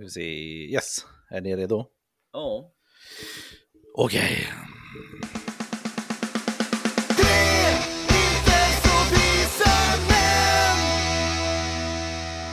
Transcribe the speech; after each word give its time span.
Vi 0.00 0.10
se. 0.10 0.22
Yes, 0.72 1.06
är 1.28 1.40
ni 1.40 1.56
redo? 1.56 1.86
Ja. 2.32 2.72
Okej. 3.94 4.48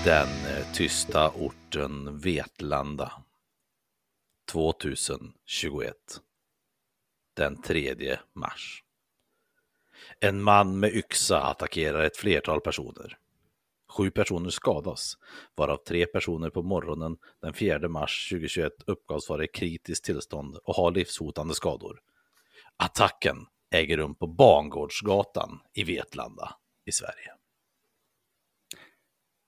Den 0.06 0.28
eh, 0.28 0.74
tysta 0.74 1.32
orten 1.32 2.20
Vetlanda. 2.20 3.12
2021. 4.52 5.96
Den 7.36 7.62
3 7.62 8.18
mars. 8.34 8.84
En 10.20 10.44
man 10.44 10.80
med 10.80 10.96
yxa 10.96 11.42
attackerar 11.42 12.04
ett 12.04 12.18
flertal 12.18 12.62
personer. 12.62 13.18
Sju 13.98 14.12
personer 14.12 14.50
skadas, 14.50 15.14
varav 15.56 15.78
tre 15.78 16.06
personer 16.06 16.50
på 16.50 16.64
morgonen 16.64 17.18
den 17.42 17.54
4 17.54 17.90
mars 17.90 18.30
2021 18.32 18.72
uppgavs 18.88 19.30
vara 19.30 19.44
i 19.44 19.48
kritiskt 19.48 20.06
tillstånd 20.06 20.58
och 20.64 20.76
ha 20.76 20.90
livshotande 20.90 21.54
skador. 21.54 22.00
Attacken 22.78 23.38
äger 23.72 23.98
rum 23.98 24.16
på 24.16 24.28
Bangårdsgatan 24.28 25.60
i 25.74 25.84
Vetlanda 25.84 26.56
i 26.86 26.92
Sverige. 26.92 27.34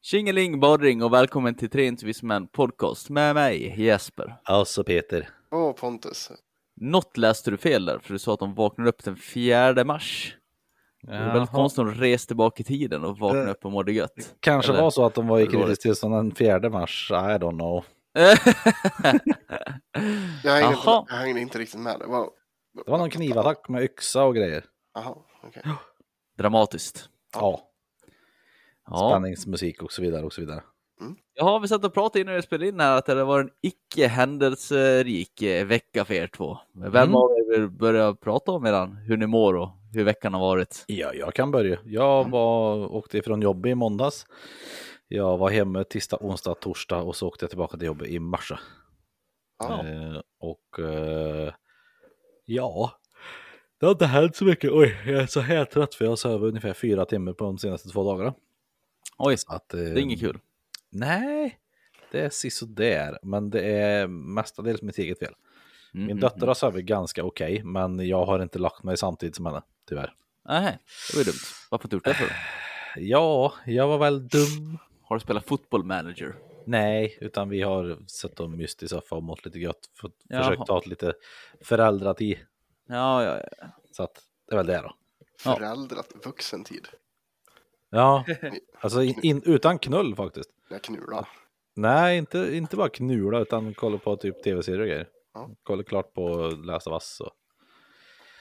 Tjingeling 0.01 0.59
badring 0.59 1.03
och 1.03 1.13
välkommen 1.13 1.55
till 1.55 1.69
Tre 1.69 1.85
Intervjuismän 1.85 2.47
podcast 2.47 3.09
med 3.09 3.35
mig 3.35 3.81
Jesper. 3.81 4.41
Alltså 4.43 4.83
Peter, 4.83 5.29
Åh 5.51 5.73
Pontus. 5.73 6.31
Något 6.75 7.17
läste 7.17 7.51
du 7.51 7.57
fel 7.57 7.85
där, 7.85 7.99
för 7.99 8.13
du 8.13 8.19
sa 8.19 8.33
att 8.33 8.39
de 8.39 8.55
vaknade 8.55 8.89
upp 8.89 9.03
den 9.03 9.15
4 9.15 9.83
mars. 9.83 10.35
Det 11.01 11.13
är 11.13 11.33
väldigt 11.33 11.51
konstigt 11.51 11.79
att 11.79 11.93
de 11.93 12.01
reste 12.01 12.27
tillbaka 12.27 12.61
i 12.61 12.63
tiden 12.63 13.03
och 13.03 13.17
vaknade 13.19 13.51
upp 13.51 13.65
och 13.65 13.71
mådde 13.71 13.91
gött. 13.91 14.35
kanske 14.39 14.71
Eller? 14.71 14.81
var 14.81 14.89
så 14.91 15.05
att 15.05 15.13
de 15.13 15.27
var 15.27 15.39
i 15.39 15.47
kritiskt 15.47 15.81
tillstånd 15.81 16.13
den 16.13 16.35
4 16.35 16.69
mars, 16.69 17.11
I 17.11 17.13
don't 17.13 17.57
know. 17.57 17.85
Jag 20.43 20.51
hängde, 20.53 20.75
inte, 20.75 21.03
jag 21.09 21.15
hängde 21.15 21.41
inte 21.41 21.59
riktigt 21.59 21.79
med. 21.79 21.99
Det 21.99 22.05
var... 22.07 22.29
Det 22.85 22.91
var 22.91 22.97
någon 22.97 23.09
knivattack 23.09 23.69
med 23.69 23.83
yxa 23.83 24.23
och 24.23 24.35
grejer. 24.35 24.65
Jaha, 24.93 25.15
okej. 25.43 25.63
Dramatiskt. 26.37 27.09
Ja, 27.35 27.61
Ja. 28.89 29.09
spänningsmusik 29.09 29.81
och 29.83 29.91
så 29.91 30.01
vidare 30.01 30.25
och 30.25 30.33
så 30.33 30.41
vidare. 30.41 30.63
Jaha, 31.33 31.59
vi 31.59 31.67
satt 31.67 31.85
och 31.85 31.93
pratade 31.93 32.21
innan 32.21 32.35
vi 32.35 32.41
spelade 32.41 32.67
in 32.67 32.79
här 32.79 32.97
att 32.97 33.05
det 33.05 33.23
var 33.23 33.39
en 33.39 33.49
icke 33.61 34.07
händelserik 34.07 35.41
eh, 35.41 35.65
vecka 35.65 36.05
för 36.05 36.13
er 36.13 36.27
två. 36.27 36.57
Vem 36.73 36.95
Mm. 36.95 37.15
av 37.15 37.31
er 37.31 37.51
vill 37.59 37.69
börja 37.69 38.13
prata 38.13 38.51
om 38.51 38.65
eran, 38.65 38.95
hur 38.95 39.17
ni 39.17 39.27
mår 39.27 39.55
och 39.55 39.69
hur 39.93 40.03
veckan 40.03 40.33
har 40.33 40.41
varit? 40.41 40.83
Ja, 40.87 41.13
jag 41.13 41.33
kan 41.33 41.51
börja. 41.51 41.79
Jag 41.85 42.29
var, 42.29 42.75
åkte 42.95 43.17
ifrån 43.17 43.41
jobbet 43.41 43.69
i 43.69 43.75
måndags. 43.75 44.25
Jag 45.07 45.37
var 45.37 45.49
hemma 45.49 45.83
tisdag, 45.83 46.17
onsdag, 46.21 46.53
torsdag 46.55 47.01
och 47.01 47.15
så 47.15 47.27
åkte 47.27 47.43
jag 47.43 47.49
tillbaka 47.49 47.77
till 47.77 47.85
jobbet 47.87 48.07
i 48.07 48.19
morse. 48.19 48.55
Ja. 49.59 49.85
Eh, 49.87 50.21
och 50.39 50.79
eh, 50.79 51.53
ja, 52.45 52.91
det 53.79 53.85
har 53.85 53.91
inte 53.91 54.05
hänt 54.05 54.35
så 54.35 54.45
mycket. 54.45 54.71
Oj, 54.71 54.97
jag 55.05 55.21
är 55.21 55.25
så 55.27 55.39
här 55.39 55.65
trött 55.65 55.95
för 55.95 56.05
jag 56.05 56.11
har 56.11 56.15
sovit 56.15 56.49
ungefär 56.49 56.73
fyra 56.73 57.05
timmar 57.05 57.33
på 57.33 57.43
de 57.43 57.57
senaste 57.57 57.89
två 57.89 58.03
dagarna. 58.03 58.33
Oj, 59.17 59.37
Så 59.37 59.53
att, 59.53 59.73
eh, 59.73 59.79
det 59.79 59.85
är 59.89 59.97
inget 59.97 60.19
kul. 60.19 60.39
Nej, 60.89 61.59
det 62.11 62.19
är 62.19 62.29
sisådär, 62.29 63.19
men 63.23 63.49
det 63.49 63.61
är 63.61 64.07
mestadels 64.07 64.81
mitt 64.81 64.97
eget 64.97 65.19
fel. 65.19 65.33
Mm, 65.93 66.07
Min 66.07 66.17
mm, 66.17 66.19
dotter 66.19 66.47
har 66.47 66.53
sovit 66.53 66.85
ganska 66.85 67.23
okej, 67.23 67.63
men 67.63 68.07
jag 68.07 68.25
har 68.25 68.39
inte 68.43 68.59
lagt 68.59 68.83
mig 68.83 68.97
samtidigt 68.97 69.35
som 69.35 69.45
henne, 69.45 69.61
tyvärr. 69.89 70.13
Nej, 70.45 70.77
det 71.11 71.17
var 71.17 71.19
ju 71.19 71.31
dumt. 71.31 71.39
Varför 71.69 71.83
har 71.83 71.89
du 71.89 71.95
gjort 71.95 72.05
det 72.05 72.13
för? 72.13 72.31
Ja, 72.95 73.53
jag 73.65 73.87
var 73.87 73.97
väl 73.97 74.27
dum. 74.27 74.77
Har 75.01 75.15
du 75.15 75.19
spelat 75.19 75.45
fotboll 75.47 75.83
manager? 75.83 76.35
Nej, 76.65 77.17
utan 77.21 77.49
vi 77.49 77.61
har 77.61 77.99
suttit 78.07 78.39
och 78.39 78.49
myst 78.49 78.83
i 78.83 78.87
soffan 78.87 79.17
och 79.17 79.23
mått 79.23 79.45
lite 79.45 79.59
gött. 79.59 79.89
För, 79.95 80.11
försökt 80.37 80.65
ta 80.65 80.81
lite 80.85 81.13
föräldratid. 81.61 82.37
Ja, 82.87 83.23
ja, 83.23 83.41
ja. 83.59 83.67
Så 83.91 84.03
att 84.03 84.23
det 84.47 84.53
är 84.53 84.57
väl 84.57 84.65
det 84.65 84.81
då. 84.81 84.95
Föräldrat 85.39 86.13
vuxentid. 86.25 86.87
Ja, 87.89 88.25
alltså 88.79 89.03
in, 89.03 89.19
in, 89.23 89.41
utan 89.45 89.79
knull 89.79 90.15
faktiskt. 90.15 90.49
Jag 90.69 90.81
knula. 90.81 91.27
Nej, 91.75 92.17
inte, 92.17 92.37
inte 92.37 92.75
bara 92.75 92.89
knula 92.89 93.39
utan 93.39 93.73
kolla 93.73 93.97
på 93.97 94.17
typ 94.17 94.43
tv-serier 94.43 94.79
och 94.81 94.87
grejer. 94.87 95.09
Ja. 95.33 95.49
Kolla 95.63 95.83
klart 95.83 96.13
på 96.13 96.37
Läsa 96.47 96.89
vass 96.89 97.21
och 97.21 97.31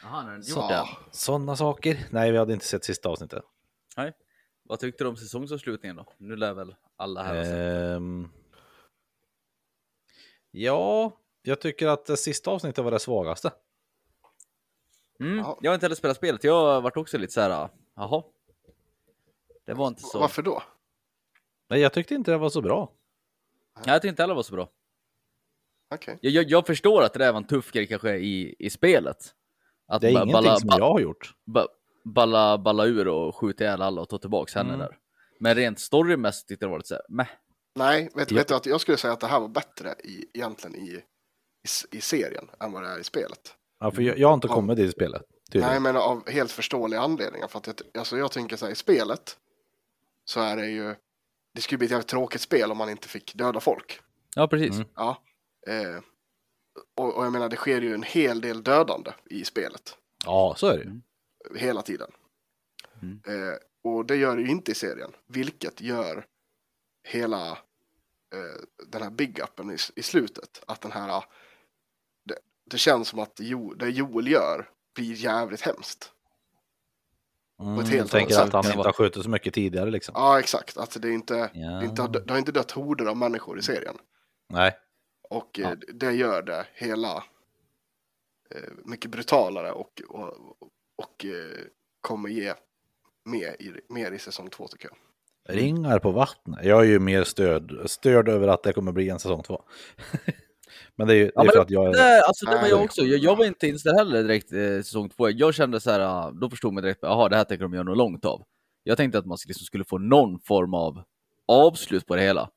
Jaha, 0.03 0.89
sådana 1.11 1.57
saker. 1.57 2.07
Nej, 2.11 2.33
vi 2.33 2.39
hade 2.39 2.53
inte 2.53 2.65
sett 2.67 2.85
sista 2.85 3.09
avsnittet. 3.09 3.45
Nej. 3.97 4.13
Vad 4.63 4.79
tyckte 4.81 5.05
du 5.05 5.09
om 5.09 5.17
säsongsavslutningen 5.17 5.97
då? 5.97 6.07
Nu 6.17 6.37
lär 6.37 6.55
väl 6.55 6.75
alla 6.97 7.23
här. 7.23 7.45
Ehm, 7.97 8.29
ja, 10.51 11.13
jag 11.43 11.61
tycker 11.61 11.87
att 11.87 12.07
det 12.07 12.17
sista 12.17 12.51
avsnittet 12.51 12.85
var 12.85 12.91
det 12.91 12.99
svagaste. 12.99 13.53
mm. 15.21 15.39
Ja. 15.39 15.59
Jag 15.63 15.71
har 15.71 15.75
inte 15.75 15.85
heller 15.85 15.97
spelat 15.97 16.17
spelet. 16.17 16.45
Jag 16.45 16.55
har 16.55 16.81
varit 16.81 16.97
också 16.97 17.19
lite 17.19 17.33
så 17.33 17.41
här, 17.41 17.51
ah, 17.51 17.71
jaha. 17.97 18.23
Det 19.67 19.75
var 19.75 19.89
inte 19.89 20.03
så. 20.03 20.19
Varför 20.19 20.43
då? 20.43 20.63
Nej, 21.69 21.81
jag 21.81 21.93
tyckte 21.93 22.15
inte 22.15 22.31
det 22.31 22.39
var 22.39 22.51
så 22.51 22.61
bra. 22.63 22.93
Nej, 23.77 23.85
jag 23.87 23.95
tyckte 23.97 24.09
inte 24.09 24.23
heller 24.23 24.35
det 24.35 24.37
var 24.37 24.43
så 24.43 24.55
bra. 24.55 24.69
Okej. 25.95 26.19
Jag, 26.21 26.33
jag, 26.33 26.45
jag 26.51 26.67
förstår 26.67 27.03
att 27.03 27.13
det 27.13 27.19
där 27.19 27.33
var 27.33 27.39
en 27.41 27.47
tuff 27.47 27.73
grej 27.73 27.87
kanske 27.87 28.17
i, 28.17 28.55
i 28.59 28.71
spelet. 28.71 29.35
Att 29.89 30.01
Det 30.01 30.09
är 30.09 30.13
ba- 30.13 30.19
ingenting 30.19 30.33
balla, 30.33 30.57
som 30.57 30.69
ba- 30.69 30.79
jag 30.79 30.89
har 30.93 31.01
gjort. 31.01 31.35
ba- 31.47 31.67
balla, 32.05 32.59
balla 32.59 32.85
ur 32.87 33.09
och 33.09 33.37
skjuta 33.37 33.65
ihjäl 33.65 33.83
alla 33.83 34.01
och 34.01 34.09
ta 34.09 34.19
tillbaka 34.19 34.59
henne 34.59 34.75
Mm. 34.75 34.79
där. 34.87 34.99
Men 35.41 35.55
rent 35.55 35.81
storymässigt 35.81 36.49
tyckte 36.49 36.65
jag 36.65 36.69
det 36.69 36.73
var 36.73 36.79
lite 36.79 36.89
såhär, 36.89 37.03
meh. 37.09 37.29
Nej, 37.75 38.11
vet, 38.15 38.33
vet 38.33 38.49
du 38.49 38.55
att 38.55 38.67
jag 38.67 38.81
skulle 38.81 38.97
säga 38.97 39.13
att 39.13 39.21
det 39.21 39.27
här 39.27 39.41
var 39.41 39.49
bättre 39.49 39.95
i, 40.05 40.31
egentligen 40.35 40.77
i, 40.77 40.89
i, 40.91 41.03
i 41.97 42.01
serien 42.01 42.51
än 42.61 42.73
vad 42.73 42.83
det 42.83 42.89
är 42.89 42.99
i 42.99 43.05
spelet. 43.05 43.55
Ja, 43.81 43.91
för 43.91 44.03
jag, 44.03 44.19
jag 44.19 44.29
har 44.29 44.35
inte 44.35 44.49
kommit 44.49 44.77
till 44.77 44.91
spelet. 44.93 45.23
Tydligen. 45.53 45.71
Nej, 45.71 45.81
men 45.81 45.97
av 45.97 46.29
helt 46.31 46.51
förståeliga 46.53 47.01
anledningar. 47.01 47.49
För 47.49 47.59
att 47.59 47.67
jag, 47.67 47.77
alltså 47.99 48.19
jag 48.19 48.33
tänker 48.33 48.57
så 48.57 48.65
här, 48.65 48.73
i 48.73 48.77
spelet 48.77 49.37
så 50.25 50.41
är 50.41 50.57
det 50.57 50.67
ju, 50.67 50.95
det 51.59 51.63
skulle 51.63 51.79
bli 51.79 51.85
ett 51.85 51.91
jävligt 51.91 52.09
tråkigt 52.09 52.41
spel 52.41 52.71
om 52.71 52.79
man 52.79 52.91
inte 52.91 53.09
fick 53.09 53.35
döda 53.35 53.61
folk. 53.61 54.01
Ja, 54.35 54.49
precis. 54.49 54.75
Mm. 54.75 54.89
Ja. 54.95 55.23
Eh, 55.67 56.03
och, 56.97 57.17
och 57.17 57.25
jag 57.25 57.33
menar, 57.33 57.49
det 57.49 57.57
sker 57.57 57.81
ju 57.81 57.95
en 57.95 58.03
hel 58.03 58.41
del 58.41 58.63
dödande 58.63 59.11
i 59.31 59.45
spelet. 59.45 59.97
Ja, 60.25 60.55
så 60.57 60.67
är 60.67 60.79
det. 60.79 60.85
Mm. 60.85 61.03
hela 61.55 61.83
tiden. 61.83 62.11
Mm. 63.03 63.21
Eh, 63.27 63.55
och 63.83 64.07
det 64.07 64.17
gör 64.17 64.37
det 64.37 64.43
ju 64.43 64.49
inte 64.49 64.71
i 64.71 64.75
serien, 64.75 65.13
vilket 65.27 65.81
gör 65.81 66.27
hela 67.09 67.51
eh, 68.35 68.87
den 68.87 69.03
här 69.03 69.11
big-upen 69.11 69.71
i, 69.71 70.01
i 70.01 70.03
slutet. 70.03 70.63
Att 70.67 70.81
den 70.81 70.93
här, 70.93 71.25
det, 72.25 72.39
det 72.71 72.79
känns 72.79 73.09
som 73.09 73.19
att 73.19 73.41
jo, 73.41 73.75
det 73.75 73.91
Joel 73.91 74.29
gör 74.29 74.71
blir 74.95 75.15
jävligt 75.15 75.61
hemskt. 75.61 76.13
Mm, 77.61 77.75
På 77.77 77.81
ett 77.81 77.89
jag 77.89 77.97
helt 77.97 78.11
tänker 78.11 78.35
annat 78.35 78.47
att 78.47 78.53
han 78.53 78.63
sätt. 78.65 78.75
inte 78.75 78.89
har 78.89 78.93
skjutit 78.93 79.23
så 79.23 79.31
mycket 79.31 79.55
tidigare 79.55 79.91
liksom. 79.91 80.13
Ja, 80.17 80.39
exakt. 80.39 80.77
Att 80.77 81.03
det 81.03 81.11
inte, 81.11 81.51
Ja. 81.55 81.69
det, 81.69 81.85
inte 81.85 82.09
det 82.09 82.31
har 82.31 82.39
inte 82.39 82.53
dött 82.53 82.71
horder 82.71 83.07
av 83.07 83.17
människor 83.17 83.59
i 83.59 83.63
serien. 83.63 83.97
Nej. 84.53 84.77
Och 85.31 85.51
Ja. 85.59 85.69
eh, 85.71 85.77
det 85.95 86.13
gör 86.13 86.43
det 86.43 86.67
hela 86.75 87.17
eh, 88.55 88.63
mycket 88.85 89.11
brutalare 89.11 89.73
och, 89.73 90.03
och, 90.09 90.29
och 90.97 91.25
eh, 91.25 91.59
kommer 92.01 92.29
ge 92.29 92.55
mer 93.25 93.63
i, 93.63 93.73
mer 93.89 94.13
i 94.13 94.19
säsong 94.19 94.51
två 94.51 94.69
tycker 94.69 94.89
jag. 94.89 94.97
Ringar 95.57 95.99
på 95.99 96.11
vattnet. 96.11 96.65
Jag 96.65 96.81
är 96.81 96.85
ju 96.89 96.99
mer 96.99 97.25
stöd, 97.25 97.73
stöd 97.87 98.29
över 98.29 98.49
att 98.49 98.63
det 98.63 98.73
kommer 98.73 98.93
bli 98.93 99.09
en 99.09 99.19
säsong 99.19 99.43
två. 99.43 99.63
men 100.97 101.07
det 101.09 101.15
är 101.15 101.17
ju 101.17 101.25
det 101.25 101.33
är 101.41 101.45
men 101.45 101.53
för 101.53 101.61
att 101.61 101.71
jag 101.71 101.87
är... 101.89 101.93
Det, 101.93 102.23
alltså 102.23 102.47
det 102.47 102.57
var 102.57 102.69
jag 102.69 102.83
också. 102.83 103.03
Jag, 103.03 103.19
jag 103.19 103.37
var 103.37 103.45
inte 103.45 103.67
inställd 103.69 103.97
heller 103.99 104.23
direkt 104.23 104.53
eh, 104.53 104.59
säsong 104.59 105.09
två. 105.09 105.31
Jag 105.31 105.55
kände 105.55 105.81
så 105.81 105.91
här, 105.91 106.01
ah, 106.01 106.31
då 106.31 106.51
förstod 106.51 106.73
man 106.73 106.83
direkt, 106.83 107.01
jaha, 107.03 107.29
det 107.29 107.37
här 107.37 107.45
tänker 107.45 107.63
de 107.63 107.75
göra 107.75 107.85
något 107.85 107.97
långt 107.99 108.25
av. 108.25 108.43
Jag 108.85 108.97
tänkte 108.97 109.19
att 109.19 109.27
man 109.27 109.39
liksom 109.47 109.65
skulle 109.65 109.85
få 109.85 109.99
någon 109.99 110.41
form 110.41 110.75
av 110.75 111.03
avslut 111.49 112.07
på 112.07 112.17
det 112.17 112.23
hela. 112.23 112.51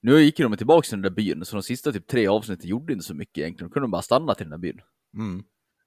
Nu 0.00 0.20
gick 0.20 0.36
de 0.38 0.56
tillbaka 0.56 0.82
till 0.84 0.90
den 0.90 1.02
där 1.02 1.10
byn, 1.10 1.44
så 1.44 1.56
de 1.56 1.62
sista 1.62 1.92
typ 1.92 2.06
tre 2.06 2.26
avsnitten 2.26 2.68
gjorde 2.68 2.92
inte 2.92 3.04
så 3.04 3.14
mycket 3.14 3.38
egentligen. 3.38 3.68
De 3.68 3.72
kunde 3.72 3.88
bara 3.88 4.02
stanna 4.02 4.34
till 4.34 4.44
den 4.44 4.50
där 4.50 4.58
byn. 4.58 4.80
Mm. 5.14 5.44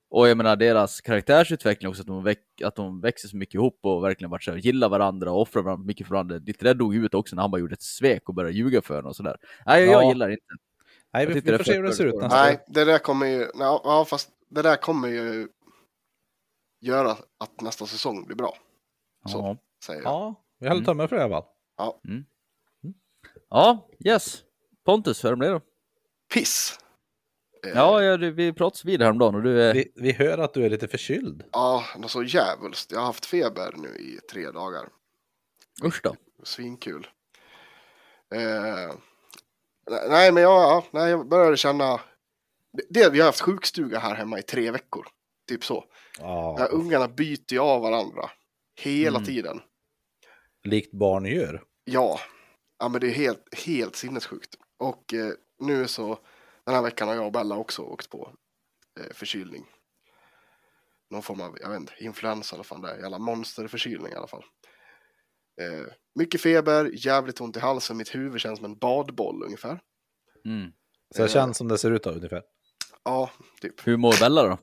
Och 0.10 0.28
jag 0.30 0.38
menar 0.38 0.56
deras 0.56 1.02
karaktärsutveckling 1.02 1.90
också, 1.90 2.02
att 2.02 2.08
de, 2.08 2.24
väck, 2.24 2.62
att 2.64 2.76
de 2.76 3.02
växer 3.02 3.28
så 3.28 3.38
mycket 3.38 3.56
ihop 3.56 3.80
och 3.84 4.04
verkligen 4.04 4.32
varit 4.32 4.44
så 4.44 4.52
här, 4.52 4.58
gillar 4.58 4.90
varandra 4.90 5.32
och 5.32 5.42
offrar 5.42 5.64
varandra 5.64 5.86
mycket 5.86 6.08
för 6.08 6.14
varandra. 6.14 6.38
Lite 6.38 6.66
där 6.66 6.74
dog 6.74 6.96
ut 6.96 7.14
också 7.14 7.36
när 7.36 7.44
han 7.44 7.52
bara 7.52 7.62
gjorde 7.62 7.74
ett 7.74 7.82
svek 7.82 8.30
och 8.30 8.36
började 8.36 8.58
ljuga 8.58 8.82
för 8.82 8.96
henne 8.96 9.08
och 9.08 9.16
sådär. 9.16 9.38
Nej, 9.66 9.84
jag, 9.84 9.94
Ja. 9.94 10.02
jag 10.02 10.10
gillar 10.10 10.30
inte. 10.30 10.44
Nej, 11.14 11.26
vi, 11.26 11.42
får 11.58 11.64
se 11.64 11.74
hur 11.74 11.84
det 11.84 11.94
ser 11.94 12.06
ut 12.06 12.16
nästa 12.16 12.44
Nej, 12.44 12.64
det 12.68 12.86
där 12.86 12.98
kommer 13.00 13.26
ju, 13.28 13.52
ja 13.54 14.06
fast 14.10 14.30
det 14.50 14.62
där 14.62 14.76
kommer 14.76 15.08
ju 15.08 15.48
göra 16.82 17.12
att 17.12 17.62
nästa 17.62 17.86
säsong 17.86 18.26
blir 18.26 18.36
bra, 18.36 18.58
så. 19.26 19.38
Ja. 19.38 19.58
säger 19.86 20.02
jag. 20.02 20.12
Ja, 20.12 20.44
vi 20.60 20.68
håller 20.68 20.76
Mm. 20.80 20.86
tummen 20.86 21.08
för 21.08 21.16
det 21.16 21.22
i 21.22 21.26
alla 21.26 21.42
fall. 21.42 21.52
ja, 23.50 23.88
yes. 24.06 24.44
Pontus, 24.86 25.24
hur 25.24 25.30
är 25.30 25.34
det 25.34 25.40
med 25.40 25.48
dig 25.52 25.60
då? 25.60 25.66
Piss! 26.34 26.80
Eh, 27.66 27.72
Ja, 27.76 28.04
ja 28.04 28.18
du, 28.18 28.32
vi 28.32 28.54
pratades 28.54 28.86
vid 28.86 29.02
häromdagen 29.02 29.36
och 29.36 29.44
du 29.44 29.62
är... 29.64 29.74
Vi, 29.74 29.92
vi 29.96 30.12
hör 30.12 30.38
att 30.38 30.54
du 30.54 30.66
är 30.66 30.70
lite 30.70 30.88
förkyld. 30.88 31.44
Ja, 31.52 31.84
något 31.98 32.12
så 32.12 32.24
djävulskt. 32.24 32.92
Jag 32.92 33.00
har 33.00 33.06
haft 33.06 33.26
feber 33.26 33.74
nu 33.78 33.88
i 33.88 34.20
tre 34.32 34.52
dagar. 34.52 34.90
Usch 35.84 36.02
då. 36.04 36.16
Svinkul. 36.44 37.08
Eh, 38.36 38.96
Nej, 39.90 40.32
men 40.32 40.44
jag, 40.44 40.52
ja, 40.52 40.86
nej, 40.92 41.10
jag 41.10 41.28
började 41.30 41.58
känna... 41.58 42.02
Det, 42.90 43.10
vi 43.10 43.20
har 43.20 43.26
haft 43.26 43.42
sjukstuga 43.42 44.00
här 44.00 44.16
hemma 44.16 44.40
i 44.40 44.42
tre 44.42 44.72
veckor. 44.72 45.08
Typ 45.48 45.66
så. 45.66 45.86
Ja, 46.20 46.56
Ja, 46.60 46.66
ungarna 46.66 47.08
byter 47.08 47.54
ju 47.54 47.60
av 47.60 47.82
varandra. 47.82 48.30
Hela 48.80 49.18
Mm. 49.18 49.26
tiden. 49.28 49.62
likt 50.64 50.92
barn 50.92 51.26
gör. 51.26 51.64
Ja. 51.84 52.20
ja, 52.80 52.90
men 52.90 53.02
det 53.02 53.08
är 53.08 53.12
helt, 53.12 53.56
helt 53.66 53.96
sinnessjukt. 53.96 54.56
Och 54.78 55.14
eh, 55.14 55.32
nu 55.60 55.88
så, 55.88 56.20
den 56.66 56.76
här 56.76 56.82
veckan 56.82 57.08
har 57.08 57.16
jag 57.16 57.26
och 57.26 57.32
Bella 57.32 57.56
också 57.56 57.82
åkt 57.82 58.10
på 58.10 58.32
eh, 59.00 59.14
förkylning. 59.14 59.66
Någon 61.10 61.22
form 61.22 61.42
av, 61.42 61.58
jag 61.62 61.70
vet 61.70 61.80
inte, 61.80 61.94
influensa 62.00 62.56
eller 62.56 62.64
fan 62.64 62.82
det 62.82 62.92
är. 62.92 62.98
Jävla 63.02 63.20
monsterförkylning 63.20 64.12
i 64.14 64.16
alla 64.16 64.28
fall. 64.28 64.44
Eh, 65.62 65.94
mycket 66.16 66.42
feber, 66.42 66.92
jävligt 66.94 67.42
ont 67.42 67.58
i 67.58 67.60
halsen, 67.60 67.98
mitt 67.98 68.16
huvud 68.16 68.42
känns 68.42 68.60
som 68.60 68.66
en 68.66 68.78
badboll 68.78 69.44
ungefär. 69.44 69.80
Mm. 70.46 70.72
Så 71.16 71.22
det 71.22 71.30
känns 71.30 71.58
som 71.58 71.68
det 71.68 71.78
ser 71.78 71.92
ut 71.92 72.04
då, 72.04 72.10
ungefär. 72.10 72.44
Ja, 73.04 73.32
typ. 73.62 73.88
Hur 73.88 73.98
mår 73.98 74.20
Bella 74.20 74.44
då? 74.44 74.58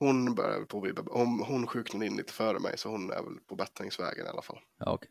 Hon 0.00 0.34
börjar 0.34 0.58
väl 0.58 0.66
på, 0.66 1.04
hon, 1.06 1.40
hon 1.40 1.66
sjuknade 1.66 2.06
in 2.06 2.16
lite 2.16 2.32
före 2.32 2.58
mig 2.58 2.78
så 2.78 2.88
hon 2.88 3.10
är 3.10 3.22
väl 3.22 3.40
på 3.48 3.54
bättringsvägen 3.54 4.26
i 4.26 4.28
alla 4.28 4.42
fall. 4.42 4.58
Ja, 4.78 4.92
okej. 4.92 5.10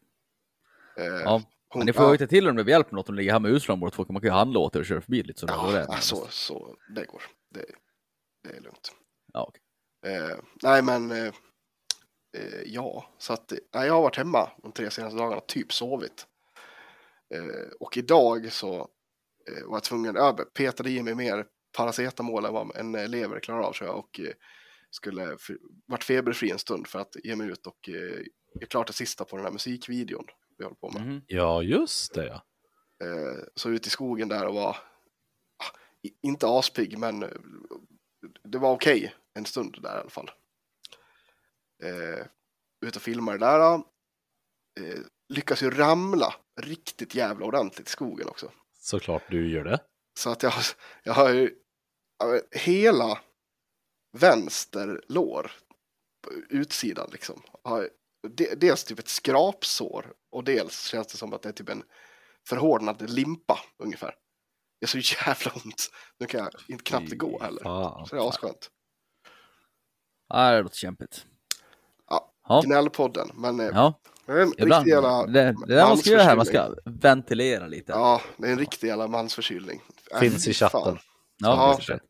Eh, 0.98 1.06
ja. 1.06 1.42
hon, 1.70 1.80
Men 1.80 1.86
ni 1.86 1.94
får 1.94 2.06
ja, 2.06 2.12
ju 2.12 2.18
ta 2.18 2.28
till 2.28 2.44
det 2.44 2.54
blir 2.54 2.70
hjälp 2.70 2.92
med 2.92 2.96
något 2.96 3.10
om 3.10 3.16
ni 3.16 3.22
ligger 3.22 3.32
här 3.32 3.40
med 3.40 3.52
utslag 3.52 3.80
båda 3.80 3.92
två. 3.92 4.06
Man 4.10 4.22
kan 4.22 4.28
ju 4.28 4.34
handla 4.34 4.60
åt 4.60 4.76
er 4.76 4.80
och 4.80 4.86
köra 4.86 5.02
förbi 5.02 5.24
lite 5.24 5.40
sådär. 5.40 5.54
ja, 5.54 5.72
det 5.72 5.86
ja, 5.90 5.98
så, 5.98 6.28
så 6.30 6.76
det 6.96 7.06
går. 7.06 7.22
Det, 7.50 7.66
det 8.44 8.58
är 8.58 8.62
lugnt. 8.62 8.92
Ja, 9.34 9.50
okej. 9.50 9.62
Eh, 10.16 10.38
nej, 10.64 10.84
men 10.84 11.12
eh, 11.12 11.34
eh, 12.38 12.62
ja, 12.66 13.10
så 13.18 13.34
att 13.34 13.52
eh, 13.52 13.58
nej, 13.74 13.88
jag 13.88 13.94
har 13.94 14.02
varit 14.02 14.18
hemma 14.18 14.52
de 14.64 14.72
tre 14.72 14.92
senaste 14.92 15.18
dagarna, 15.18 15.42
typ 15.42 15.74
sovit. 15.74 16.28
Eh, 17.36 17.72
och 17.80 17.98
idag 17.98 18.52
så 18.52 18.76
eh, 19.50 19.68
var 19.68 19.76
jag 19.76 19.84
tvungen, 19.84 20.16
jag 20.16 20.54
petade 20.54 20.90
i 20.90 21.04
mig 21.04 21.16
mer 21.16 21.46
paracetamol 21.78 22.46
än 22.46 22.54
vad 22.54 22.76
en 22.76 23.12
lever 23.12 23.40
klarar 23.40 23.62
av, 23.62 23.74
så 23.74 23.84
jag, 23.84 23.98
och 23.98 24.20
eh, 24.20 24.34
skulle, 24.90 25.38
vart 25.86 26.04
feberfri 26.04 26.52
en 26.52 26.60
stund 26.60 26.88
för 26.88 27.00
att 27.00 27.16
ge 27.24 27.36
mig 27.36 27.50
ut 27.50 27.68
och 27.68 27.90
eh, 27.90 28.26
är 28.62 28.66
klart 28.66 28.88
det 28.88 28.94
sista 28.94 29.26
på 29.26 29.36
den 29.36 29.46
här 29.46 29.54
musikvideon 29.54 30.26
vi 30.58 30.64
håller 30.64 30.76
på 30.76 30.92
med. 30.92 31.02
Mhm. 31.02 31.22
Ja, 31.28 31.64
just 31.64 32.14
det 32.14 32.26
ja. 32.26 32.44
Eh, 33.06 33.44
så 33.56 33.70
ute 33.70 33.88
i 33.88 33.90
skogen 33.90 34.28
där 34.28 34.46
och 34.46 34.56
var, 34.56 34.70
ah, 34.70 35.78
inte 36.22 36.48
aspigg, 36.48 36.98
men 36.98 37.24
eh, 37.24 37.30
det 38.44 38.58
var 38.58 38.72
okej 38.72 39.16
en 39.34 39.46
stund 39.46 39.78
där 39.82 39.98
i 39.98 40.00
alla 40.02 40.10
fall. 40.10 40.32
Eh, 41.84 42.26
ut 42.86 42.96
och 42.96 43.02
filmade 43.02 43.38
där. 43.38 43.74
Eh, 44.80 45.00
lyckas 45.34 45.64
ju 45.64 45.72
ramla 45.72 46.36
riktigt 46.62 47.16
jävla 47.16 47.46
ordentligt 47.46 47.88
i 47.88 47.92
skogen 47.92 48.28
också. 48.28 48.52
Såklart 48.74 49.24
du 49.30 49.50
gör 49.52 49.64
det. 49.64 49.80
Så 50.20 50.30
att 50.30 50.44
jag, 50.44 50.54
jag 51.04 51.14
har 51.14 51.30
ju 51.30 51.56
ja, 52.20 52.26
men 52.28 52.42
hela 52.52 53.22
vänster 54.18 55.02
lår 55.08 55.52
på 56.22 56.34
utsidan 56.50 57.10
liksom. 57.12 57.42
Har, 57.64 57.90
de, 58.28 58.56
dels 58.56 58.84
typ 58.84 59.00
ett 59.00 59.08
skrapsår 59.08 60.14
och 60.32 60.44
dels 60.44 60.88
känns 60.88 61.08
det 61.08 61.18
som 61.18 61.34
att 61.34 61.42
det 61.42 61.50
är 61.50 61.54
typ 61.54 61.70
en 61.70 61.84
förhårdnad 62.48 63.10
limpa 63.10 63.60
ungefär. 63.84 64.16
Det 64.80 64.86
är 64.86 65.02
så 65.02 65.26
jävla 65.26 65.52
ont. 65.52 65.92
Nu 66.20 66.26
kan 66.28 66.40
jag 66.40 66.52
inte 66.68 66.84
knappt 66.84 67.18
gå 67.18 67.40
heller. 67.42 67.64
Fan. 67.64 68.08
Så 68.08 68.16
det 68.16 68.22
är 68.22 68.30
asskönt. 68.30 68.72
Ja, 70.28 70.52
det 70.52 70.62
låter 70.62 70.76
kämpigt. 70.78 71.26
Ja. 72.50 72.62
Gnällpodden, 72.66 73.30
men 73.34 73.60
eh, 73.60 73.66
Ja, 73.74 73.94
en 74.26 74.54
ibland. 74.58 74.74
riktig 74.86 74.92
jävla 74.92 75.26
Det, 75.26 75.56
det 75.68 75.76
där 75.76 75.88
man 75.88 75.98
ska 75.98 76.10
göra 76.10 76.22
här, 76.24 76.36
man 76.36 76.46
ska 76.46 76.76
ventilera 76.86 77.68
lite. 77.68 77.92
Ja, 77.92 78.22
det 78.38 78.48
är 78.48 78.52
en 78.52 78.60
riktig 78.60 78.88
jävla 78.88 79.08
mansförkylning. 79.08 79.82
Äh, 80.14 80.20
Finns 80.20 80.46
fy 80.46 80.52
i 80.52 80.54
chatten. 80.54 80.82
fan. 80.84 81.00
Ja, 81.38 81.48
Ja. 81.70 81.76
precis. 81.78 82.02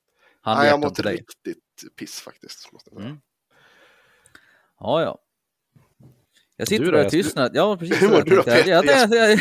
Nej, 0.46 0.68
jag 0.68 0.80
mådde 0.80 1.04
riktigt 1.12 1.64
piss 2.00 2.22
faktiskt. 2.22 2.74
Måste 2.74 2.90
jag 2.90 2.98
säga. 3.00 3.10
Mm. 3.10 3.22
Ja, 4.80 5.02
ja. 5.02 5.18
Jag 6.60 6.68
sitter 6.68 6.94
är 6.94 6.98
jag 6.98 7.10
tystnad. 7.12 7.52
Ja, 7.54 7.78
precis. 7.78 8.02
Hur 8.02 8.08
mår 8.12 8.22
du 8.22 8.36
då, 8.36 8.44
tänkte. 8.44 8.70
Jag- 8.70 8.84
Peter? 8.86 9.16
jag- 9.16 9.40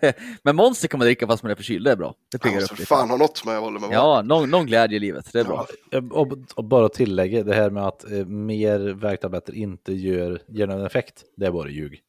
jag- 0.00 0.14
Men 0.42 0.56
Monster 0.56 0.88
kan 0.88 0.98
man 0.98 1.06
dricka 1.06 1.26
fast 1.26 1.42
man 1.42 1.52
är 1.52 1.56
förkyld, 1.56 1.84
det 1.84 1.90
är 1.92 1.96
bra. 1.96 2.14
Det 2.32 2.38
piggar 2.38 2.54
måste 2.54 2.64
upp 2.64 2.76
för 2.76 2.82
lite. 2.82 2.86
fan 2.88 3.10
ha 3.10 3.16
något 3.16 3.36
som 3.36 3.52
jag 3.52 3.60
håller 3.60 3.80
med. 3.80 3.88
Ja, 3.92 4.22
någon, 4.22 4.50
någon 4.50 4.66
glädje 4.66 4.96
i 4.96 5.00
livet, 5.00 5.32
det 5.32 5.40
är 5.40 5.44
bra. 5.44 5.66
Och, 6.10 6.32
och 6.54 6.64
bara 6.64 6.88
tillägga 6.88 7.42
det 7.42 7.54
här 7.54 7.70
med 7.70 7.86
att 7.86 8.04
eh, 8.12 8.26
mer 8.26 8.78
värktabletter 8.78 9.54
inte 9.54 9.92
gör, 9.92 10.42
ger 10.48 10.66
någon 10.66 10.86
effekt. 10.86 11.24
Det 11.36 11.46
är 11.46 11.50
bara 11.50 11.68
ljug. 11.68 12.00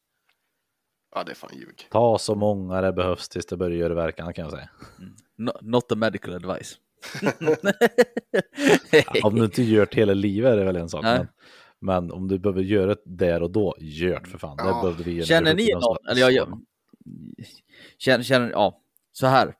Ja, 1.14 1.22
det 1.24 1.30
är 1.32 1.36
fan 1.36 1.50
ljug. 1.54 1.88
Ta 1.90 2.18
så 2.18 2.34
många 2.34 2.80
det 2.80 2.92
behövs 2.92 3.28
tills 3.28 3.46
det 3.46 3.56
börjar 3.56 3.76
göra 3.78 3.94
verkan 3.94 4.32
kan 4.34 4.42
jag 4.44 4.52
säga. 4.52 4.68
No, 5.38 5.50
not 5.62 5.92
a 5.92 5.94
medical 5.94 6.34
advice. 6.34 6.76
Om 9.22 9.34
du 9.34 9.44
inte 9.44 9.62
gör 9.62 9.86
det 9.90 9.96
hela 9.96 10.14
livet 10.14 10.52
är 10.52 10.56
det 10.56 10.64
väl 10.64 10.76
en 10.76 10.88
sak. 10.88 11.02
Nej. 11.02 11.18
Men, 11.18 11.28
men 11.84 12.10
om 12.12 12.28
du 12.28 12.38
behöver 12.38 12.62
göra 12.62 12.86
det 12.94 13.00
där 13.04 13.42
och 13.42 13.50
då, 13.50 13.76
gör 13.78 14.20
det 14.20 14.26
för 14.26 14.38
fan. 14.38 14.56
Det 14.56 14.62
Ja. 14.64 14.80
behövde 14.82 15.04
vi 15.04 15.12
göra 15.12 15.26
Känner 15.26 15.54
ni 15.54 15.66
det 15.66 15.74
någon, 15.74 15.96
eller 16.10 16.20
jag, 16.20 16.32
jag 16.32 16.60
känner, 17.98 18.24
känner, 18.24 18.50
ja, 18.50 18.80
så 19.12 19.26
här. 19.26 19.54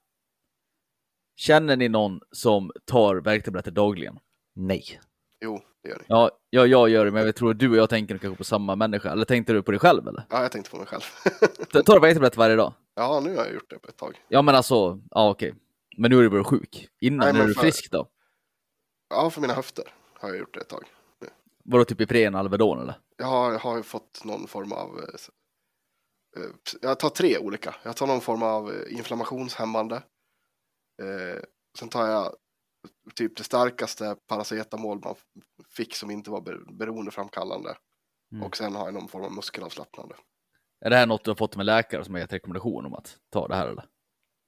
Känner 1.36 1.76
ni 1.76 1.88
någon 1.88 2.20
som 2.30 2.70
tar 2.84 3.16
värktabletter 3.16 3.70
dagligen? 3.70 4.18
Nej. 4.54 5.00
Jo, 5.40 5.60
det 5.82 5.88
gör 5.88 5.96
ni. 5.98 6.04
Ja, 6.08 6.30
jag, 6.50 6.68
jag 6.68 6.88
gör 6.88 7.04
det, 7.04 7.10
men 7.10 7.26
jag 7.26 7.36
tror 7.36 7.50
att 7.50 7.58
du 7.58 7.70
och 7.70 7.76
jag 7.76 7.90
tänker 7.90 8.18
kanske 8.18 8.38
på 8.38 8.44
samma 8.44 8.76
människa. 8.76 9.10
Eller 9.12 9.24
tänkte 9.24 9.52
du 9.52 9.62
på 9.62 9.70
dig 9.70 9.80
själv 9.80 10.08
eller? 10.08 10.24
Ja, 10.30 10.42
jag 10.42 10.52
tänkte 10.52 10.70
på 10.70 10.76
mig 10.76 10.86
själv. 10.86 11.02
Tar 11.84 11.94
du 11.94 12.00
värktabletter 12.00 12.38
varje 12.38 12.56
dag? 12.56 12.72
ja, 12.94 13.20
nu 13.24 13.36
har 13.36 13.44
jag 13.44 13.54
gjort 13.54 13.70
det 13.70 13.78
på 13.78 13.88
ett 13.88 13.96
tag. 13.96 14.20
Ja 14.28 14.42
men 14.42 14.54
alltså, 14.54 15.00
ja 15.10 15.30
okej. 15.30 15.54
Men 15.96 16.10
nu 16.10 16.18
är 16.18 16.22
du 16.22 16.30
bara 16.30 16.44
sjuk. 16.44 16.88
Innan, 17.00 17.18
Nej, 17.18 17.32
men 17.32 17.44
du 17.44 17.50
är 17.50 17.54
för- 17.54 17.60
frisk 17.62 17.90
då? 17.90 18.08
Ja, 19.10 19.30
för 19.30 19.40
mina 19.40 19.54
höfter 19.54 19.84
har 20.20 20.28
jag 20.28 20.38
gjort 20.38 20.54
det 20.54 20.60
ett 20.60 20.68
tag. 20.68 20.84
Var 21.64 21.84
typ 21.84 22.00
Ipren, 22.00 22.34
Alvedon 22.34 22.80
eller? 22.80 22.94
Jag 23.16 23.26
har, 23.26 23.52
jag 23.52 23.58
har 23.58 23.76
ju 23.76 23.82
fått 23.82 24.24
någon 24.24 24.46
form 24.46 24.72
av... 24.72 24.98
eh, 24.98 26.42
eh, 26.42 26.50
Jag 26.82 26.98
tar 26.98 27.08
tre 27.08 27.38
olika. 27.38 27.74
Jag 27.82 27.96
tar 27.96 28.06
någon 28.06 28.20
form 28.20 28.42
av 28.42 28.72
eh, 28.72 28.96
inflammationshämmande. 28.98 29.96
Eh, 31.02 31.42
sen 31.78 31.88
tar 31.88 32.06
jag 32.06 32.34
typ 33.14 33.36
det 33.36 33.44
starkaste 33.44 34.16
paracetamol 34.26 35.00
man 35.04 35.14
fick 35.76 35.94
som 35.94 36.10
inte 36.10 36.30
var 36.30 36.40
ber- 36.40 36.72
beroendeframkallande. 36.78 37.76
Mm. 38.32 38.44
Och 38.46 38.56
sen 38.56 38.74
har 38.74 38.84
jag 38.84 38.94
någon 38.94 39.08
form 39.08 39.24
av 39.24 39.32
muskelavslappnande. 39.32 40.14
Är 40.84 40.90
det 40.90 40.96
här 40.96 41.06
något 41.06 41.24
du 41.24 41.30
har 41.30 41.36
fått 41.36 41.56
med 41.56 41.66
läkare 41.66 42.04
som 42.04 42.14
har 42.14 42.20
gett 42.20 42.32
rekommendation 42.32 42.86
om 42.86 42.94
att 42.94 43.16
ta 43.30 43.48
det 43.48 43.54
här 43.56 43.66
eller? 43.68 43.84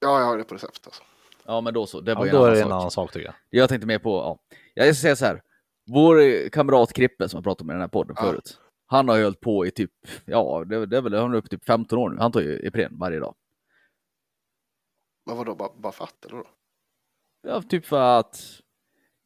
Ja, 0.01 0.19
jag 0.21 0.27
har 0.27 0.39
det 0.39 0.45
på 0.45 0.55
recept 0.55 0.87
alltså. 0.87 1.03
Ja 1.45 1.61
men 1.61 1.75
då 1.75 1.87
så, 1.87 2.01
det 2.01 2.15
var 2.15 2.27
Ja, 2.27 2.33
då 2.33 2.45
en 2.45 2.53
är 2.53 2.55
det 2.57 2.63
annan 2.65 2.65
en 2.65 2.71
sak. 2.71 2.81
annan 2.81 2.91
sak 2.91 3.13
tycker 3.13 3.27
jag. 3.27 3.35
Jag 3.51 3.69
tänkte 3.69 3.87
mer 3.87 3.99
på, 3.99 4.11
ja. 4.11 4.39
Jag 4.75 4.97
ska 4.97 5.01
säga 5.03 5.17
så 5.17 5.25
här. 5.25 5.43
Vår 5.87 6.21
eh, 6.21 6.49
kamrat 6.49 6.93
Krippe 6.93 7.29
som 7.29 7.39
jag 7.39 7.45
pratade 7.45 7.65
om 7.65 7.71
i 7.71 7.75
den 7.75 7.81
här 7.81 7.89
podden 7.89 8.17
Ja. 8.19 8.23
förut. 8.25 8.61
Han 8.87 9.09
har 9.09 9.17
ju 9.17 9.25
hållit 9.25 9.41
på 9.41 9.67
i 9.67 9.71
typ, 9.71 9.91
ja 10.25 10.65
det, 10.65 10.87
det 10.87 10.97
är 10.97 11.03
väl, 11.03 11.15
han 11.15 11.35
är 11.35 11.39
uppe 11.39 11.49
typ 11.49 11.65
15 11.65 11.99
år 11.99 12.11
nu. 12.11 12.17
Han 12.21 12.33
tar 12.33 12.41
ju 12.41 12.59
Ipren 12.67 12.99
varje 12.99 13.21
dag. 13.21 13.35
Men 15.27 15.37
vadå, 15.37 15.55
bara, 15.55 15.71
bara 15.77 15.93
för 15.93 16.05
att 16.05 16.25
eller 16.25 16.37
då? 16.37 16.47
Ja, 17.49 17.63
typ 17.63 17.87
för 17.87 18.19
att 18.19 18.61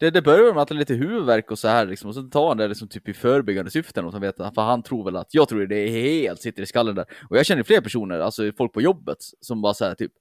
det, 0.00 0.10
det 0.10 0.22
börjar 0.22 0.54
med 0.54 0.62
att 0.62 0.68
det 0.68 0.74
är 0.74 0.78
lite 0.78 0.94
huvudvärk 0.94 1.50
och 1.50 1.58
så 1.58 1.68
här 1.68 1.86
liksom, 1.86 2.08
och 2.08 2.14
så 2.14 2.22
tar 2.22 2.48
han 2.48 2.56
det 2.56 2.68
liksom 2.68 2.88
typ 2.88 3.08
i 3.08 3.14
förebyggande 3.14 3.70
syften 3.70 4.04
och 4.04 4.12
så 4.12 4.18
vet 4.18 4.38
han, 4.38 4.54
för 4.54 4.62
han 4.62 4.82
tror 4.82 5.04
väl 5.04 5.16
att, 5.16 5.34
jag 5.34 5.48
tror 5.48 5.66
det 5.66 5.76
är 5.76 5.88
helt 5.88 6.40
sitter 6.40 6.62
i 6.62 6.66
skallen 6.66 6.94
där. 6.94 7.04
Och 7.30 7.36
jag 7.36 7.46
känner 7.46 7.62
fler 7.62 7.80
personer, 7.80 8.18
alltså 8.18 8.52
folk 8.52 8.72
på 8.72 8.80
jobbet, 8.80 9.18
som 9.40 9.62
bara 9.62 9.74
säger 9.74 9.94
typ, 9.94 10.12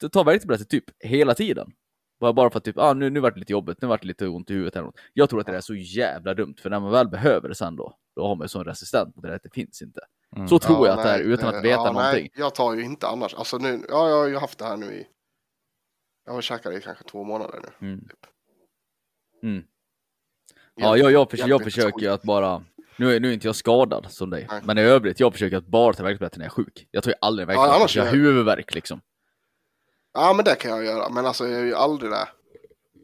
det 0.00 0.08
tar 0.08 0.24
värktabletter 0.24 0.64
typ 0.64 0.84
hela 1.04 1.34
tiden. 1.34 1.72
Bara, 2.20 2.32
bara 2.32 2.50
för 2.50 2.58
att 2.58 2.64
typ, 2.64 2.78
ah, 2.78 2.92
nu, 2.92 3.10
nu 3.10 3.20
vart 3.20 3.34
det 3.34 3.40
lite 3.40 3.52
jobbigt, 3.52 3.82
nu 3.82 3.88
vart 3.88 4.00
det 4.00 4.06
lite 4.06 4.28
ont 4.28 4.50
i 4.50 4.54
huvudet 4.54 4.76
eller 4.76 4.86
något. 4.86 5.00
Jag 5.12 5.30
tror 5.30 5.40
att 5.40 5.46
det 5.46 5.56
är 5.56 5.60
så 5.60 5.74
jävla 5.74 6.34
dumt, 6.34 6.54
för 6.62 6.70
när 6.70 6.80
man 6.80 6.90
väl 6.90 7.08
behöver 7.08 7.48
det 7.48 7.54
sen 7.54 7.76
då, 7.76 7.94
då 8.16 8.26
har 8.26 8.34
man 8.36 8.44
ju 8.44 8.48
sån 8.48 8.64
resistent 8.64 9.16
mot 9.16 9.24
det 9.24 9.34
att 9.34 9.42
det 9.42 9.54
finns 9.54 9.82
inte. 9.82 10.00
Mm. 10.36 10.48
Så 10.48 10.58
tror 10.58 10.86
jag 10.86 10.98
att 10.98 11.04
det 11.04 11.10
är, 11.10 11.18
nej, 11.18 11.26
utan 11.26 11.48
eh, 11.48 11.58
att 11.58 11.64
veta 11.64 11.82
ja, 11.82 11.92
någonting. 11.92 12.22
Nej, 12.22 12.30
jag 12.34 12.54
tar 12.54 12.74
ju 12.74 12.82
inte 12.82 13.06
annars. 13.08 13.34
Alltså 13.34 13.58
nu, 13.58 13.84
ja, 13.88 14.08
jag 14.08 14.16
har 14.16 14.28
ju 14.28 14.36
haft 14.36 14.58
det 14.58 14.64
här 14.64 14.76
nu 14.76 14.86
i... 14.86 15.06
Jag 16.26 16.32
har 16.32 16.40
käkat 16.40 16.72
det 16.72 16.78
i 16.78 16.80
kanske 16.80 17.04
två 17.04 17.24
månader 17.24 17.60
nu. 17.80 17.88
Mm. 17.88 18.08
Mm. 19.42 19.64
Ja, 20.74 20.96
jag, 20.96 21.12
jag, 21.12 21.30
försöker, 21.30 21.50
jag 21.50 21.62
försöker 21.62 22.00
ju 22.00 22.08
att 22.08 22.22
bara, 22.22 22.64
nu 22.96 23.16
är, 23.16 23.20
nu 23.20 23.28
är 23.28 23.32
inte 23.32 23.48
jag 23.48 23.56
skadad 23.56 24.06
som 24.10 24.30
dig, 24.30 24.46
Nej. 24.50 24.60
men 24.64 24.78
i 24.78 24.80
övrigt, 24.80 25.20
jag 25.20 25.32
försöker 25.32 25.56
att 25.56 25.66
bara 25.66 25.92
ta 25.92 26.02
värktabletter 26.02 26.38
när 26.38 26.44
jag 26.44 26.50
är 26.50 26.54
sjuk. 26.54 26.88
Jag 26.90 27.04
tar 27.04 27.10
ju 27.10 27.16
aldrig 27.20 27.44
Ja, 27.44 27.46
värktabletter, 27.46 27.76
annars 27.76 27.96
jag 27.96 28.04
har 28.04 28.12
huvudvärk 28.12 28.74
liksom. 28.74 29.00
Ja, 30.12 30.32
men 30.36 30.44
det 30.44 30.54
kan 30.54 30.70
jag 30.70 30.84
göra. 30.84 31.08
Men 31.10 31.26
alltså, 31.26 31.48
jag 31.48 31.60
är 31.60 31.64
ju 31.64 31.74
aldrig 31.74 32.10
det. 32.10 32.28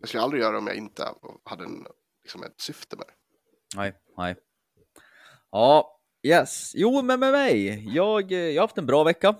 Jag 0.00 0.08
skulle 0.08 0.22
aldrig 0.22 0.42
göra 0.42 0.52
det 0.52 0.58
om 0.58 0.66
jag 0.66 0.76
inte 0.76 1.08
hade 1.44 1.64
en, 1.64 1.86
liksom 2.22 2.42
ett 2.42 2.60
syfte 2.60 2.96
med 2.96 3.04
det. 3.06 3.12
Nej, 3.76 3.92
nej. 4.16 4.36
Ja, 5.50 6.00
yes. 6.22 6.72
Jo, 6.74 7.02
men 7.02 7.20
med 7.20 7.32
mig. 7.32 7.84
Jag, 7.96 8.32
eh, 8.32 8.38
jag 8.38 8.62
har 8.62 8.66
haft 8.68 8.78
en 8.78 8.86
bra 8.86 9.04
vecka. 9.04 9.34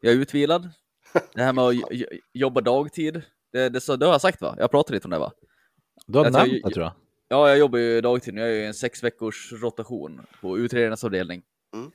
Jag 0.00 0.12
är 0.12 0.16
utvilad. 0.16 0.70
Det 1.34 1.42
här 1.42 1.52
med 1.52 1.64
att 1.64 1.74
jo- 1.74 1.86
jo- 1.90 2.06
jobba 2.32 2.60
dagtid, 2.60 3.22
det, 3.52 3.68
det, 3.68 3.80
så, 3.80 3.96
det 3.96 4.06
har 4.06 4.12
jag 4.12 4.20
sagt 4.20 4.40
va? 4.40 4.54
Jag 4.58 4.70
pratade 4.70 4.94
lite 4.96 5.06
om 5.06 5.10
det 5.10 5.18
va? 5.18 5.32
Du 6.06 6.18
har 6.18 6.24
Jag 6.24 6.34
tror- 6.34 6.46
nämnt 6.46 6.64
det 6.64 6.70
tror 6.70 6.84
jag. 6.84 6.92
Ja, 7.28 7.48
jag 7.48 7.58
jobbar 7.58 7.78
ju 7.78 8.00
dagtid 8.00 8.34
nu. 8.34 8.40
Jag 8.40 8.50
är 8.50 8.54
ju 8.54 8.66
en 8.66 8.74
sex 8.74 9.02
veckors 9.04 9.52
rotation 9.52 10.26
på 10.40 10.58
utredarnas 10.58 11.04
avdelning. 11.04 11.42
Mm. 11.74 11.90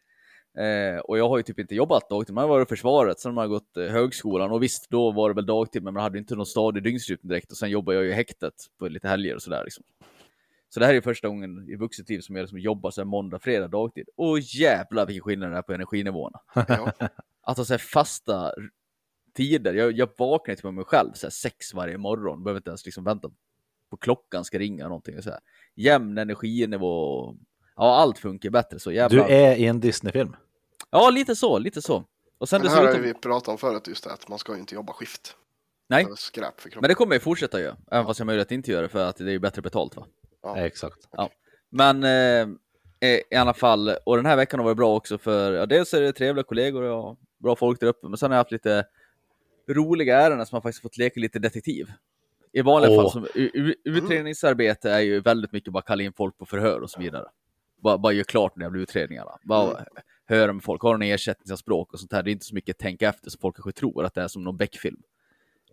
Eh, 0.58 1.00
och 1.00 1.18
jag 1.18 1.30
har 1.30 1.38
ju 1.38 1.44
typ 1.44 1.60
inte 1.60 1.76
jobbat 1.76 2.10
dagtid, 2.10 2.36
man 2.36 2.42
har 2.42 2.50
varit 2.50 2.68
i 2.68 2.70
försvaret, 2.70 3.20
sen 3.20 3.30
har 3.30 3.36
man 3.36 3.50
gått 3.50 3.78
eh, 3.78 3.84
högskolan 3.86 4.52
och 4.52 4.64
visst, 4.64 4.90
då 4.90 5.12
var 5.12 5.30
det 5.30 5.36
väl 5.36 5.46
dagtid, 5.46 5.84
men 5.84 5.94
man 5.94 6.04
hade 6.04 6.18
inte 6.18 6.36
någon 6.36 6.46
stadig 6.46 6.84
dygnsrytm 6.84 7.20
direkt 7.22 7.52
och 7.52 7.58
sen 7.58 7.70
jobbar 7.70 7.94
jag 7.94 8.04
ju 8.04 8.10
i 8.10 8.14
häktet 8.14 8.54
på 8.80 8.88
lite 8.88 9.08
helger 9.08 9.36
och 9.36 9.42
sådär 9.42 9.62
liksom. 9.64 9.84
Så 10.70 10.80
det 10.80 10.86
här 10.86 10.94
är 10.94 11.02
första 11.02 11.28
gången 11.28 11.70
i 11.70 11.76
vuxet 11.76 12.10
liv 12.10 12.20
som 12.20 12.36
jag 12.36 12.44
liksom 12.44 12.60
jobbar 12.60 12.92
så 12.92 13.02
här 13.02 13.06
måndag, 13.06 13.40
fredag, 13.40 13.68
dagtid. 13.68 14.10
Och 14.18 14.40
jävlar 14.40 15.06
vilken 15.06 15.24
skillnad 15.24 15.52
det 15.52 15.58
är 15.58 15.62
på 15.62 15.74
energinivåerna. 15.74 16.40
Ja. 16.56 16.92
Att 17.42 17.58
ha 17.58 17.66
så 17.66 17.74
här 17.74 17.78
fasta 17.78 18.52
tider. 19.36 19.74
Jag, 19.74 19.92
jag 19.92 20.10
vaknar 20.18 20.56
typ 20.56 20.64
med 20.64 20.74
mig 20.74 20.86
själv 20.86 21.12
så 21.14 21.26
här 21.26 21.32
sex 21.32 21.74
varje 21.74 21.98
morgon. 21.98 22.44
Behöver 22.44 22.60
inte 22.60 22.70
ens 22.70 22.86
liksom 22.86 23.04
vänta 23.04 23.30
på 23.90 23.98
klockan 23.98 24.46
ska 24.46 24.60
ringa 24.60 24.84
någonting. 24.88 25.18
Och 25.18 25.24
så 25.24 25.30
här. 25.30 25.40
Jämn 25.76 26.18
energinivå. 26.18 27.36
Ja, 27.76 27.96
allt 27.96 28.18
funkar 28.18 28.50
bättre 28.50 28.80
så 28.80 28.90
Du 28.90 28.96
jävlar. 28.96 29.30
är 29.30 29.56
i 29.56 29.66
en 29.66 29.80
Disney-film. 29.80 30.36
Ja, 30.98 31.10
lite 31.10 31.36
så, 31.36 31.60
lite 31.60 31.82
så. 31.82 32.04
Och 32.38 32.50
sen 32.50 32.62
Men 32.62 32.72
här 32.72 32.78
har 32.78 32.84
dessutom... 32.84 33.08
ju 33.08 33.14
vi 33.14 33.20
pratat 33.20 33.48
om 33.48 33.58
förut 33.58 33.88
just 33.88 34.04
det 34.04 34.14
att 34.14 34.30
man 34.30 34.40
ska 34.40 34.54
ju 34.54 34.60
inte 34.60 34.76
jobba 34.76 34.94
skift. 34.94 35.36
Nej, 35.90 36.06
Det 36.06 36.18
skräp 36.18 36.62
för 36.62 36.72
men 36.82 36.88
det 36.90 36.96
kommer 36.96 37.16
jag 37.16 37.22
fortsätta 37.22 37.62
göra. 37.62 37.78
Även 37.92 38.06
fast 38.06 38.20
jag 38.20 38.24
har 38.24 38.28
möjlighet 38.28 38.48
att 38.48 38.52
inte 38.52 38.72
göra 38.72 38.82
det 38.82 38.90
för 38.90 39.06
att 39.06 39.18
det 39.18 39.24
är 39.24 39.30
ju 39.30 39.40
bättre 39.40 39.62
betalt 39.62 39.96
va. 39.96 40.06
Ja. 40.44 40.58
Exakt. 40.58 40.98
Men 41.70 42.04
eh, 42.04 42.48
i 43.32 43.36
alla 43.36 43.54
fall, 43.54 43.90
och 44.06 44.16
den 44.16 44.26
här 44.26 44.36
veckan 44.36 44.60
har 44.60 44.66
varit 44.66 44.78
bra 44.78 44.96
också 44.96 45.18
för, 45.18 45.54
ja, 45.54 45.66
dels 45.66 45.94
är 45.94 46.02
det 46.02 46.14
trevliga 46.14 46.44
kollegor 46.44 46.84
och 46.84 47.04
har 47.04 47.18
bra 47.38 47.56
folk 47.56 47.80
där 47.80 47.88
uppe, 47.88 48.08
men 48.08 48.18
sen 48.18 48.32
har 48.32 48.36
jag 48.36 48.40
haft 48.40 48.52
lite 48.52 48.86
roliga 49.70 50.22
ärenden 50.22 50.46
som 50.46 50.56
man 50.56 50.62
faktiskt 50.62 50.82
fått 50.82 50.98
leka 50.98 51.20
lite 51.20 51.40
detektiv. 51.40 51.92
I 52.52 52.62
vanliga 52.62 52.92
Åh. 52.92 53.02
fall, 53.02 53.12
som, 53.12 53.28
utredningsarbete 53.84 54.92
är 54.92 55.00
ju 55.00 55.20
väldigt 55.22 55.52
mycket 55.52 55.74
bara 55.74 55.84
kalla 55.84 56.04
in 56.04 56.14
folk 56.14 56.38
på 56.38 56.46
förhör 56.46 56.82
och 56.82 56.90
så 56.90 57.00
vidare. 57.00 57.26
Bara, 57.82 57.98
bara 57.98 58.14
göra 58.14 58.24
klart 58.24 58.52
de 58.56 58.62
jävla 58.62 58.80
utredningarna. 58.80 59.38
Bara 59.44 59.72
Mm. 59.72 59.84
Höra 60.28 60.54
med 60.54 60.64
folk, 60.64 60.82
har 60.82 60.98
de 60.98 61.06
ersättningsanspråk 61.12 61.94
och 61.94 62.00
sånt 62.00 62.14
här. 62.14 62.24
Det 62.24 62.30
är 62.30 62.32
inte 62.32 62.46
så 62.46 62.56
mycket 62.56 62.76
att 62.76 62.80
tänka 62.80 63.10
efter 63.10 63.30
så 63.30 63.38
folk 63.42 63.56
kanske 63.56 63.72
tror 63.72 64.06
att 64.06 64.14
det 64.14 64.22
är 64.22 64.28
som 64.28 64.44
någon 64.44 64.58
Beck-film. 64.58 64.98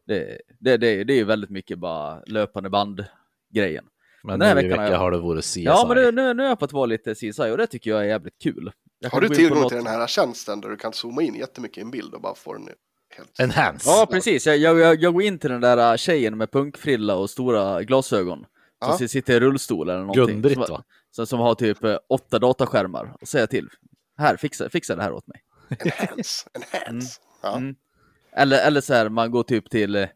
Det, 0.06 0.38
det, 0.60 0.76
det, 0.76 1.04
det 1.04 1.12
är 1.12 1.16
ju 1.16 1.24
väldigt 1.24 1.50
mycket 1.50 1.78
bara 1.78 2.22
löpande 2.26 2.70
band-grejen. 2.70 3.84
Men 4.22 4.38
Den 4.38 4.48
här 4.48 4.54
nu 4.54 4.60
i 4.62 4.68
veckan 4.68 4.84
jag- 4.84 4.98
har 4.98 5.10
det 5.10 5.18
varit 5.18 5.44
CSI. 5.44 5.62
Ja, 5.64 5.84
men 5.88 5.96
nu, 5.96 6.12
nu, 6.12 6.34
nu 6.34 6.42
har 6.42 6.48
jag 6.48 6.58
fått 6.58 6.72
vara 6.72 6.86
lite 6.86 7.14
CSI 7.14 7.32
och 7.50 7.56
det 7.56 7.66
tycker 7.66 7.90
jag 7.90 8.00
är 8.00 8.04
jävligt 8.04 8.38
kul. 8.42 8.72
Jag 8.98 9.10
Har 9.10 9.20
du 9.20 9.28
tillgång 9.28 9.60
något- 9.60 9.68
till 9.68 9.76
den 9.78 9.86
här 9.86 10.06
tjänsten 10.06 10.60
där 10.60 10.68
du 10.68 10.76
kan 10.76 10.92
zooma 10.92 11.22
in 11.22 11.34
jättemycket 11.34 11.78
i 11.78 11.80
en 11.80 11.90
bild 11.90 12.14
och 12.14 12.20
bara 12.20 12.34
få 12.34 12.52
den 12.52 12.68
helt... 13.16 13.40
Enhance. 13.40 13.90
Ja, 13.90 14.06
precis. 14.10 14.46
Jag, 14.46 14.56
jag, 14.58 14.78
jag- 15.02 15.12
går 15.14 15.22
in 15.22 15.38
till 15.38 15.50
den 15.50 15.60
där 15.60 15.92
äh, 15.92 15.96
tjejen 15.96 16.38
med 16.38 16.50
punkfrilla 16.50 17.16
och 17.16 17.30
stora 17.30 17.82
glasögon. 17.82 18.38
Som 18.38 18.46
Ja. 18.80 18.98
si- 18.98 19.08
sitter 19.08 19.34
i 19.36 19.40
rullstol 19.40 19.88
eller 19.88 20.00
någonting. 20.00 20.24
Gun-Britt 20.42 20.52
som, 20.66 20.76
va? 20.76 20.84
som, 21.10 21.26
som 21.26 21.40
har 21.40 21.54
typ 21.54 21.84
eh, 21.84 21.96
åtta 22.08 22.38
dataskärmar. 22.38 23.16
Och 23.20 23.28
säger 23.28 23.46
till. 23.46 23.68
Här, 24.18 24.36
fixa, 24.36 24.68
fixa 24.68 24.96
det 24.96 25.02
här 25.02 25.12
åt 25.12 25.26
mig. 25.26 25.42
Enhance, 25.70 26.48
enhance. 26.54 27.20
Ja. 27.42 27.56
Mm. 27.56 27.74
Eller, 28.32 28.66
eller 28.66 28.80
så 28.80 28.94
här, 28.94 29.08
man 29.08 29.30
går 29.30 29.42
typ 29.42 29.70
till, 29.70 30.06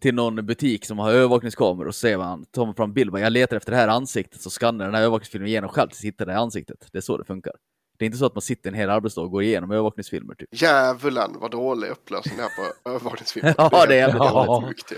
till 0.00 0.14
någon 0.14 0.46
butik 0.46 0.84
som 0.86 0.98
har 0.98 1.10
övervakningskameror 1.10 1.88
och 1.88 1.94
så 1.94 1.98
säger 1.98 2.18
man, 2.18 2.44
tar 2.44 2.66
man 2.66 2.74
fram 2.74 2.90
en 2.90 2.94
bild, 2.94 3.12
bara, 3.12 3.20
jag 3.22 3.32
letar 3.32 3.56
efter 3.56 3.70
det 3.72 3.76
här 3.78 3.88
ansiktet, 3.88 4.40
så 4.40 4.50
skannar 4.50 4.84
den 4.84 4.94
här 4.94 5.02
övervakningsfilmen 5.02 5.48
igenom 5.48 5.70
själv 5.70 5.88
tills 5.88 6.04
hittar 6.04 6.26
det 6.26 6.32
här 6.32 6.40
ansiktet. 6.40 6.88
Det 6.92 6.98
är 6.98 7.02
så 7.02 7.16
det 7.16 7.24
funkar. 7.24 7.52
Det 7.98 8.04
är 8.04 8.06
inte 8.06 8.18
så 8.18 8.26
att 8.26 8.34
man 8.34 8.42
sitter 8.42 8.70
en 8.70 8.74
hel 8.74 8.90
arbetsdag 8.90 9.20
och 9.20 9.30
går 9.30 9.42
igenom 9.42 9.70
övervakningsfilmer 9.70 10.34
typ. 10.34 10.48
Djävulen 10.52 11.36
vad 11.40 11.50
dålig 11.50 11.88
upplösning 11.88 12.36
det 12.36 12.42
är 12.42 12.48
på 12.48 12.90
övervakningsfilmer. 12.90 13.54
Ja, 13.58 13.86
det 13.86 13.94
är 13.94 13.98
jävligt 13.98 14.22
jävligt 14.22 14.68
sjukt 14.68 14.92
ju. 14.92 14.96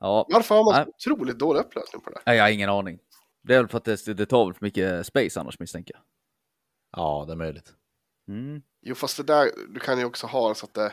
Ja, 0.00 0.26
Varför 0.30 0.54
har 0.54 0.64
man 0.64 0.74
Nej. 0.74 0.92
så 0.96 1.12
otroligt 1.12 1.38
dålig 1.38 1.60
upplösning 1.60 2.00
på 2.02 2.10
det? 2.10 2.18
nej, 2.26 2.36
jag 2.36 2.44
har 2.44 2.50
ingen 2.50 2.70
aning. 2.70 2.98
Det 3.42 3.54
är 3.54 3.58
väl 3.58 3.68
för 3.68 3.78
att 3.78 3.84
det, 3.84 4.14
det 4.14 4.26
tar 4.26 4.44
väl 4.44 4.54
för 4.54 4.64
mycket 4.64 5.06
space 5.06 5.40
annars 5.40 5.58
misstänker 5.58 5.94
jag. 5.94 6.02
Ja, 6.96 7.24
det 7.26 7.32
är 7.32 7.36
möjligt. 7.36 7.72
Mm. 8.28 8.62
Jo, 8.82 8.94
fast 8.94 9.16
det 9.16 9.22
där, 9.22 9.50
du 9.68 9.80
kan 9.80 9.98
ju 9.98 10.04
också 10.04 10.26
ha 10.26 10.54
så 10.54 10.66
att 10.66 10.74
det... 10.74 10.92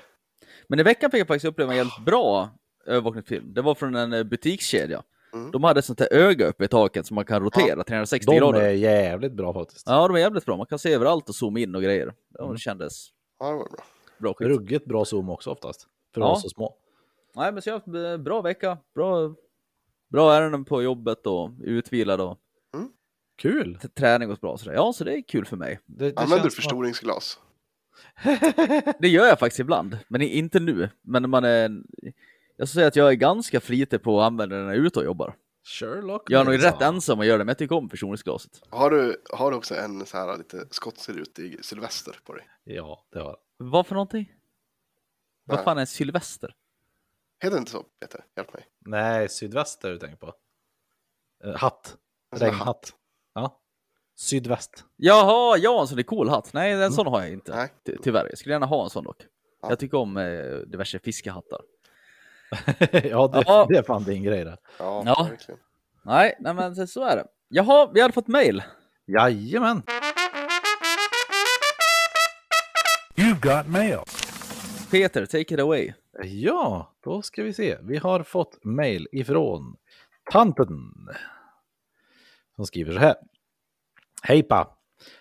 Men 0.68 0.80
i 0.80 0.84
veckan 0.84 1.12
fick 1.12 1.20
jag 1.20 1.28
faktiskt 1.28 1.46
uppleva 1.46 1.72
en 1.72 1.78
jävligt 1.78 2.06
bra 2.06 2.50
övervakningsfilm. 2.86 3.54
Det 3.54 3.62
var 3.62 3.76
från 3.76 3.96
en 3.96 4.14
eh, 4.14 4.24
butikskedja. 4.24 5.04
Mm. 5.34 5.52
De 5.52 5.64
hade 5.64 5.80
ett 5.80 5.86
sånt 5.86 6.00
här 6.00 6.14
öga 6.14 6.48
uppe 6.48 6.66
i 6.66 6.68
taket 6.68 7.06
som 7.08 7.16
man 7.16 7.26
kan 7.26 7.44
rotera 7.44 7.84
360 7.84 8.26
De 8.32 8.38
grader. 8.38 8.62
är 8.62 8.72
jävligt 8.72 9.34
bra 9.34 9.54
faktiskt. 9.54 9.84
Ja, 9.90 10.08
de 10.08 10.16
är 10.16 10.20
jävligt 10.20 10.46
bra. 10.46 10.58
Man 10.58 10.66
kan 10.66 10.80
se 10.80 10.94
överallt 10.94 11.30
och 11.30 11.36
zooma 11.36 11.60
in 11.60 11.76
och 11.76 11.82
grejer. 11.84 12.14
Det 12.30 12.44
Mm. 12.44 12.58
kändes 12.58 13.10
Ja, 13.40 13.46
det 13.50 13.54
var 13.58 13.70
bra. 13.70 13.84
bra 14.18 14.34
skit. 14.34 14.48
Ruggigt 14.48 14.86
bra 14.86 15.06
zoom 15.06 15.30
också 15.30 15.50
oftast. 15.52 15.88
För 16.14 16.22
Ja. 16.22 16.32
oss 16.32 16.42
så 16.42 16.50
små. 16.50 16.76
Nej, 17.36 17.52
men 17.52 17.62
så 17.62 17.70
jag 17.70 17.74
har 17.74 17.80
haft 17.80 17.88
en 17.88 18.24
bra 18.24 18.42
vecka. 18.42 18.78
Bra, 18.96 19.36
bra 20.10 20.34
ärenden 20.36 20.66
på 20.66 20.84
jobbet 20.84 21.28
och 21.28 21.50
utvilad 21.64 22.22
och 22.22 22.38
Kul! 23.42 23.80
träning 23.96 24.32
och 24.32 24.38
bra. 24.38 24.58
Sådär. 24.58 24.74
Ja, 24.74 24.94
så 24.94 25.04
det 25.04 25.18
är 25.18 25.22
kul 25.22 25.46
för 25.46 25.58
mig. 25.58 25.80
Det, 25.86 26.12
det 26.12 26.22
Använder 26.22 26.44
du 26.44 26.52
förstoringsglas? 26.52 27.40
Det 29.00 29.08
gör 29.08 29.26
jag 29.26 29.40
faktiskt 29.40 29.60
ibland, 29.60 29.98
men 30.08 30.22
inte 30.22 30.60
nu. 30.60 30.90
Men 31.02 31.30
man 31.30 31.44
är... 31.44 31.82
Jag 32.56 32.68
ska 32.68 32.76
säga 32.76 32.88
att 32.88 32.96
jag 32.96 33.10
är 33.10 33.14
ganska 33.14 33.60
flitig 33.60 34.04
på 34.04 34.22
att 34.22 34.28
använda 34.28 34.56
den 34.56 34.66
när 34.66 34.74
jag 34.74 34.82
är 34.84 34.88
ute 34.88 35.00
och 35.00 35.06
jobbar. 35.06 35.36
Sherlock 35.64 36.32
Jag 36.32 36.42
är 36.42 36.46
nog 36.46 36.64
rätt 36.64 36.82
ensam 36.82 37.20
att 37.20 37.26
göra 37.26 37.38
det, 37.38 37.44
men 37.44 37.50
jag 37.50 37.58
tycker 37.58 37.76
om 37.76 37.90
förstoringsglaset. 37.90 38.62
Har 38.70 38.90
du, 38.90 39.22
har 39.34 39.52
du 39.52 39.58
också 39.58 39.76
en 39.76 40.06
så 40.06 40.18
här 40.18 40.38
lite 40.38 40.68
skottsrut 40.72 41.40
i 41.40 41.58
Sylvester 41.62 42.20
på 42.24 42.34
dig? 42.34 42.48
Ja, 42.64 43.06
det 43.12 43.20
har 43.20 43.26
jag. 43.26 43.38
Vad 43.58 43.88
för 43.88 43.96
någonting? 43.96 44.34
Vad 45.46 45.58
Nej. 45.58 45.66
fan 45.66 45.78
är 45.78 45.86
Sylvester? 45.86 46.56
Heter 47.40 47.56
det 47.56 47.60
inte 47.60 47.72
så, 47.72 47.84
Peter? 48.00 48.26
Hjälp 48.38 48.54
mig. 48.54 48.66
Nej, 48.80 49.30
sydväster 49.30 49.90
du 49.90 49.98
tänker 49.98 50.18
på. 50.18 50.34
Eh, 51.44 51.56
hatt. 51.56 51.98
En 52.32 52.40
Regnhatt. 52.40 52.94
Ja. 53.34 53.58
Sydväst. 54.16 54.86
Jaha, 54.96 55.58
ja, 55.58 55.82
en 55.82 55.88
sån 55.88 56.00
är 56.00 56.04
cool 56.04 56.30
hatt. 56.30 56.54
Nej, 56.54 56.72
en 56.72 56.92
sån 56.92 57.08
har 57.08 57.22
jag 57.22 57.32
inte. 57.32 57.56
Nej. 57.56 57.70
Ty- 57.86 57.98
Tyvärr, 58.04 58.28
jag 58.30 58.38
skulle 58.38 58.54
gärna 58.56 58.66
ha 58.66 58.84
en 58.84 58.90
sån 58.90 59.04
dock. 59.04 59.22
Ja. 59.62 59.70
Jag 59.70 59.80
tycker 59.80 59.98
om 59.98 60.18
eh, 60.18 60.24
diverse 60.68 61.00
fiskehattar. 61.00 61.62
ja, 62.92 63.28
det, 63.28 63.44
Ja. 63.48 63.66
det 63.70 63.78
är 63.78 63.84
fan 63.84 64.04
din 64.04 64.24
grej 64.24 64.44
det. 64.44 64.58
Ja, 64.80 65.04
Ja. 65.06 65.28
verkligen. 65.30 65.60
Nej, 66.04 66.36
nej 66.40 66.54
men 66.54 66.76
så- 66.76 66.88
så 66.88 67.04
är 67.04 67.16
det. 67.16 67.26
Jaha, 67.48 67.92
vi 67.94 68.02
hade 68.02 68.14
fått 68.14 68.28
mail. 68.28 68.64
Jajamän! 69.06 69.84
You've 73.16 73.40
got 73.58 73.68
mail. 73.68 74.00
Peter, 74.92 75.26
take 75.26 75.54
it 75.54 75.60
away. 75.60 75.94
Ja, 76.24 76.94
då 77.04 77.22
ska 77.22 77.44
vi 77.44 77.54
se. 77.54 77.78
Vi 77.82 77.98
har 77.98 78.24
fått 78.24 78.64
mail 78.64 79.08
ifrån 79.12 79.76
tanten. 80.32 80.78
Som 82.62 82.66
skriver 82.66 82.94
så 82.94 83.00
här. 83.00 83.16
Hej 84.24 84.44
pa! 84.44 84.78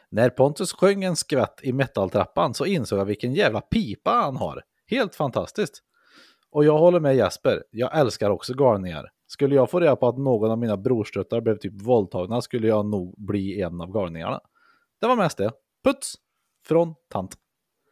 När 0.08 0.30
Pontus 0.30 0.72
sjöng 0.72 1.04
en 1.04 1.16
skvätt 1.16 1.60
i 1.62 1.72
metaltrappan 1.72 2.54
så 2.54 2.66
insåg 2.66 2.98
jag 2.98 3.04
vilken 3.04 3.34
jävla 3.34 3.60
pipa 3.60 4.10
han 4.10 4.36
har. 4.36 4.62
Helt 4.86 5.14
fantastiskt. 5.14 5.82
Och 6.50 6.64
jag 6.64 6.78
håller 6.78 7.00
med 7.00 7.16
Jesper. 7.16 7.64
Jag 7.70 7.98
älskar 7.98 8.30
också 8.30 8.54
galningar. 8.54 9.10
Skulle 9.26 9.54
jag 9.54 9.70
få 9.70 9.80
reda 9.80 9.96
på 9.96 10.08
att 10.08 10.18
någon 10.18 10.50
av 10.50 10.58
mina 10.58 10.76
brorstöttar 10.76 11.40
blev 11.40 11.56
typ 11.56 11.82
våldtagna 11.82 12.42
skulle 12.42 12.66
jag 12.66 12.86
nog 12.86 13.14
bli 13.18 13.62
en 13.62 13.80
av 13.80 13.92
galningarna. 13.92 14.40
Det 15.00 15.06
var 15.06 15.16
mest 15.16 15.38
det. 15.38 15.52
Puts! 15.84 16.14
Från 16.66 16.94
tant. 17.08 17.34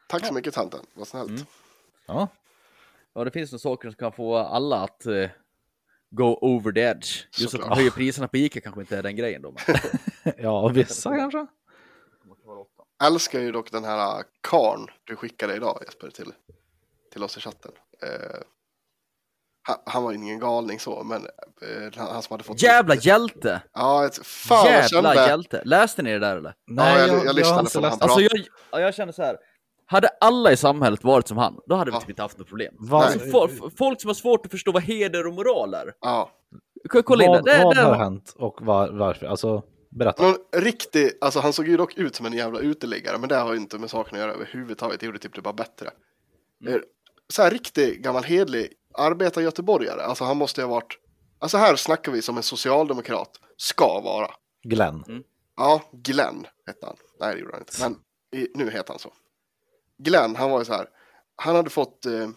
Tack 0.08 0.26
så 0.26 0.34
mycket 0.34 0.54
tanten, 0.54 0.80
vad 0.94 1.06
snällt. 1.06 1.28
Mm. 1.28 1.42
Ja, 2.06 2.28
Ja, 3.14 3.24
det 3.24 3.30
finns 3.30 3.52
nog 3.52 3.60
saker 3.60 3.88
som 3.90 3.96
kan 3.96 4.12
få 4.12 4.36
alla 4.36 4.76
att 4.76 5.06
eh, 5.06 5.30
go 6.10 6.38
over 6.40 6.72
the 6.72 6.80
edge. 6.80 7.26
Just 7.36 7.44
att 7.44 7.50
Såklart. 7.50 7.70
de 7.70 7.76
höjer 7.76 7.90
priserna 7.90 8.28
på 8.28 8.36
Ica 8.36 8.60
kanske 8.60 8.80
inte 8.80 8.96
är 8.96 9.02
den 9.02 9.16
grejen 9.16 9.42
då. 9.42 9.54
Ja 10.38 10.68
vissa 10.68 11.16
kanske. 11.16 11.46
Älskar 13.04 13.40
ju 13.40 13.52
dock 13.52 13.72
den 13.72 13.84
här 13.84 14.24
karn 14.40 14.86
du 15.04 15.16
skickade 15.16 15.56
idag 15.56 15.82
Jesper 15.86 16.10
till, 16.10 16.32
till 17.12 17.22
oss 17.22 17.36
i 17.36 17.40
chatten. 17.40 17.72
Eh, 18.02 18.40
han, 19.62 19.76
han 19.86 20.02
var 20.02 20.12
ju 20.12 20.16
ingen 20.16 20.38
galning 20.38 20.80
så, 20.80 21.04
men 21.04 21.26
eh, 21.62 21.92
han, 21.96 22.22
som 22.22 22.34
hade 22.34 22.44
fått... 22.44 22.62
Jävla 22.62 22.94
hjälte! 22.94 23.62
Ja, 23.72 24.06
ett, 24.06 24.26
fan 24.26 24.66
jag 24.66 24.74
Jävla 24.74 24.88
kände... 24.88 25.28
hjälte! 25.28 25.62
Läste 25.64 26.02
ni 26.02 26.12
det 26.12 26.18
där 26.18 26.36
eller? 26.36 26.54
Ja, 26.64 26.98
jag, 26.98 27.08
jag, 27.08 27.24
har 27.24 27.32
lyssnade 27.32 27.60
inte 27.60 27.72
på 27.72 27.80
läst 27.80 28.02
Alltså 28.02 28.20
jag, 28.20 28.46
ja, 28.70 28.80
jag 28.80 28.94
känner 28.94 29.12
så 29.12 29.22
här. 29.22 29.38
Hade 29.90 30.08
alla 30.20 30.52
i 30.52 30.56
samhället 30.56 31.04
varit 31.04 31.28
som 31.28 31.36
han, 31.38 31.60
då 31.66 31.74
hade 31.74 31.90
vi 31.90 31.94
Ja. 31.96 32.00
typ 32.00 32.10
inte 32.10 32.22
haft 32.22 32.38
något 32.38 32.48
problem. 32.48 32.74
Alltså, 32.92 33.18
fo- 33.18 33.70
folk 33.78 34.00
som 34.00 34.08
har 34.08 34.14
svårt 34.14 34.46
att 34.46 34.50
förstå 34.52 34.72
vad 34.72 34.82
heder 34.82 35.26
och 35.26 35.34
moral 35.34 35.74
är. 35.74 35.92
Ja. 36.00 36.30
K- 36.92 37.02
Kolla 37.02 37.24
in 37.24 37.30
det. 37.32 37.36
vad, 37.38 37.44
det, 37.44 37.64
vad 37.64 37.76
det 37.76 37.82
har 37.82 37.94
hänt 37.94 38.34
och 38.36 38.62
var, 38.62 38.88
varför? 38.88 39.26
Alltså, 39.26 39.62
berätta. 39.90 40.22
Någon 40.22 40.36
riktig, 40.52 41.10
alltså 41.20 41.40
han 41.40 41.52
såg 41.52 41.68
ju 41.68 41.76
dock 41.76 41.96
ut 41.96 42.14
som 42.14 42.26
en 42.26 42.32
jävla 42.32 42.58
uteliggare, 42.60 43.18
men 43.18 43.28
det 43.28 43.36
har 43.36 43.52
ju 43.52 43.58
inte 43.58 43.78
med 43.78 43.90
saken 43.90 44.14
att 44.14 44.20
göra 44.20 44.32
överhuvudtaget. 44.32 45.00
Det 45.00 45.06
gjorde 45.06 45.18
typ 45.18 45.34
det 45.34 45.42
bara 45.42 45.52
bättre. 45.54 45.86
Eh, 46.68 46.76
Så 47.28 47.42
här 47.42 47.50
riktig 47.50 48.02
gammal 48.02 48.24
hedlig 48.24 48.72
arbetar-göteborgare. 48.94 50.02
Alltså 50.02 50.24
han 50.24 50.36
måste 50.36 50.60
ju 50.60 50.66
ha 50.66 50.74
varit, 50.74 50.98
alltså 51.38 51.56
här 51.58 51.76
snackar 51.76 52.12
vi 52.12 52.22
som 52.22 52.36
en 52.36 52.42
socialdemokrat 52.42 53.30
ska 53.56 54.00
vara. 54.00 54.30
Glenn. 54.62 55.04
Ja, 55.56 55.82
Glenn 55.92 56.46
hette 56.66 56.86
han. 56.86 56.96
Nej, 57.20 57.34
det 57.34 57.40
gjorde 57.40 57.52
han 57.52 57.60
inte. 57.62 57.72
Men 57.82 57.96
i, 58.42 58.48
nu 58.54 58.70
heter 58.70 58.92
han 58.92 58.98
så. 58.98 59.12
Glenn, 59.98 60.36
han 60.36 60.50
var 60.50 60.58
ju 60.58 60.64
så 60.64 60.72
här. 60.72 60.88
Han 61.36 61.56
hade 61.56 61.70
fått, 61.70 62.06
eh, 62.06 62.28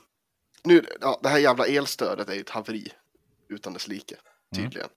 nu, 0.64 0.86
ja, 1.02 1.20
det 1.24 1.30
här 1.30 1.40
jävla 1.40 1.66
elstödet 1.68 2.30
är 2.30 2.34
ju 2.34 2.42
ett 2.42 2.50
haveri 2.50 2.88
utan 3.50 3.74
dess 3.74 3.88
like, 3.88 4.16
tydligen. 4.56 4.90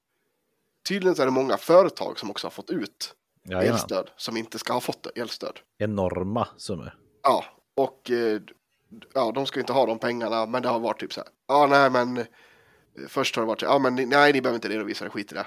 Tydligen 0.89 1.15
så 1.17 1.23
är 1.23 1.27
det 1.27 1.33
många 1.33 1.57
företag 1.57 2.19
som 2.19 2.31
också 2.31 2.47
har 2.47 2.51
fått 2.51 2.71
ut 2.71 3.15
Jajamän. 3.43 3.73
elstöd 3.73 4.11
som 4.17 4.37
inte 4.37 4.59
ska 4.59 4.73
ha 4.73 4.81
fått 4.81 5.07
elstöd. 5.19 5.61
Enorma 5.79 6.49
summor. 6.57 6.99
Ja, 7.23 7.45
och 7.75 8.11
eh, 8.11 8.41
ja, 9.15 9.33
de 9.35 9.47
ska 9.47 9.61
inte 9.61 9.73
ha 9.73 9.87
de 9.87 9.99
pengarna, 9.99 10.47
men 10.47 10.63
det 10.63 10.69
har 10.69 10.81
varit 10.81 11.01
typ 11.01 11.13
så 11.13 11.21
här. 11.21 11.29
Ja, 11.47 11.67
nej, 11.67 11.91
men 11.91 12.17
eh, 12.17 12.25
först 13.09 13.37
har 13.37 13.43
det 13.43 13.47
varit 13.47 13.61
så 13.61 13.67
här, 13.67 13.73
ja, 13.73 13.79
men 13.79 13.95
ni- 13.95 14.07
nej, 14.07 14.33
ni 14.33 14.41
behöver 14.41 14.57
inte 14.57 14.69
redovisa 14.69 15.05
det, 15.05 15.11
skit 15.11 15.33
i 15.33 15.35
det. 15.35 15.47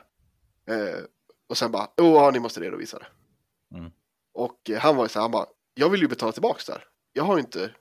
Eh, 0.75 1.03
och 1.50 1.57
sen 1.57 1.71
bara, 1.71 1.83
oh, 1.97 2.13
ja, 2.13 2.31
ni 2.31 2.39
måste 2.39 2.59
redovisa 2.62 3.00
det. 3.00 3.07
Mm. 3.77 3.91
Och 4.33 4.69
eh, 4.69 4.79
han 4.79 4.95
var 4.95 5.05
ju 5.05 5.09
så 5.09 5.19
här, 5.19 5.21
han 5.21 5.31
bara, 5.31 5.45
jag 5.74 5.89
vill 5.89 6.01
ju 6.01 6.07
betala 6.07 6.31
tillbaks 6.31 6.65
där. 6.65 6.83
Jag 7.17 7.24
har 7.24 7.39
inte, 7.39 7.71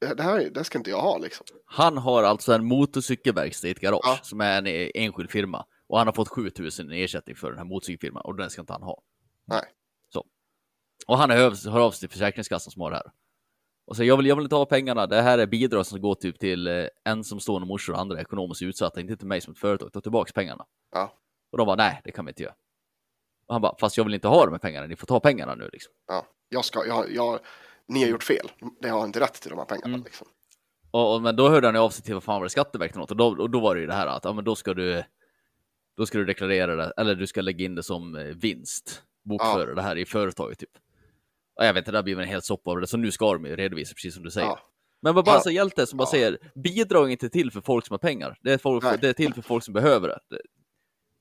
det 0.00 0.22
här, 0.22 0.50
det 0.50 0.56
här 0.56 0.62
ska 0.62 0.78
inte 0.78 0.90
jag 0.90 1.00
ha 1.00 1.18
liksom. 1.18 1.46
Han 1.66 1.96
har 1.98 2.22
alltså 2.22 2.52
en 2.52 2.64
motorcykelverkstad 2.64 3.68
i 3.68 3.70
ett 3.70 3.80
garage 3.80 4.00
Ja. 4.04 4.18
som 4.22 4.40
är 4.40 4.58
en 4.58 4.66
eh, 4.66 4.88
enskild 4.94 5.30
firma 5.30 5.66
och 5.86 5.98
han 5.98 6.06
har 6.06 6.14
fått 6.14 6.28
7000 6.28 6.92
i 6.92 7.02
ersättning 7.02 7.36
för 7.36 7.48
den 7.48 7.58
här 7.58 7.64
motorcykelfirman 7.64 8.22
och 8.24 8.36
den 8.36 8.50
ska 8.50 8.60
inte 8.60 8.72
han 8.72 8.82
ha. 8.82 9.02
Nej. 9.44 9.62
Så. 10.12 10.26
Och 11.06 11.18
han 11.18 11.30
hör, 11.30 11.70
hör 11.70 11.80
av 11.80 11.90
sig 11.90 12.00
till 12.00 12.08
Försäkringskassan 12.18 12.70
som 12.70 12.82
har 12.82 12.90
det 12.90 12.96
här. 12.96 13.12
Och 13.86 13.96
säger 13.96 14.08
jag 14.08 14.16
vill, 14.16 14.26
jag 14.26 14.36
vill 14.36 14.44
inte 14.44 14.54
ha 14.56 14.66
pengarna, 14.66 15.06
det 15.06 15.22
här 15.22 15.38
är 15.38 15.46
bidrag 15.46 15.86
som 15.86 16.00
går 16.00 16.14
typ 16.14 16.38
till 16.38 16.66
eh, 16.66 16.86
ensamstående 17.04 17.68
morsor 17.68 17.92
och 17.92 18.00
andra 18.00 18.20
ekonomiskt 18.20 18.62
utsatta, 18.62 19.00
inte 19.00 19.16
till 19.16 19.26
mig 19.26 19.40
som 19.40 19.52
ett 19.52 19.58
företag, 19.58 19.92
ta 19.92 20.00
tillbaka 20.00 20.32
pengarna. 20.34 20.66
Ja. 20.92 21.12
Och 21.52 21.58
de 21.58 21.66
bara 21.66 21.76
nej, 21.76 22.00
det 22.04 22.12
kan 22.12 22.24
vi 22.24 22.30
inte 22.30 22.42
göra. 22.42 22.54
Och 23.46 23.54
han 23.54 23.62
bara, 23.62 23.76
fast 23.80 23.96
jag 23.96 24.04
vill 24.04 24.14
inte 24.14 24.28
ha 24.28 24.44
de 24.44 24.52
här 24.52 24.58
pengarna, 24.58 24.86
ni 24.86 24.96
får 24.96 25.06
ta 25.06 25.20
pengarna 25.20 25.54
nu 25.54 25.68
liksom. 25.72 25.92
Ja, 26.06 26.26
jag 26.48 26.64
ska, 26.64 26.86
jag, 26.86 27.12
jag, 27.12 27.40
ni 27.88 28.02
har 28.02 28.08
gjort 28.10 28.22
fel. 28.22 28.50
Det 28.80 28.88
har 28.88 29.04
inte 29.04 29.20
rätt 29.20 29.34
till 29.34 29.50
de 29.50 29.58
här 29.58 29.66
pengarna 29.66 29.94
Mm. 29.94 30.04
liksom. 30.04 30.26
Och, 30.90 31.14
och, 31.14 31.22
men 31.22 31.36
då 31.36 31.48
hörde 31.48 31.66
han 31.66 31.74
ju 31.74 31.80
av 31.80 31.90
sig 31.90 32.04
till 32.04 32.14
vad 32.14 32.22
fan 32.24 32.34
var 32.40 32.44
det 32.44 32.50
Skatteverket 32.50 32.96
något 32.96 33.10
och 33.10 33.16
då, 33.16 33.26
och 33.26 33.50
då 33.50 33.60
var 33.60 33.74
det 33.74 33.80
ju 33.80 33.86
det 33.86 33.94
här 33.94 34.06
att 34.06 34.24
ja, 34.24 34.32
men 34.32 34.44
då 34.44 34.56
ska 34.56 34.74
du 34.74 35.02
då 35.96 36.06
ska 36.06 36.18
du 36.18 36.24
deklarera 36.24 36.76
det 36.76 36.92
eller 36.96 37.14
du 37.14 37.26
ska 37.26 37.40
lägga 37.40 37.64
in 37.64 37.74
det 37.74 37.82
som 37.82 38.16
eh, 38.16 38.22
vinst 38.24 39.02
bokföra 39.24 39.74
det 39.74 39.82
här 39.82 39.96
i 39.98 40.06
företaget 40.06 40.58
typ. 40.58 40.70
Och 41.56 41.64
jag 41.64 41.74
vet 41.74 41.80
inte, 41.80 41.90
det 41.90 41.98
har 41.98 42.02
blivit 42.02 42.22
en 42.22 42.28
hel 42.28 42.42
soppa 42.42 42.70
av 42.70 42.80
det 42.80 42.86
så 42.86 42.96
nu 42.96 43.10
ska 43.10 43.32
de 43.32 43.46
ju 43.46 43.56
redovisa 43.56 43.94
precis 43.94 44.14
som 44.14 44.22
du 44.22 44.30
säger. 44.30 44.46
Ja. 44.46 44.58
Men 45.02 45.14
bara 45.14 45.24
Ja. 45.26 45.40
så 45.40 45.50
hjälte 45.50 45.86
som 45.86 45.96
bara 45.96 46.02
Ja. 46.04 46.10
säger 46.10 46.38
bidrag 46.54 47.06
är 47.08 47.12
inte 47.12 47.28
till 47.28 47.50
för 47.50 47.60
folk 47.60 47.86
som 47.86 47.94
har 47.94 47.98
pengar. 47.98 48.38
Det 48.42 48.52
är, 48.52 48.58
folk, 48.58 48.84
Nej. 48.84 48.98
det 49.00 49.08
är 49.08 49.12
till 49.12 49.34
för 49.34 49.42
folk 49.42 49.64
som 49.64 49.74
behöver 49.74 50.08
det. 50.08 50.18
det. 50.30 50.40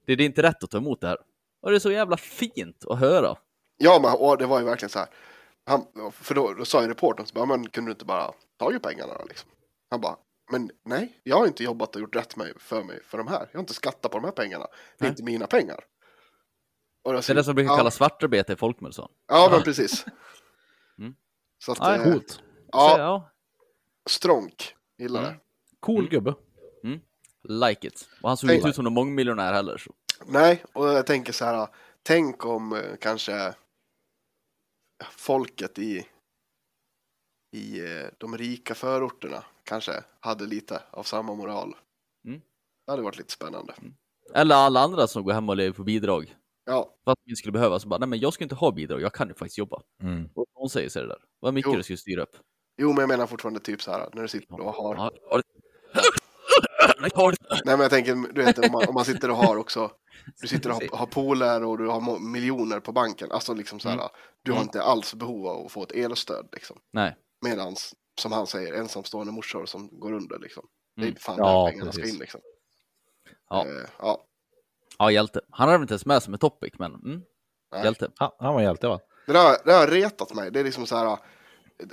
Det 0.05 0.15
det 0.15 0.23
är 0.23 0.25
inte 0.25 0.43
rätt 0.43 0.63
att 0.63 0.71
ta 0.71 0.77
emot 0.77 1.01
det 1.01 1.07
här. 1.07 1.17
Och 1.61 1.69
det 1.69 1.77
är 1.77 1.79
så 1.79 1.91
jävla 1.91 2.17
fint 2.17 2.85
att 2.89 2.99
höra. 2.99 3.35
Ja, 3.77 3.99
men 4.01 4.11
och 4.27 4.37
det 4.37 4.45
var 4.45 4.59
ju 4.59 4.65
verkligen 4.65 4.89
så 4.89 4.99
här. 4.99 5.07
Han, 5.65 5.85
för 6.11 6.35
då, 6.35 6.53
då 6.53 6.65
sa 6.65 6.81
ju 6.81 6.87
reportern 6.87 7.25
så 7.25 7.33
bara, 7.33 7.45
men 7.45 7.69
kunde 7.69 7.89
du 7.89 7.91
inte 7.93 8.05
bara 8.05 8.31
tagit 8.59 8.83
pengarna 8.83 9.13
då, 9.19 9.25
liksom? 9.25 9.49
Han 9.89 10.01
bara, 10.01 10.17
men 10.51 10.71
nej, 10.85 11.19
jag 11.23 11.37
har 11.37 11.47
inte 11.47 11.63
jobbat 11.63 11.95
och 11.95 12.01
gjort 12.01 12.15
rätt 12.15 12.35
mig, 12.35 12.53
för 12.59 12.83
mig 12.83 12.99
för 13.03 13.17
de 13.17 13.27
här. 13.27 13.47
Jag 13.51 13.57
har 13.57 13.59
inte 13.59 13.73
skattat 13.73 14.11
på 14.11 14.17
de 14.17 14.23
här 14.25 14.31
pengarna. 14.31 14.65
Det 14.65 14.75
är 14.97 15.03
Nej. 15.03 15.09
inte 15.09 15.23
mina 15.23 15.47
pengar. 15.47 15.79
Och 17.03 17.13
Det 17.13 17.29
är 17.29 17.33
det 17.35 17.43
som 17.43 17.55
brukar 17.55 17.71
ja, 17.71 17.77
kallas 17.77 17.95
svartarbete 17.95 18.53
i 18.53 18.55
folkmun. 18.55 18.93
så. 18.93 19.09
Ja, 19.27 19.47
men 19.51 19.61
precis. 19.61 20.05
Mm. 20.99 21.15
Så 21.65 21.71
att, 21.71 21.77
Ja, 21.77 21.95
eh. 21.95 22.03
Så, 22.03 22.39
ja, 22.71 22.97
ja. 22.97 23.31
stronk. 24.09 24.75
Gillar 24.97 25.19
Mm. 25.21 25.33
det. 25.33 25.39
Cool 25.79 26.09
gubbe. 26.09 26.33
Like 27.43 27.87
it. 27.87 28.09
Och 28.21 28.29
han 28.29 28.37
såg 28.37 28.51
inte 28.51 28.69
ut 28.69 28.75
som 28.75 28.83
någon 28.83 28.93
mångmiljonär 28.93 29.53
heller. 29.53 29.77
Så. 29.77 29.91
Nej, 30.25 30.63
och 30.73 30.87
jag 30.87 31.05
tänker 31.05 31.33
så 31.33 31.45
här, 31.45 31.67
tänk 32.03 32.45
om 32.45 32.73
eh, 32.75 32.81
kanske 33.01 33.53
folket 35.11 35.79
i, 35.79 36.05
i 37.55 37.79
eh, 37.79 38.07
de 38.17 38.37
rika 38.37 38.75
förorterna 38.75 39.43
kanske 39.63 40.03
hade 40.19 40.45
lite 40.45 40.81
av 40.91 41.03
samma 41.03 41.33
moral. 41.33 41.75
Mm. 42.27 42.41
Det 42.85 42.91
hade 42.91 43.03
varit 43.03 43.17
lite 43.17 43.31
spännande. 43.31 43.73
Eller 44.33 44.55
alla 44.55 44.79
andra 44.79 45.07
som 45.07 45.23
går 45.23 45.33
hem 45.33 45.49
och 45.49 45.57
lever 45.57 45.73
på 45.75 45.83
bidrag. 45.83 46.35
Ja, 46.65 46.95
För 47.03 47.11
att 47.11 47.19
vi 47.23 47.35
skulle 47.35 47.51
behöva 47.51 47.79
så 47.79 47.87
bara, 47.87 47.99
nej 47.99 48.07
men 48.09 48.19
jag 48.19 48.33
ska 48.33 48.43
inte 48.43 48.55
ha 48.55 48.71
bidrag, 48.71 49.01
jag 49.01 49.13
kan 49.13 49.27
ju 49.27 49.33
faktiskt 49.33 49.57
jobba. 49.57 49.81
Mm. 50.01 50.29
Och 50.35 50.45
någon 50.59 50.69
säger 50.69 50.89
det 51.01 51.07
där. 51.07 51.23
Vad 51.39 51.53
mycket 51.53 51.71
Jo. 51.71 51.77
du 51.77 51.83
skulle 51.83 51.97
styra 51.97 52.23
upp. 52.23 52.37
jo, 52.77 52.87
men 52.87 52.97
jag 52.99 53.07
menar 53.07 53.27
fortfarande 53.27 53.59
typ 53.59 53.81
så 53.81 53.91
här 53.91 54.09
när 54.13 54.21
du 54.21 54.27
sitter 54.27 54.59
och 54.61 54.73
har. 54.73 54.95
Ja, 54.95 55.41
Nej, 57.49 57.61
men 57.65 57.79
jag 57.79 57.89
tänker, 57.89 58.33
du 58.33 58.43
vet, 58.43 58.57
om 58.59 58.71
man, 58.71 58.87
om 58.87 58.93
man 58.93 59.05
sitter 59.05 59.29
och 59.31 59.37
har 59.37 59.55
också. 59.57 59.91
Du 60.41 60.47
sitter 60.47 60.69
och 60.69 60.75
har, 60.75 60.97
har 60.97 61.05
pooler 61.05 61.63
och 61.63 61.77
du 61.77 61.87
har 61.87 62.19
miljoner 62.19 62.79
på 62.79 62.91
banken. 62.91 63.31
Alltså 63.31 63.53
liksom 63.53 63.79
så 63.79 63.89
här, 63.89 63.95
Mm. 63.95 64.07
du 64.43 64.51
har 64.51 64.57
Mm. 64.57 64.67
inte 64.67 64.81
alls 64.83 65.13
behov 65.13 65.47
av 65.47 65.65
att 65.65 65.71
få 65.71 65.83
ett 65.83 65.91
elstöd 65.91 66.49
liksom. 66.51 66.77
Nej. 66.93 67.15
Medans, 67.45 67.93
som 68.21 68.31
han 68.31 68.47
säger, 68.47 68.73
ensamstående 68.73 69.31
morsor 69.33 69.65
som 69.65 69.99
går 69.99 70.11
under 70.13 70.39
liksom. 70.39 70.65
Det 70.95 71.01
är 71.01 71.05
Mm. 71.07 71.15
fan 71.19 71.35
Ja, 71.37 71.63
där 71.63 71.71
pengarna 71.71 71.91
ska 71.91 72.01
precis. 72.01 72.15
in 72.15 72.19
liksom. 72.19 72.41
Ja. 73.49 73.65
Eh, 73.65 73.89
ja. 73.99 74.23
Ja, 74.97 75.11
hjälte. 75.11 75.41
Han 75.49 75.69
hade 75.69 75.81
inte 75.81 75.93
ens 75.93 76.05
med 76.05 76.23
som 76.23 76.33
en 76.33 76.39
topic, 76.39 76.73
men 76.79 76.93
mm, 76.95 77.21
hjälte. 77.83 78.11
Han, 78.15 78.31
han 78.39 78.53
var 78.53 78.61
hjälte 78.61 78.87
va? 78.87 78.99
Det, 79.27 79.33
där, 79.33 79.57
det 79.65 79.73
har 79.73 79.87
retat 79.87 80.33
mig. 80.33 80.51
Det 80.51 80.59
är 80.59 80.63
liksom 80.63 80.85
så 80.85 80.95
här. 80.95 81.17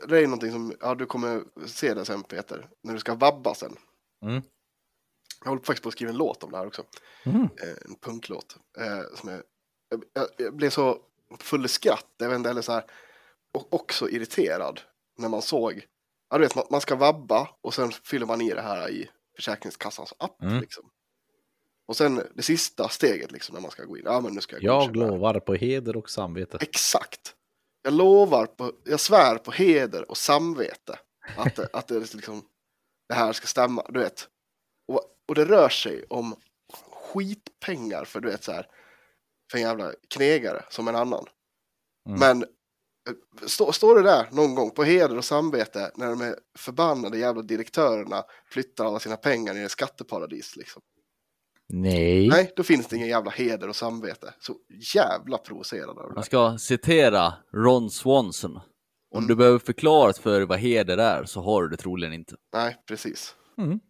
Det 0.09 0.19
är 0.19 0.25
någonting 0.25 0.53
som, 0.53 0.73
ja 0.81 0.95
du 0.95 1.07
kommer 1.07 1.43
se 1.67 1.95
det 1.95 2.05
sen 2.05 2.23
Peter, 2.23 2.69
när 2.83 2.93
du 2.95 2.99
ska 3.01 3.15
vabba 3.15 3.55
sen. 3.55 3.77
Mm. 4.25 4.43
Jag 5.45 5.49
håller 5.49 5.63
faktiskt 5.63 5.83
på 5.83 5.89
att 5.89 5.95
skriva 5.95 6.11
en 6.11 6.17
låt 6.19 6.45
om 6.45 6.51
det 6.51 6.57
här 6.57 6.67
också. 6.67 6.85
Mm. 7.25 7.43
Eh, 7.43 7.77
en 7.85 7.95
punklåt. 8.01 8.57
Eh, 8.79 9.17
som 9.17 9.29
är, 9.29 9.43
jag, 9.89 10.05
jag, 10.13 10.27
jag 10.37 10.57
blev 10.57 10.71
så 10.71 10.99
full 11.41 11.65
i 11.65 11.69
skratt, 11.69 12.07
jag 12.19 12.29
vet 12.29 12.37
inte, 12.37 12.51
eller 12.51 12.63
så 12.63 12.73
här, 12.73 12.85
och 13.55 13.75
också 13.75 14.09
irriterad 14.11 14.81
när 15.19 15.29
man 15.29 15.43
såg, 15.43 15.87
ja 16.31 16.39
du 16.39 16.45
vet, 16.45 16.55
man, 16.55 16.65
man 16.71 16.81
ska 16.81 16.97
vabba 16.97 17.49
och 17.61 17.75
sen 17.75 17.93
fyller 17.93 18.27
man 18.27 18.41
i 18.41 18.51
det 18.51 18.63
här 18.63 18.91
i 18.91 19.11
Försäkringskassans 19.37 20.15
app 20.19 20.43
Mm. 20.43 20.61
liksom. 20.61 20.91
Och 21.89 21.97
sen 21.97 22.23
det 22.35 22.43
sista 22.43 22.89
steget 22.89 23.33
liksom 23.33 23.55
när 23.55 23.63
man 23.63 23.71
ska 23.71 23.85
gå 23.85 23.99
in, 23.99 24.05
ja 24.05 24.21
men 24.21 24.33
nu 24.35 24.41
ska 24.41 24.57
jag 24.57 24.63
Jag 24.63 24.97
lovar 24.97 25.41
på 25.41 25.55
heder 25.55 25.97
och 25.97 26.11
samvete. 26.11 26.59
Exakt. 26.61 27.35
Jag 27.83 27.93
lovar, 27.93 28.47
på, 28.47 28.73
jag 28.85 29.01
svär 29.01 29.39
på 29.39 29.51
heder 29.51 30.11
och 30.11 30.17
samvete 30.17 30.99
att, 31.37 31.59
att 31.75 31.89
det, 31.89 32.15
liksom, 32.15 32.43
det 33.09 33.15
här 33.15 33.33
ska 33.33 33.47
stämma. 33.47 33.87
Du 33.89 34.01
vet. 34.01 34.29
Och, 35.31 35.35
det 35.37 35.45
rör 35.45 35.69
sig 35.69 36.05
om 36.09 36.35
skitpengar 36.93 38.05
för 38.05 38.21
du 38.21 38.29
vet 38.31 38.45
så 38.45 38.53
här, 38.53 38.67
för 39.51 39.59
en 39.59 39.65
jävla 39.65 39.93
knegare 40.15 40.65
som 40.71 40.89
en 40.89 40.97
annan. 40.97 41.25
Mm. 42.09 42.21
Men 42.21 42.43
eh, 42.43 43.47
stå, 43.47 43.73
står 43.73 43.97
det 43.97 44.03
där 44.03 44.29
någon 44.33 44.55
gång 44.55 44.71
på 44.71 44.85
heder 44.85 45.19
och 45.19 45.25
samvete 45.25 45.91
när 45.95 46.11
de 46.11 46.21
är 46.21 46.35
förbannade 46.59 47.19
jävla 47.19 47.43
direktörerna 47.43 48.23
flyttar 48.51 48.85
alla 48.85 48.99
sina 48.99 49.17
pengar 49.17 49.55
i 49.57 49.63
ett 49.63 49.71
skatteparadis 49.71 50.57
liksom. 50.57 50.83
Nej. 51.69 52.29
Nej, 52.29 52.53
då 52.57 52.63
finns 52.63 52.87
det 52.87 52.97
ingen 52.97 53.09
jävla 53.09 53.31
heder 53.31 53.69
och 53.69 53.77
samvete. 53.77 54.35
Så 54.41 54.55
jävla 54.95 55.39
där. 55.47 56.13
Jag 56.15 56.25
ska 56.25 56.59
citera 56.59 57.35
Ron 57.55 57.91
Swanson. 57.91 58.57
Om 59.15 59.19
Mm. 59.19 59.29
du 59.29 59.37
behöver 59.37 59.59
förklarat 59.59 60.19
för 60.19 60.43
vad 60.43 60.59
heder 60.59 60.99
är 60.99 61.25
så 61.25 61.41
har 61.41 61.63
du 61.63 61.69
det 61.69 61.77
troligen 61.77 62.13
inte. 62.13 62.37
Nej, 62.53 62.77
precis. 62.89 63.35
Mm. 63.59 63.81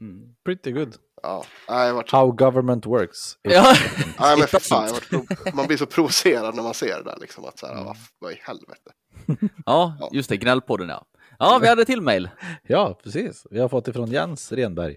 Mm. 0.00 0.34
Pretty 0.44 0.72
good. 0.72 0.94
Ja, 1.22 1.44
nej, 1.68 1.86
jag 1.86 1.94
vart... 1.94 2.12
How 2.12 2.32
government 2.32 2.86
works. 2.86 3.38
Ja, 3.42 3.74
nej 4.20 4.38
men 4.38 4.46
för 4.48 4.58
fan, 4.58 4.88
pro... 5.10 5.26
man 5.54 5.66
blir 5.66 5.76
så 5.76 5.86
provocerad 5.86 6.54
när 6.54 6.62
man 6.62 6.74
ser 6.74 6.96
det 6.98 7.04
där 7.04 7.16
liksom. 7.20 7.44
Att 7.44 7.58
så 7.58 7.66
här, 7.66 7.84
vad, 7.84 7.96
vad 8.18 8.32
i 8.32 8.36
helvete. 8.42 8.90
ja, 9.66 9.96
Ja. 10.00 10.10
just 10.12 10.28
det, 10.28 10.36
gnällpodden 10.36 10.88
ja. 10.88 11.04
Ja, 11.38 11.58
vi 11.62 11.68
hade 11.68 11.84
till 11.84 12.00
mail. 12.00 12.28
Ja, 12.62 13.00
precis. 13.04 13.46
Vi 13.50 13.60
har 13.60 13.68
fått 13.68 13.88
ifrån 13.88 14.10
Jens 14.10 14.52
Renberg. 14.52 14.96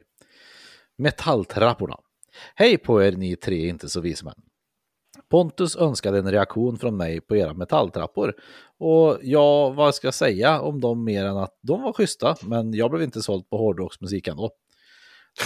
Metalltrapporna. 0.97 1.95
Hej 2.55 2.77
på 2.77 3.03
er 3.03 3.11
ni 3.11 3.35
tre 3.35 3.67
inte 3.67 3.89
så 3.89 4.01
vis 4.01 4.23
män. 4.23 4.33
Pontus 5.29 5.75
önskade 5.75 6.17
en 6.19 6.31
reaktion 6.31 6.77
från 6.77 6.97
mig 6.97 7.21
på 7.21 7.35
era 7.35 7.53
metalltrappor. 7.53 8.33
Och 8.79 9.17
ja, 9.21 9.69
vad 9.69 9.95
ska 9.95 10.07
jag 10.07 10.13
säga 10.13 10.61
om 10.61 10.81
dem 10.81 11.03
mer 11.03 11.25
än 11.25 11.37
att 11.37 11.59
de 11.61 11.81
var 11.81 11.93
schyssta, 11.93 12.35
men 12.41 12.73
jag 12.73 12.91
blev 12.91 13.03
inte 13.03 13.21
såld 13.21 13.49
på 13.49 13.57
hårdrocksmusik 13.57 14.27
ändå. 14.27 14.51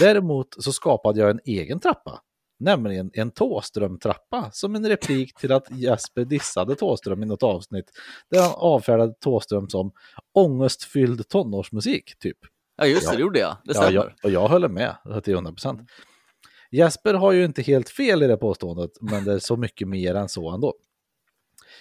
Däremot 0.00 0.48
så 0.58 0.72
skapade 0.72 1.20
jag 1.20 1.30
en 1.30 1.40
egen 1.44 1.80
trappa, 1.80 2.20
nämligen 2.58 3.10
en 3.14 3.30
Tåström-trappa, 3.30 4.50
som 4.52 4.74
en 4.74 4.88
replik 4.88 5.34
till 5.38 5.52
att 5.52 5.66
Jesper 5.70 6.24
dissade 6.24 6.74
Tåström 6.74 7.22
i 7.22 7.26
något 7.26 7.42
avsnitt, 7.42 7.90
där 8.30 8.42
han 8.42 8.52
avfärdade 8.54 9.14
Tåström 9.20 9.68
som 9.68 9.92
ångestfylld 10.34 11.28
tonårsmusik, 11.28 12.18
typ. 12.18 12.38
Ja, 12.76 12.86
just 12.86 13.02
det, 13.02 13.06
Ja. 13.12 13.16
det 13.16 13.20
gjorde 13.22 13.38
jag. 13.38 13.56
Det 13.64 13.72
Ja, 13.74 13.74
stämmer. 13.74 13.92
jag, 13.92 14.12
och 14.22 14.30
jag 14.30 14.48
håller 14.48 14.68
med 14.68 14.96
till 15.24 15.34
100 15.34 15.52
procent. 15.52 15.80
Jesper 16.70 17.14
har 17.14 17.32
ju 17.32 17.44
inte 17.44 17.62
helt 17.62 17.88
fel 17.88 18.22
i 18.22 18.26
det 18.26 18.36
påståendet, 18.36 18.90
men 19.00 19.24
det 19.24 19.32
är 19.32 19.38
så 19.38 19.56
mycket 19.56 19.88
mer 19.88 20.14
än 20.14 20.28
så 20.28 20.50
ändå. 20.50 20.74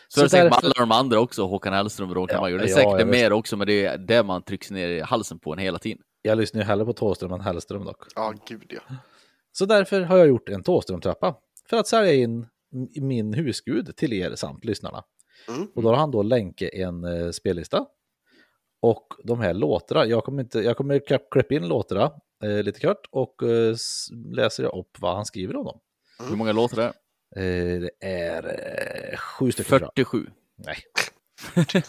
Så, 0.08 0.20
är 0.20 0.24
det 0.24 0.30
säkert 0.30 0.52
med 0.52 0.60
alla 0.64 0.74
de 0.78 0.92
andra 0.92 1.20
också, 1.20 1.46
Håkan 1.48 1.74
Hellström 1.74 2.10
och 2.10 2.16
Rokan 2.16 2.36
Ja, 2.36 2.42
Major. 2.42 2.58
Det 2.58 2.64
är 2.64 2.70
ja, 2.70 2.76
säkert 2.76 3.08
mer 3.08 3.34
också, 3.34 3.58
men 3.58 3.68
det 3.68 3.86
är 3.86 3.98
det 3.98 4.24
man 4.24 4.44
trycks 4.44 4.72
ner 4.72 4.90
i 4.90 5.00
halsen 5.02 5.40
på 5.40 5.54
en 5.54 5.60
hela 5.60 5.80
tiden. 5.80 6.04
Jag 6.26 6.38
lyssnar 6.38 6.62
ju 6.62 6.66
hellre 6.68 6.86
på 6.86 6.94
Thåström 6.94 7.32
än 7.34 7.42
Hellström 7.42 7.86
dock. 7.86 8.04
Ja, 8.16 8.34
gud 8.48 8.66
ja. 8.70 8.96
Så 9.52 9.66
därför 9.66 10.02
har 10.02 10.18
jag 10.18 10.28
gjort 10.28 10.50
en 10.50 10.64
Thåström-trappa 10.64 11.36
för 11.70 11.78
att 11.78 11.88
sälja 11.88 12.14
in 12.14 12.48
min 12.96 13.34
husgud 13.34 13.96
till 13.96 14.14
er 14.14 14.36
samt 14.36 14.66
lyssnarna. 14.66 15.04
Mm. 15.48 15.68
Och 15.76 15.84
då 15.84 15.90
har 15.90 15.96
han 15.96 16.12
då 16.12 16.24
länkat 16.24 16.70
en 16.74 17.04
eh, 17.04 17.32
spellista. 17.32 17.86
Och 18.82 19.08
de 19.24 19.40
här 19.40 19.54
låtarna, 19.54 20.06
jag 20.06 20.24
kommer, 20.24 20.44
inte, 20.44 20.60
jag 20.60 20.78
kommer 20.78 21.02
klippa 21.32 21.54
in 21.56 21.68
låtarna 21.68 22.12
eh, 22.44 22.64
lite 22.64 22.80
kort 22.80 23.08
och 23.12 23.44
eh, 23.44 23.76
läser 24.36 24.64
jag 24.64 24.76
upp 24.80 24.98
vad 25.00 25.16
han 25.16 25.26
skriver 25.26 25.56
om 25.56 25.66
dem. 25.66 25.80
Hur 26.30 26.36
många 26.36 26.52
låtar 26.52 26.78
det 26.78 26.84
är? 26.84 26.94
Eh, 27.36 27.82
det 27.82 28.08
är 28.08 28.44
eh, 29.12 29.18
sju 29.18 29.52
stycken 29.52 29.80
tror 29.80 29.82
jag. 29.82 30.08
47. 30.08 30.28
Nej. 30.56 30.78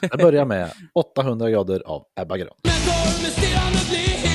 Jag 0.01 0.19
börjar 0.19 0.45
med 0.45 0.73
800 0.95 1.51
grader 1.51 1.83
av 1.87 2.07
Ebba 2.21 2.37
Grön. 2.37 2.55
Men 3.75 4.34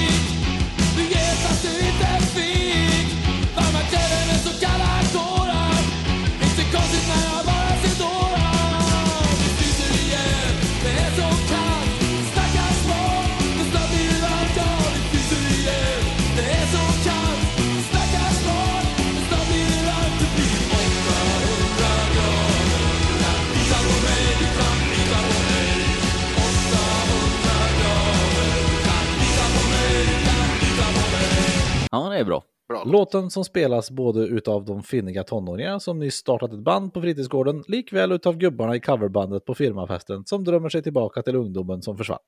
är 32.19 32.25
bra. 32.25 32.43
Bra. 32.67 32.83
Låten 32.83 33.29
som 33.29 33.45
spelas 33.45 33.91
både 33.91 34.19
utav 34.19 34.65
de 34.65 34.83
finniga 34.83 35.23
tonåringarna 35.23 35.79
som 35.79 35.99
nyss 35.99 36.15
startat 36.15 36.53
ett 36.53 36.59
band 36.59 36.93
på 36.93 37.01
fritidsgården, 37.01 37.63
likväl 37.67 38.11
utav 38.11 38.37
gubbarna 38.37 38.75
i 38.75 38.79
coverbandet 38.79 39.45
på 39.45 39.55
firmafesten 39.55 40.25
som 40.25 40.43
drömmer 40.43 40.69
sig 40.69 40.83
tillbaka 40.83 41.21
till 41.21 41.35
ungdomen 41.35 41.81
som 41.81 41.97
försvann. 41.97 42.19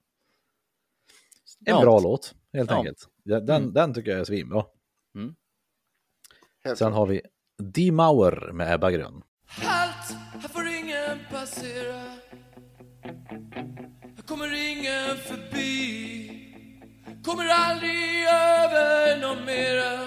En 1.65 1.75
Ja. 1.75 1.81
bra 1.81 1.99
låt, 1.99 2.35
helt 2.53 2.71
Ja. 2.71 2.77
enkelt. 2.77 3.07
Den, 3.23 3.49
Mm. 3.49 3.73
den 3.73 3.93
tycker 3.93 4.11
jag 4.11 4.19
är 4.19 4.23
svinbra. 4.23 4.65
Helt 6.63 6.77
Sen 6.77 6.93
har 6.93 7.05
vi 7.05 7.21
Die 7.57 7.91
Mauer 7.91 8.51
med 8.53 8.73
Ebba 8.73 8.91
Grön. 8.91 9.21
Halt, 9.45 10.17
här 10.41 10.49
får 10.49 10.67
ingen 10.67 11.19
passera 11.31 12.01
Här 14.15 14.23
kommer 14.27 14.71
ingen 14.71 15.17
förbi 15.17 16.20
Kommer 17.25 17.47
aldrig 17.47 18.23
över 18.23 19.21
någon 19.21 19.45
mera. 19.45 19.99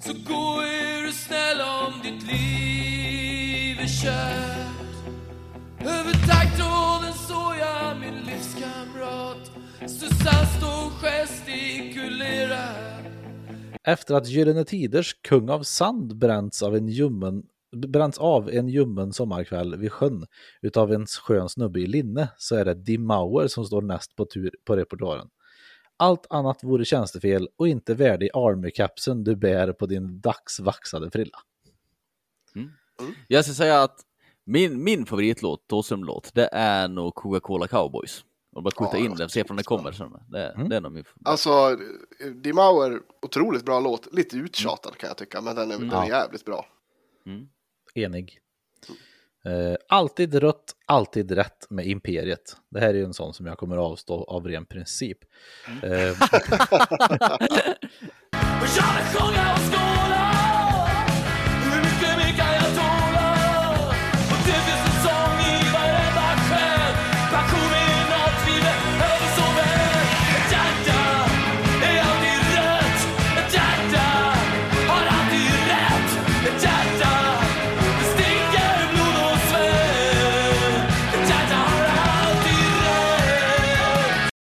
Så 0.00 0.12
gå 0.12 0.60
är 0.60 1.06
du 1.06 1.12
snäll 1.12 1.60
om 1.60 1.92
ditt 2.02 2.22
liv 2.32 3.78
är 3.80 3.86
kärt 3.86 4.66
Över 5.80 6.12
taggtråden 6.12 7.12
såg 7.12 7.54
jag 7.60 8.00
min 8.00 8.24
livskamrat. 8.24 9.50
Susanne 9.86 10.86
och 10.86 10.92
gestikulera 10.92 12.68
Efter 13.84 14.14
att 14.14 14.28
Gyllene 14.28 14.64
Tiders 14.64 15.16
kung 15.22 15.50
av 15.50 15.62
sand 15.62 16.18
bränts 16.18 16.62
av 16.62 16.76
en 16.76 16.88
ljummen 16.88 17.42
bränts 17.76 18.18
av 18.18 18.50
en 18.50 18.68
ljummen 18.68 19.12
sommarkväll 19.12 19.76
vid 19.76 19.92
sjön 19.92 20.26
utav 20.62 20.92
en 20.92 21.06
skön 21.06 21.48
snubbe 21.48 21.80
i 21.80 21.86
linne 21.86 22.28
så 22.36 22.56
är 22.56 22.64
det 22.64 22.74
Die 22.74 22.98
Mauer 22.98 23.46
som 23.46 23.64
står 23.64 23.82
näst 23.82 24.16
på 24.16 24.24
tur 24.24 24.50
på 24.64 24.76
repertoaren. 24.76 25.28
Allt 25.96 26.26
annat 26.30 26.64
vore 26.64 26.84
tjänstefel 26.84 27.48
och 27.56 27.68
inte 27.68 27.94
värdig 27.94 28.30
Army-kapsen 28.34 29.24
du 29.24 29.36
bär 29.36 29.72
på 29.72 29.86
din 29.86 30.20
dagsvaxade 30.20 31.10
frilla. 31.10 31.38
Jag 33.28 33.44
ska 33.44 33.54
säga 33.54 33.82
att 33.82 33.96
min, 34.44 34.84
min 34.84 35.06
favoritlåt, 35.06 35.66
Thåström-låt, 35.68 36.34
det 36.34 36.48
är 36.52 36.88
nog 36.88 37.14
Coca-Cola 37.14 37.66
Cowboys. 37.68 38.24
Och 38.52 38.62
bara 38.62 38.70
skjuta 38.70 38.98
Ja, 38.98 39.04
in 39.04 39.14
den, 39.16 39.28
se 39.28 39.44
från 39.44 39.56
det 39.56 39.62
kommer. 39.62 39.92
Sen. 39.92 40.12
Det, 40.28 40.48
Mm. 40.48 40.68
det 40.68 40.76
är 40.76 40.80
nog 40.80 40.92
min 40.92 41.04
Alltså, 41.24 41.76
Die 42.42 42.52
Mauer, 42.52 43.00
otroligt 43.22 43.64
bra 43.64 43.80
låt. 43.80 44.14
Lite 44.14 44.36
uttjatad 44.36 44.96
kan 44.96 45.08
jag 45.08 45.16
tycka, 45.16 45.40
men 45.40 45.56
den 45.56 45.70
är, 45.70 45.78
den 45.78 45.90
är 45.90 45.94
Ja. 45.94 46.08
jävligt 46.08 46.44
bra. 46.44 46.66
Enig. 47.94 48.38
Eh, 49.46 49.76
alltid 49.88 50.34
rött, 50.34 50.72
alltid 50.86 51.32
rätt 51.32 51.66
med 51.70 51.86
Imperiet. 51.86 52.56
Det 52.70 52.80
här 52.80 52.88
är 52.88 52.94
ju 52.94 53.04
en 53.04 53.14
sån 53.14 53.34
som 53.34 53.46
jag 53.46 53.58
kommer 53.58 53.76
avstå 53.76 54.24
av 54.24 54.48
ren 54.48 54.66
princip. 54.66 55.18
Eh, 55.82 55.82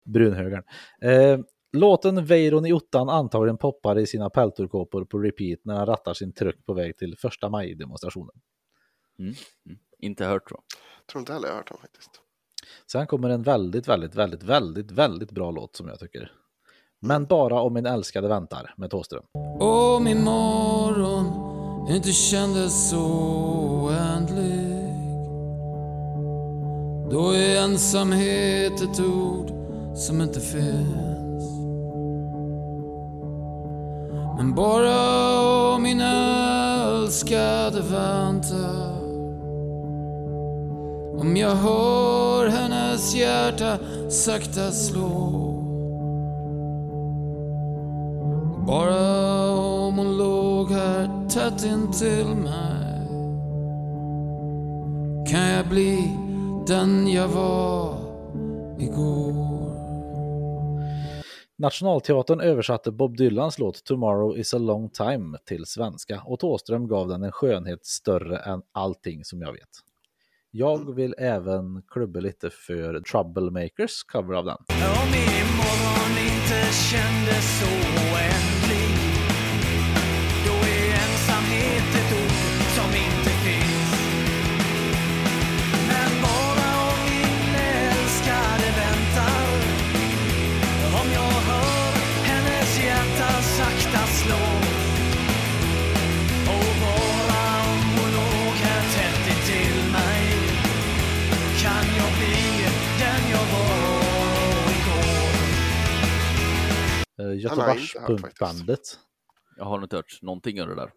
Brunhögern. 0.08 0.62
Eh, 1.02 1.38
låten 1.72 2.24
Weiron 2.24 2.66
i 2.66 2.72
ottan 2.72 3.08
antagligen 3.08 3.58
poppar 3.58 3.98
i 3.98 4.06
sina 4.06 4.30
peltorkåpor 4.30 5.04
på 5.04 5.18
repeat 5.18 5.60
när 5.64 5.74
han 5.74 5.86
rattar 5.86 6.14
sin 6.14 6.32
truck 6.32 6.66
på 6.66 6.74
väg 6.74 6.96
till 6.96 7.16
första 7.18 7.48
maj-demonstrationen. 7.48 8.34
Inte 9.98 10.24
hört 10.24 10.42
jag. 10.50 10.60
Tror 11.12 11.20
inte 11.20 11.32
heller 11.32 11.48
jag 11.48 11.54
hört 11.54 11.68
dem 11.68 11.78
faktiskt. 11.80 12.10
Sen 12.90 13.06
kommer 13.06 13.30
en 13.30 13.42
väldigt, 13.42 13.88
väldigt, 13.88 14.14
väldigt, 14.14 14.42
väldigt, 14.42 14.90
väldigt 14.90 15.30
bra 15.30 15.50
låt 15.50 15.76
som 15.76 15.88
jag 15.88 15.98
tycker. 15.98 16.32
Men 17.00 17.26
bara 17.26 17.60
om 17.60 17.74
min 17.74 17.86
älskade 17.86 18.28
väntar 18.28 18.74
med 18.76 18.90
Thåström. 18.90 19.24
Om 19.60 20.06
imorgon 20.06 21.26
inte 21.90 22.12
kändes 22.12 22.90
så 22.90 22.98
oändlig 23.82 24.78
Då 27.10 27.30
är 27.30 27.56
ensamhet 27.64 28.82
ett 28.82 29.00
ord 29.00 29.57
som 29.98 30.20
inte 30.20 30.40
finns. 30.40 31.44
Men 34.36 34.54
bara 34.54 35.40
om 35.74 35.82
min 35.82 36.00
älskade 36.00 37.80
väntar. 37.80 38.98
Om 41.20 41.36
jag 41.36 41.54
hör 41.54 42.46
hennes 42.48 43.14
hjärta 43.14 43.78
sakta 44.08 44.70
slå. 44.70 45.44
Bara 48.66 49.50
om 49.50 49.98
hon 49.98 50.16
låg 50.16 50.70
här 50.70 51.28
tätt 51.28 51.64
intill 51.64 52.26
mig 52.26 52.88
Kan 55.30 55.48
jag 55.48 55.66
bli 55.68 56.10
den 56.66 57.12
jag 57.12 57.28
var 57.28 57.94
igår. 58.78 59.57
Nationalteatern 61.60 62.40
översatte 62.40 62.90
Bob 62.90 63.16
Dylans 63.16 63.58
låt 63.58 63.84
Tomorrow 63.84 64.38
is 64.38 64.54
a 64.54 64.58
long 64.58 64.90
time 64.90 65.38
till 65.44 65.66
svenska 65.66 66.22
och 66.24 66.40
Thåström 66.40 66.88
gav 66.88 67.08
den 67.08 67.22
en 67.22 67.32
skönhet 67.32 67.86
större 67.86 68.38
än 68.38 68.62
allting 68.72 69.24
som 69.24 69.42
jag 69.42 69.52
vet. 69.52 69.68
Jag 70.50 70.94
vill 70.94 71.14
även 71.18 71.82
klubba 71.88 72.20
lite 72.20 72.50
för 72.50 73.00
Troublemakers 73.00 74.02
cover 74.02 74.34
av 74.34 74.44
den. 74.44 74.56
Om 74.68 75.08
imorgon 75.14 76.18
inte 76.26 76.72
kändes 76.72 77.60
så 77.60 78.37
Eh, 107.18 107.24
har 107.24 107.34
jag 109.56 109.64
har 109.64 109.82
inte 109.82 109.96
hört 109.96 110.22
någonting 110.22 110.62
av 110.62 110.68
det 110.68 110.74
där. 110.74 110.90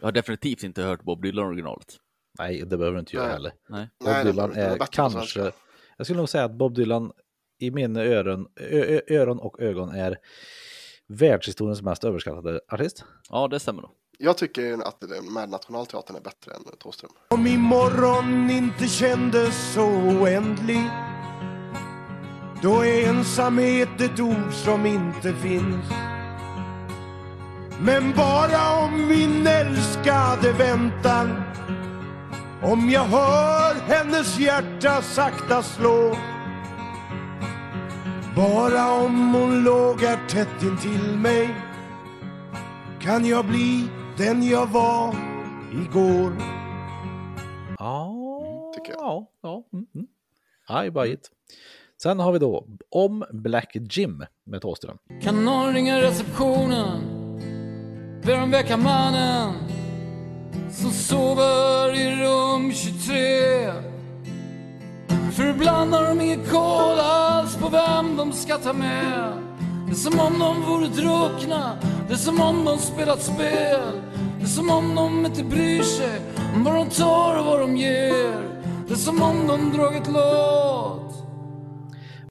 Jag 0.00 0.06
har 0.06 0.12
definitivt 0.12 0.62
inte 0.62 0.82
hört 0.82 1.02
Bob 1.02 1.22
Dylan 1.22 1.46
originalet. 1.46 1.96
Nej, 2.38 2.58
det 2.66 2.76
behöver 2.76 2.92
du 2.92 3.00
inte 3.00 3.16
göra 3.16 3.26
Nej. 3.26 3.34
heller. 3.34 3.52
Nej. 3.68 3.88
Bob 4.00 4.08
Nej, 4.08 4.24
Dylan 4.24 4.52
är 4.52 4.78
kanske, 4.90 5.52
jag 5.96 6.06
skulle 6.06 6.18
nog 6.18 6.28
säga 6.28 6.44
att 6.44 6.54
Bob 6.54 6.74
Dylan 6.74 7.12
i 7.58 7.70
mina 7.70 8.00
öron, 8.04 8.46
ö, 8.56 8.84
ö, 8.84 9.00
öron 9.08 9.38
och 9.38 9.60
ögon 9.60 9.88
är 9.88 10.18
världshistoriens 11.08 11.82
mest 11.82 12.04
överskattade 12.04 12.60
artist. 12.68 13.04
Ja, 13.30 13.48
det 13.48 13.60
stämmer 13.60 13.82
nog. 13.82 13.90
Jag 14.18 14.38
tycker 14.38 14.72
att 14.88 15.00
det 15.00 15.22
med 15.34 15.48
Nationalteatern 15.48 16.16
är 16.16 16.20
bättre 16.20 16.52
än 16.54 16.62
Thåström. 16.78 17.10
Om 17.28 17.46
imorgon 17.46 18.50
inte 18.50 18.86
kändes 18.86 19.72
så 19.74 19.86
oändlig 19.86 20.90
Då 22.64 22.84
är 22.84 23.08
ensamhet 23.08 24.00
ett 24.00 24.20
ord 24.20 24.52
som 24.52 24.86
inte 24.86 25.32
finns 25.32 25.90
Men 27.80 28.12
bara 28.16 28.84
om 28.84 29.08
min 29.08 29.46
älskade 29.46 30.52
väntar 30.52 31.54
Om 32.62 32.90
jag 32.90 33.04
hör 33.04 33.74
hennes 33.74 34.38
hjärta 34.38 35.02
sakta 35.02 35.62
slå 35.62 36.16
Bara 38.36 38.92
om 38.92 39.34
hon 39.34 39.64
lågar 39.64 40.28
tätt 40.28 40.62
intill 40.62 41.18
mig 41.18 41.54
Kan 43.00 43.26
jag 43.26 43.46
bli 43.46 43.88
den 44.16 44.42
jag 44.42 44.66
var 44.66 45.14
igår 45.72 46.32
Ja, 47.78 48.14
tycker 48.74 48.92
jag. 48.92 49.00
ja, 49.00 49.28
ja. 49.42 49.64
Mm, 49.72 49.86
mm. 49.94 50.86
I 50.86 50.90
buy 50.90 51.12
it. 51.12 51.33
Sen 52.04 52.20
har 52.20 52.32
vi 52.32 52.38
då 52.38 52.66
Om 52.90 53.24
Black 53.32 53.76
Jim 53.90 54.24
med 54.46 54.62
Thåström. 54.62 54.98
Kan 55.22 55.44
någon 55.44 55.74
ringa 55.74 56.02
receptionen? 56.02 57.00
Ber 58.22 58.42
om 58.42 58.50
väcka 58.50 58.76
mannen 58.76 59.52
som 60.70 60.90
sover 60.90 61.94
i 61.94 62.22
rum 62.22 62.72
23. 62.72 63.72
För 65.32 65.50
ibland 65.50 65.94
har 65.94 66.08
de 66.08 66.20
ingen 66.20 66.44
koll 66.44 66.98
alls 66.98 67.56
på 67.56 67.68
vem 67.68 68.16
de 68.16 68.32
ska 68.32 68.58
ta 68.58 68.72
med. 68.72 69.32
Det 69.86 69.92
är 69.92 69.94
som 69.94 70.20
om 70.20 70.38
de 70.38 70.62
vore 70.62 70.86
druckna, 70.86 71.78
det 72.08 72.12
är 72.12 72.18
som 72.18 72.40
om 72.40 72.64
de 72.64 72.78
spelat 72.78 73.22
spel. 73.22 73.80
Det 74.38 74.44
är 74.44 74.46
som 74.46 74.70
om 74.70 74.94
de 74.94 75.26
inte 75.26 75.44
bryr 75.44 75.82
sig 75.82 76.20
om 76.54 76.64
vad 76.64 76.74
de 76.74 76.88
tar 76.88 77.38
och 77.38 77.44
vad 77.44 77.60
de 77.60 77.76
ger. 77.76 78.50
Det 78.88 78.94
är 78.94 78.98
som 78.98 79.22
om 79.22 79.46
de 79.46 79.78
dragit 79.78 80.12
loss 80.12 80.93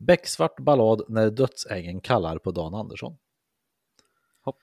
Becksvart 0.05 0.59
ballad 0.59 1.01
när 1.07 1.29
dödsängen 1.29 2.01
kallar 2.01 2.37
på 2.37 2.51
Dan 2.51 2.73
Andersson. 2.73 3.17
Hopp. 4.43 4.57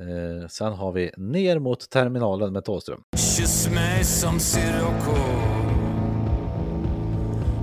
Eh, 0.00 0.48
sen 0.48 0.72
har 0.72 0.92
vi 0.92 1.10
Ner 1.16 1.58
mot 1.58 1.90
terminalen 1.90 2.52
med 2.52 2.64
Thåström. 2.64 3.02
Kyss 3.16 3.68
mig 3.70 4.04
som 4.04 4.40
Sirocco 4.40 5.16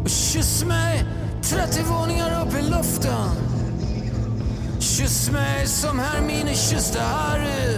kyss 0.07 0.65
mig 0.65 1.05
30 1.41 1.83
våningar 1.83 2.45
upp 2.45 2.53
i 2.53 2.61
luften 2.61 3.29
Kyss 4.79 5.31
mig 5.31 5.67
som 5.67 5.99
Hermine 5.99 6.53
kysste 6.53 6.99
Harry 6.99 7.77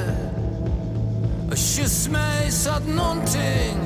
kyss 1.55 2.09
mig 2.09 2.51
så 2.51 2.69
att 2.69 2.87
någonting 2.87 3.77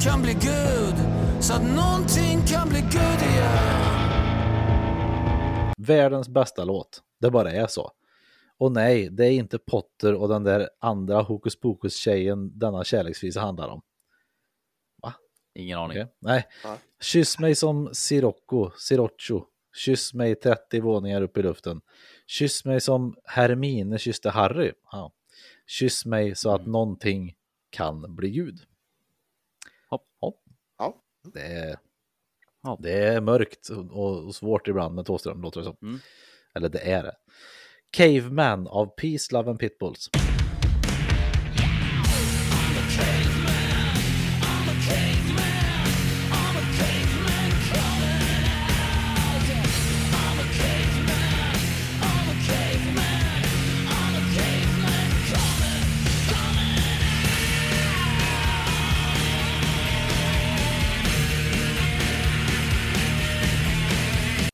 kan 0.00 0.22
bli 0.22 0.32
Gud 0.32 0.94
Så 1.40 1.54
att 1.54 1.62
någonting 1.62 2.42
kan 2.46 2.68
bli 2.68 2.80
Gud 2.80 3.22
igen 3.30 4.01
Världens 5.86 6.28
bästa 6.28 6.64
låt. 6.64 7.02
Det 7.20 7.30
bara 7.30 7.52
är 7.52 7.66
så. 7.66 7.92
Och 8.58 8.72
nej, 8.72 9.08
det 9.10 9.26
är 9.26 9.30
inte 9.30 9.58
Potter 9.58 10.14
och 10.14 10.28
den 10.28 10.44
där 10.44 10.68
andra 10.80 11.22
hokus 11.22 11.60
pokus 11.60 11.96
tjejen 11.96 12.58
denna 12.58 12.84
kärleksvisa 12.84 13.40
handlar 13.40 13.68
om. 13.68 13.82
Ingen 15.54 15.78
aning. 15.78 15.98
Okej? 15.98 16.14
Nej. 16.18 16.48
Nej. 16.64 16.78
Kyss 17.00 17.38
mig 17.38 17.54
som 17.54 17.94
Sirocco, 17.94 18.70
Sirocco. 18.76 19.44
Kyss 19.74 20.14
mig 20.14 20.34
30 20.34 20.80
våningar 20.80 21.22
upp 21.22 21.38
i 21.38 21.42
luften. 21.42 21.80
Kyss 22.26 22.64
mig 22.64 22.80
som 22.80 23.16
Hermine 23.24 23.98
kysste 23.98 24.30
Harry. 24.30 24.72
Ja. 24.92 25.12
Kyss 25.66 26.06
mig 26.06 26.34
så 26.34 26.54
att 26.54 26.66
någonting 26.66 27.34
kan 27.70 28.16
bli 28.16 28.30
Gud. 28.30 28.60
Hopp. 29.88 30.06
Hopp. 30.20 30.42
Ja. 30.78 31.02
Det, 31.34 31.40
är, 31.40 31.78
Ja. 32.62 32.78
det 32.80 32.92
är 32.92 33.20
mörkt 33.20 33.68
och, 33.68 34.26
och 34.26 34.34
svårt 34.34 34.68
ibland 34.68 34.94
med 34.94 35.06
Thåström, 35.06 35.42
låter 35.42 35.60
det 35.60 35.64
som. 35.64 35.76
Mm. 35.82 35.98
Eller 36.54 36.68
det 36.68 36.78
är 36.78 37.02
det. 37.02 37.14
Caveman 37.90 38.66
av 38.66 38.86
Peace, 38.86 39.34
Love 39.34 39.50
and 39.50 39.58
Pitbulls. 39.58 40.10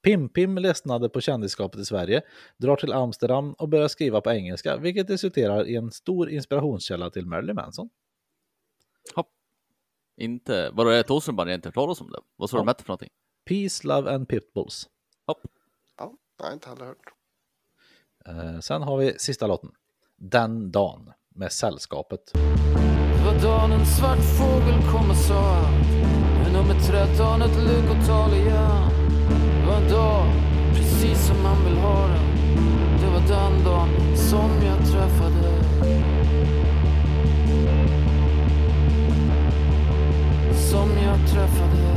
Pim-Pim 0.08 0.60
ledsnade 0.60 1.08
på 1.08 1.20
kändisskapet 1.20 1.80
i 1.80 1.84
Sverige, 1.84 2.22
drar 2.56 2.76
till 2.76 2.92
Amsterdam 2.92 3.52
och 3.52 3.68
börjar 3.68 3.88
skriva 3.88 4.20
på 4.20 4.30
engelska, 4.32 4.76
vilket 4.76 5.10
resulterar 5.10 5.66
i 5.68 5.76
en 5.76 5.90
stor 5.90 6.30
inspirationskälla 6.30 7.10
till 7.10 7.26
Marilyn 7.26 7.56
Manson. 7.56 7.88
Hopp. 9.14 9.28
Inte, 10.16 10.70
vadå 10.72 10.90
är 10.90 11.02
Thåström 11.02 11.36
bara 11.36 11.54
inte 11.54 11.68
hört 11.68 11.74
talas 11.74 12.00
om 12.00 12.10
det? 12.10 12.20
Vad 12.36 12.50
sa 12.50 12.56
Ja. 12.56 12.60
de 12.60 12.68
hette 12.68 12.82
för 12.84 12.88
någonting? 12.90 13.10
Peace, 13.48 13.86
Love 13.86 14.14
and 14.14 14.28
Pitbulls. 14.28 14.88
Hopp. 15.26 15.40
Ja, 15.98 16.12
jag 16.38 16.44
har 16.46 16.52
inte 16.52 16.68
heller 16.68 16.84
hört. 16.84 17.12
Eh, 18.26 18.60
sen 18.60 18.82
har 18.82 18.96
vi 18.96 19.18
sista 19.18 19.46
låten. 19.46 19.70
Den 20.16 20.70
dagen 20.70 21.12
med 21.34 21.52
Sällskapet. 21.52 22.20
Det 22.34 23.24
var 23.24 23.42
dagen 23.42 23.72
en 23.72 23.86
svart 23.86 24.18
fågel 24.38 24.80
kom 24.92 25.10
och 25.10 25.16
sa 25.16 25.56
att 25.56 25.86
med 26.42 26.52
nummer 26.52 26.80
13 26.80 27.42
ett 27.42 27.56
lyckotal 27.56 28.32
igen. 28.34 28.97
En 29.78 29.88
dag 29.90 30.26
precis 30.74 31.26
som 31.26 31.42
man 31.42 31.64
vill 31.64 31.76
ha 31.76 32.06
den. 32.08 32.26
Det 33.00 33.06
var 33.06 33.20
den 33.20 33.64
dagen 33.64 34.16
som 34.16 34.50
jag 34.66 34.78
träffade. 34.78 35.52
Som 40.54 40.90
jag 41.04 41.28
träffade. 41.28 41.96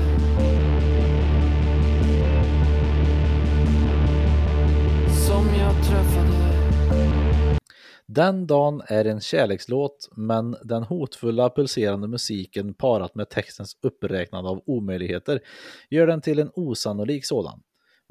Som 5.28 5.46
jag 5.60 5.74
träffade. 5.86 6.52
Den 8.06 8.48
dagen 8.48 8.82
är 8.88 9.06
en 9.06 9.22
kärlekslåt, 9.22 10.10
men 10.12 10.56
den 10.64 10.84
hotfulla 10.84 11.50
pulserande 11.50 12.08
musiken 12.08 12.74
parat 12.74 13.16
med 13.16 13.30
textens 13.30 13.78
uppräknande 13.82 14.50
av 14.50 14.62
omöjligheter 14.66 15.40
gör 15.90 16.08
den 16.08 16.22
till 16.22 16.40
en 16.40 16.52
osannolik 16.54 17.26
sådan. 17.26 17.62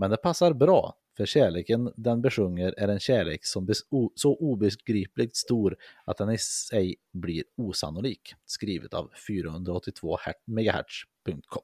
Men 0.00 0.10
det 0.10 0.16
passar 0.16 0.52
bra, 0.52 0.94
för 1.16 1.26
kärleken 1.26 1.92
den 1.96 2.22
besjunger 2.22 2.74
är 2.78 2.88
en 2.88 3.00
kärlek 3.00 3.44
som 3.44 3.68
bes- 3.68 3.86
o- 3.90 4.12
så 4.14 4.34
obegripligt 4.36 5.36
stor 5.36 5.76
att 6.04 6.16
den 6.16 6.30
i 6.30 6.38
sig 6.38 6.96
blir 7.12 7.44
osannolik. 7.56 8.34
Skrivet 8.46 8.94
av 8.94 9.10
482 9.26 10.18
MHz.com. 10.46 11.62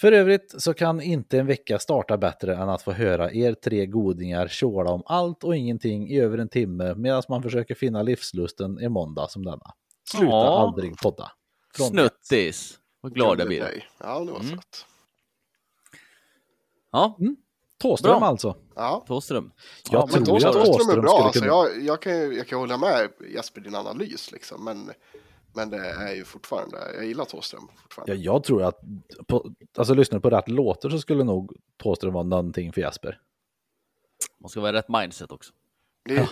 För 0.00 0.12
övrigt 0.12 0.54
så 0.62 0.74
kan 0.74 1.00
inte 1.00 1.38
en 1.38 1.46
vecka 1.46 1.78
starta 1.78 2.18
bättre 2.18 2.56
än 2.56 2.68
att 2.68 2.82
få 2.82 2.92
höra 2.92 3.32
er 3.32 3.54
tre 3.54 3.86
godingar 3.86 4.48
tjåla 4.48 4.90
om 4.90 5.02
allt 5.06 5.44
och 5.44 5.56
ingenting 5.56 6.08
i 6.08 6.20
över 6.20 6.38
en 6.38 6.48
timme 6.48 6.94
medan 6.94 7.22
man 7.28 7.42
försöker 7.42 7.74
finna 7.74 8.02
livslusten 8.02 8.78
en 8.78 8.92
måndag 8.92 9.30
som 9.30 9.44
denna. 9.44 9.74
Sluta 10.10 10.26
Ja. 10.32 10.58
aldrig 10.68 10.96
podda. 10.96 11.32
Från 11.76 11.86
Snuttis. 11.88 12.78
Vad 13.00 13.14
glad 13.14 13.40
jag 13.40 13.46
blir. 13.48 13.60
dig. 13.60 13.86
Ja, 14.00 14.18
det 14.24 14.32
var 14.32 14.40
Mm. 14.40 14.50
sött. 14.50 14.86
Ja, 16.90 17.18
Thåström 17.78 18.18
Bra. 18.18 18.28
alltså. 18.28 18.56
Ja, 18.74 19.04
Thåström. 19.06 19.52
Jag 19.90 20.00
Ja, 20.02 20.08
men 20.12 20.24
tror 20.24 20.46
att 20.46 20.66
Thåström 20.66 20.98
är 20.98 21.02
bra. 21.02 21.22
Alltså, 21.24 21.40
kunna... 21.40 21.52
jag, 21.52 21.82
jag, 21.82 22.02
kan, 22.02 22.12
jag 22.36 22.46
kan 22.46 22.58
hålla 22.58 22.78
med 22.78 23.10
Jesper 23.34 23.60
din 23.60 23.74
analys, 23.74 24.32
liksom. 24.32 24.64
men, 24.64 24.90
men 25.54 25.70
det 25.70 25.76
är 25.76 26.14
ju 26.14 26.24
fortfarande, 26.24 26.94
jag 26.94 27.06
gillar 27.06 27.24
Thåström 27.24 27.68
fortfarande. 27.82 28.14
Ja, 28.14 28.18
jag 28.32 28.44
tror 28.44 28.62
att, 28.62 28.80
på, 29.26 29.50
alltså 29.78 29.94
lyssnar 29.94 30.18
du 30.18 30.22
på 30.22 30.30
rätt 30.30 30.48
låtar 30.48 30.90
så 30.90 30.98
skulle 30.98 31.24
nog 31.24 31.56
Thåström 31.82 32.12
vara 32.14 32.24
någonting 32.24 32.72
för 32.72 32.80
Jesper. 32.80 33.20
Man 34.40 34.48
ska 34.48 34.60
vara 34.60 34.72
rätt 34.72 34.88
mindset 34.88 35.32
också. 35.32 35.52
Det 36.04 36.16
är, 36.16 36.28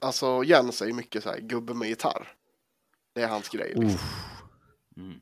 Alltså 0.00 0.44
Jens 0.44 0.82
är 0.82 0.86
ju 0.86 0.92
mycket 0.92 1.22
så 1.22 1.28
här 1.30 1.38
gubbe 1.40 1.74
med 1.74 1.88
gitarr. 1.88 2.28
Det 3.14 3.22
är 3.22 3.28
hans 3.28 3.48
grej. 3.48 3.74
Liksom. 3.76 4.08
Mm. 4.96 5.20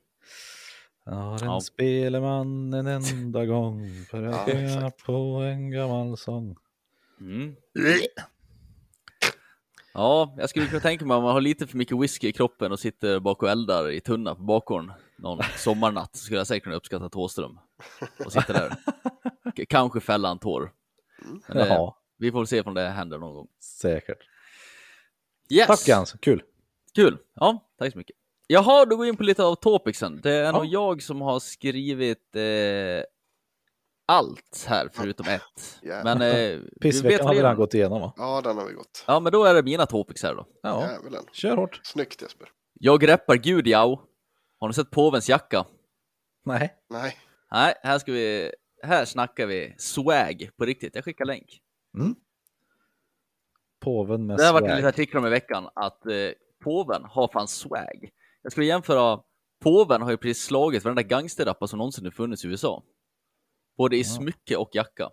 Jag 1.04 1.12
har 1.12 1.32
en 1.42 1.44
Ja. 1.46 1.60
speleman 1.60 2.72
en 2.72 2.86
enda 2.86 3.46
gång 3.46 3.88
för 4.10 4.22
att 4.22 4.34
Ja, 4.34 4.44
sjunga 4.54 4.76
exakt. 4.76 5.04
på 5.04 5.12
en 5.42 5.70
gammal 5.70 6.16
sång. 6.16 6.56
Mm. 7.20 7.56
Ja, 9.94 10.34
jag 10.38 10.50
skulle 10.50 10.66
kunna 10.66 10.80
tänka 10.80 11.04
mig 11.06 11.16
om 11.16 11.22
man 11.22 11.32
har 11.32 11.40
lite 11.40 11.66
för 11.66 11.76
mycket 11.78 11.98
whisky 12.00 12.28
i 12.28 12.32
kroppen 12.32 12.72
och 12.72 12.80
sitter 12.80 13.20
bak 13.20 13.42
och 13.42 13.48
eldar 13.50 13.90
i 13.90 14.00
tunna 14.00 14.34
på 14.34 14.42
bakgården 14.42 14.92
någon 15.16 15.38
sommarnatt 15.56 16.16
så 16.16 16.24
skulle 16.24 16.38
jag 16.40 16.46
säkert 16.46 16.64
kunna 16.64 16.76
uppskatta 16.76 17.08
Thåström. 17.08 17.58
Och 18.24 18.32
sitta 18.32 18.52
där. 18.52 18.74
K- 19.56 19.62
Kanske 19.68 20.00
fälla 20.00 20.28
en 20.30 20.38
tår. 20.38 20.72
Men 21.48 21.56
det, 21.56 21.66
Jaha, 21.68 21.94
vi 22.16 22.30
får 22.32 22.38
väl 22.38 22.46
se 22.46 22.60
om 22.60 22.74
det 22.74 22.88
händer 22.88 23.18
någon 23.18 23.34
gång. 23.34 23.48
säkert. 23.60 24.18
Yes! 25.50 25.66
Tack 25.66 25.88
Jens, 25.88 26.12
kul. 26.20 26.42
Kul! 26.94 27.18
Ja, 27.34 27.70
tack 27.78 27.92
så 27.92 27.98
mycket. 27.98 28.16
Jaha, 28.46 28.84
då 28.84 28.96
går 28.96 29.02
vi 29.04 29.08
in 29.08 29.16
på 29.16 29.22
lite 29.22 29.44
av 29.44 29.54
topicsen. 29.54 30.20
Det 30.22 30.30
är 30.32 30.42
Ja. 30.44 30.52
nog 30.52 30.66
jag 30.66 31.02
som 31.02 31.20
har 31.20 31.40
skrivit 31.40 32.36
eh, 32.36 33.04
allt 34.06 34.64
här 34.68 34.88
förutom 34.92 35.26
ett. 35.28 35.80
Jävlar. 35.82 36.16
Men 36.16 36.52
eh, 36.54 36.60
Pissveckan 36.80 37.26
har 37.26 37.34
vi 37.34 37.38
redan. 37.40 37.56
gått 37.56 37.74
igenom 37.74 38.00
va? 38.00 38.12
Ja, 38.16 38.40
den 38.40 38.56
har 38.58 38.66
vi 38.66 38.72
gått. 38.72 39.04
Ja, 39.06 39.20
men 39.20 39.32
då 39.32 39.44
är 39.44 39.54
det 39.54 39.62
mina 39.62 39.86
topics 39.86 40.22
här 40.22 40.34
då. 40.34 40.46
Ja, 40.62 40.88
Djävulen. 40.90 41.24
kör 41.32 41.56
hårt. 41.56 41.80
Snyggt 41.84 42.22
Jesper. 42.22 42.48
Jag 42.74 43.00
greppar 43.00 43.36
Gudjau. 43.36 43.98
Har 44.58 44.68
ni 44.68 44.74
sett 44.74 44.90
påvens 44.90 45.28
jacka? 45.28 45.64
Nej. 46.44 46.74
Nej. 46.90 47.16
Nej, 47.52 47.74
här 47.82 47.98
ska 47.98 48.12
vi. 48.12 48.52
Här 48.82 49.04
snackar 49.04 49.46
vi 49.46 49.74
swag 49.78 50.48
på 50.56 50.64
riktigt. 50.64 50.94
Jag 50.94 51.04
skickar 51.04 51.24
länk. 51.24 51.60
Påven 53.80 54.26
med 54.26 54.36
Det 54.38 54.44
har 54.44 54.52
varit 54.52 54.62
en 54.62 54.68
swag. 54.68 54.76
liten 54.76 54.88
artikel 54.88 55.16
om 55.18 55.26
i 55.26 55.30
veckan 55.30 55.68
att 55.74 56.06
eh, 56.06 56.12
påven 56.64 57.04
har 57.04 57.28
fan 57.32 57.48
swag. 57.48 58.10
Jag 58.42 58.52
skulle 58.52 58.66
jämföra. 58.66 59.20
Påven 59.62 60.02
har 60.02 60.10
ju 60.10 60.16
precis 60.16 60.44
slagit 60.44 60.84
varenda 60.84 61.02
gangsterrappa 61.02 61.66
som 61.66 61.78
någonsin 61.78 62.04
har 62.04 62.10
funnits 62.10 62.44
i 62.44 62.48
USA. 62.48 62.82
Både 63.76 63.96
i 63.96 64.04
smycke 64.04 64.56
och 64.56 64.70
jacka. 64.72 65.10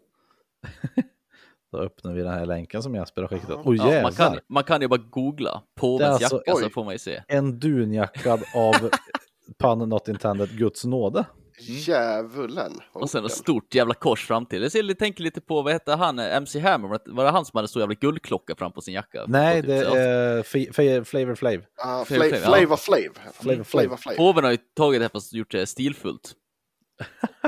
Då 1.72 1.78
öppnar 1.78 2.14
vi 2.14 2.22
den 2.22 2.34
här 2.34 2.46
länken 2.46 2.84
som 2.84 2.96
Jesper 2.96 3.22
har 3.22 3.30
skickat. 3.30 3.50
Ja. 3.50 3.62
Oj 3.66 3.78
Ja, 3.78 4.02
man, 4.02 4.12
kan, 4.12 4.40
man 4.48 4.64
kan 4.64 4.82
ju 4.82 4.88
bara 4.88 5.02
googla 5.10 5.64
påvens 5.76 6.10
alltså- 6.10 6.36
jacka 6.36 6.60
så 6.60 6.66
oj. 6.66 6.72
får 6.72 6.84
man 6.84 6.94
ju 6.94 7.00
se. 7.00 7.24
En 7.28 7.60
dunjackad 7.60 8.44
av 8.56 8.74
pun 9.60 9.90
not 9.90 10.08
intended 10.08 10.58
Guds 10.58 10.86
nåde. 10.86 11.26
Djävulen. 11.62 12.72
Mm. 12.72 12.82
Och 12.94 13.10
sen 13.10 13.26
ett 13.26 13.32
stort 13.32 13.76
jävla 13.76 13.94
kors 13.94 14.28
fram 14.28 14.46
till. 14.46 14.62
Jag 14.62 14.72
ser, 14.72 14.84
lite- 14.84 15.00
tänker 15.00 15.24
lite 15.24 15.42
på, 15.42 15.62
vad 15.62 15.74
hette 15.74 15.92
han, 15.94 16.20
eh, 16.20 16.36
MC 16.36 16.60
Hammer? 16.60 16.88
Var 17.06 17.24
det 17.24 17.30
han 17.30 17.46
som 17.46 17.58
hade 17.58 17.68
så 17.68 17.80
jävla 17.80 17.96
guldklocka 17.96 18.56
fram 18.56 18.72
på 18.72 18.82
sin 18.82 18.94
jacka? 18.94 19.24
Nej, 19.28 19.62
På 19.62 19.68
det 19.68 19.82
typ- 19.84 19.94
är 19.94 20.44
Fi- 20.44 21.04
Flavor 21.04 21.36
Flav. 21.36 21.62
Flav, 21.82 22.06
flav, 22.06 22.18
Flav, 22.30 22.78
flavor. 22.78 22.78
Flav. 22.78 22.78
Flavor 22.78 23.64
Flav. 23.64 23.64
Flavor 23.64 23.98
Flav. 23.98 24.14
Påven 24.16 24.44
har 24.44 24.52
ju 24.52 24.58
tagit 24.78 25.00
det 25.00 25.04
här 25.04 25.10
fast 25.10 25.34
gjort 25.34 25.52
det 25.52 25.66
stilfullt. 25.68 26.34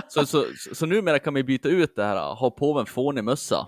Så, 0.07 0.25
så, 0.25 0.43
så, 0.43 0.75
så 0.75 0.85
numera 0.85 1.19
kan 1.19 1.33
man 1.33 1.39
ju 1.39 1.43
byta 1.43 1.69
ut 1.69 1.95
det 1.95 2.03
här, 2.03 2.33
ha 2.33 2.51
påven 2.51 2.85
fånig 2.85 3.23
mössa, 3.23 3.67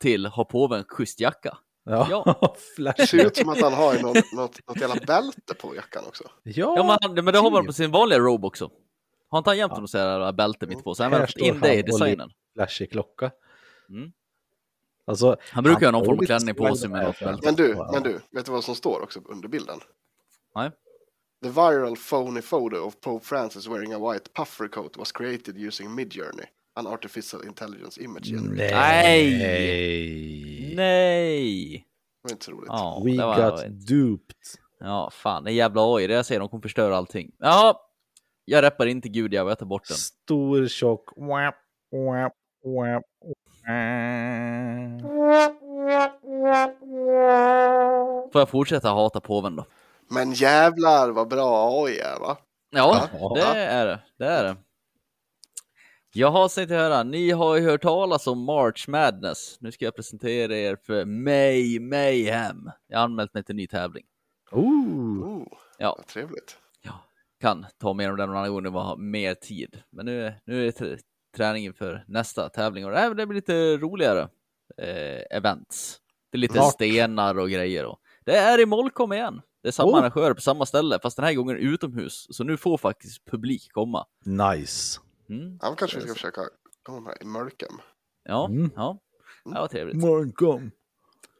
till 0.00 0.26
ha 0.26 0.44
påven 0.44 0.84
schysst 0.88 1.20
jacka. 1.20 1.56
Ja, 1.84 2.06
Ja. 2.10 2.54
Det 2.96 3.06
ser 3.06 3.26
ut 3.26 3.36
som 3.36 3.48
att 3.48 3.60
han 3.60 3.72
har 3.72 3.94
något, 4.02 4.32
något, 4.32 4.66
något 4.68 4.80
jävla 4.80 4.94
bälte 5.06 5.54
på 5.54 5.74
jackan 5.74 6.04
också. 6.06 6.24
Ja, 6.42 6.74
Ja, 6.76 6.86
men, 6.86 6.98
han- 7.16 7.24
men 7.24 7.34
det 7.34 7.38
har 7.40 7.50
man 7.50 7.60
typ. 7.62 7.66
på 7.66 7.72
sin 7.72 7.90
vanliga 7.90 8.18
robe 8.18 8.46
också. 8.46 8.70
Har 9.30 9.38
inte 9.38 9.50
han 9.50 9.58
jämt 9.58 9.76
något 9.76 9.90
sådär 9.90 10.20
äh, 10.26 10.32
bälte 10.32 10.66
mitt 10.66 10.84
på? 10.84 10.94
Så 10.94 11.02
han 11.02 11.12
har 11.12 11.42
in 11.42 11.60
det 11.60 11.74
i 11.74 11.82
designen. 11.82 12.30
flashig 12.54 12.90
klocka. 12.92 13.30
Mm. 13.88 14.12
Alltså, 15.06 15.36
Han 15.52 15.64
brukar 15.64 15.86
ha 15.86 15.92
någon 15.92 16.04
form 16.04 16.18
av 16.18 16.24
klänning 16.24 16.54
på 16.54 16.76
sig 16.76 16.88
med 16.88 17.04
något 17.04 17.18
bälte. 17.18 17.40
Men 17.46 17.54
du, 17.54 17.68
Ja. 17.68 17.90
men 17.92 18.02
du, 18.02 18.20
vet 18.30 18.46
du 18.46 18.52
vad 18.52 18.64
som 18.64 18.74
står 18.74 19.00
också 19.02 19.20
under 19.24 19.48
bilden? 19.48 19.78
Nej. 20.54 20.70
The 21.42 21.48
viral 21.48 21.96
phony 21.96 22.42
photo 22.42 22.76
of 22.76 23.00
Pope 23.00 23.24
Francis 23.26 23.66
wearing 23.68 23.92
a 23.92 24.12
white 24.12 24.30
puffer 24.34 24.68
coat 24.68 24.96
was 24.96 25.12
created 25.12 25.58
using 25.58 25.94
Midjourney, 25.94 26.44
an 26.74 26.86
artificial 26.86 27.44
intelligence 27.46 28.02
image 28.02 28.24
generator. 28.24 28.54
Nej. 28.56 29.38
Nej. 29.38 30.72
Nej! 30.76 31.86
Det 32.22 32.28
var 32.28 32.30
inte 32.32 32.44
så 32.44 32.50
roligt. 32.52 32.68
Ja, 32.68 33.02
We 33.04 33.10
got 33.12 33.88
duped. 33.88 34.36
ja, 34.80 35.10
fan, 35.12 35.44
det 35.44 35.50
är 35.50 35.54
jävla 35.54 35.82
AI. 35.94 36.06
Det 36.06 36.14
jag 36.14 36.26
säger, 36.26 36.40
de 36.40 36.48
kommer 36.48 36.62
förstöra 36.62 36.96
allting. 36.96 37.30
Ja, 37.38 37.89
jag 38.50 38.62
rappar 38.64 38.86
inte 38.86 39.08
gud, 39.08 39.34
jag 39.34 39.58
tar 39.58 39.66
bort 39.66 39.88
den. 39.88 39.96
Stor, 39.96 40.68
tjock. 40.68 41.08
Wap, 41.16 41.54
wap, 41.92 42.32
wap. 42.64 43.04
Får 48.32 48.40
jag 48.40 48.48
fortsätta 48.48 48.88
hata 48.88 49.20
påven 49.20 49.56
då? 49.56 49.64
Men 50.10 50.32
jävlar 50.32 51.10
vad 51.10 51.28
bra 51.28 51.84
AI 51.84 51.98
är 51.98 52.20
va? 52.20 52.38
Ja, 52.70 53.08
Ja. 53.12 53.32
det 53.34 53.42
är 53.60 53.86
det. 53.86 54.00
Det 54.18 54.26
är 54.26 54.44
det. 54.44 54.56
Jag 56.12 56.30
har 56.30 56.48
sett 56.48 56.68
höra, 56.70 57.02
ni 57.02 57.30
har 57.30 57.56
ju 57.56 57.62
hört 57.70 57.82
talas 57.82 58.26
om 58.26 58.44
March 58.44 58.88
Madness. 58.88 59.56
Nu 59.60 59.72
ska 59.72 59.84
jag 59.84 59.96
presentera 59.96 60.56
er 60.56 60.76
för 60.86 61.04
May 61.04 61.78
Mayhem. 61.80 62.70
Jag 62.88 62.98
har 62.98 63.04
anmält 63.04 63.34
mig 63.34 63.44
till 63.44 63.52
en 63.52 63.56
ny 63.56 63.66
tävling. 63.66 64.04
Ooh. 64.52 65.28
Oh, 65.28 65.46
Ja. 65.78 65.94
vad 65.98 66.06
trevligt. 66.06 66.56
Kan 67.40 67.66
ta 67.78 67.92
mer 67.94 68.10
om 68.10 68.16
den 68.16 68.28
någon 68.28 68.36
annan 68.38 68.50
gång 68.52 68.62
när 68.62 68.70
man 68.70 68.86
har 68.86 68.96
mer 68.96 69.34
tid. 69.34 69.82
Men 69.90 70.06
nu, 70.06 70.34
nu 70.44 70.60
är 70.60 70.64
det 70.64 70.78
tr- 70.80 71.00
träningen 71.36 71.74
för 71.74 72.04
nästa 72.08 72.48
tävling 72.48 72.84
och 72.86 72.90
det, 72.90 73.14
det 73.14 73.26
blir 73.26 73.34
lite 73.34 73.76
roligare 73.76 74.28
eh, 74.78 75.36
events. 75.36 76.00
Det 76.30 76.36
är 76.36 76.40
lite 76.40 76.58
Vart? 76.58 76.72
stenar 76.74 77.38
och 77.38 77.50
grejer. 77.50 77.84
Och. 77.86 77.98
Det 78.24 78.36
är 78.36 78.60
i 78.60 78.66
Molkom 78.66 79.12
igen. 79.12 79.40
Det 79.62 79.68
är 79.68 79.72
samma 79.72 79.90
Oh. 79.92 79.98
arrangörer 79.98 80.34
på 80.34 80.40
samma 80.40 80.66
ställe, 80.66 80.98
fast 81.02 81.16
den 81.16 81.26
här 81.26 81.34
gången 81.34 81.56
utomhus. 81.56 82.26
Så 82.30 82.44
nu 82.44 82.56
får 82.56 82.78
faktiskt 82.78 83.24
publik 83.24 83.72
komma. 83.72 84.06
Nice. 84.24 85.00
Mm. 85.28 85.58
Ja, 85.62 85.74
kanske 85.78 85.96
vi 85.96 86.02
ska 86.04 86.14
försöka 86.14 86.40
komma 86.82 87.00
med 87.00 87.16
i 87.20 87.24
Mörkem. 87.24 87.72
Ja, 88.24 88.46
Mm. 88.46 88.70
ja. 88.76 88.98
ja, 89.44 89.50
vad 89.60 89.70
trevligt. 89.70 89.96
Morgon. 89.96 90.70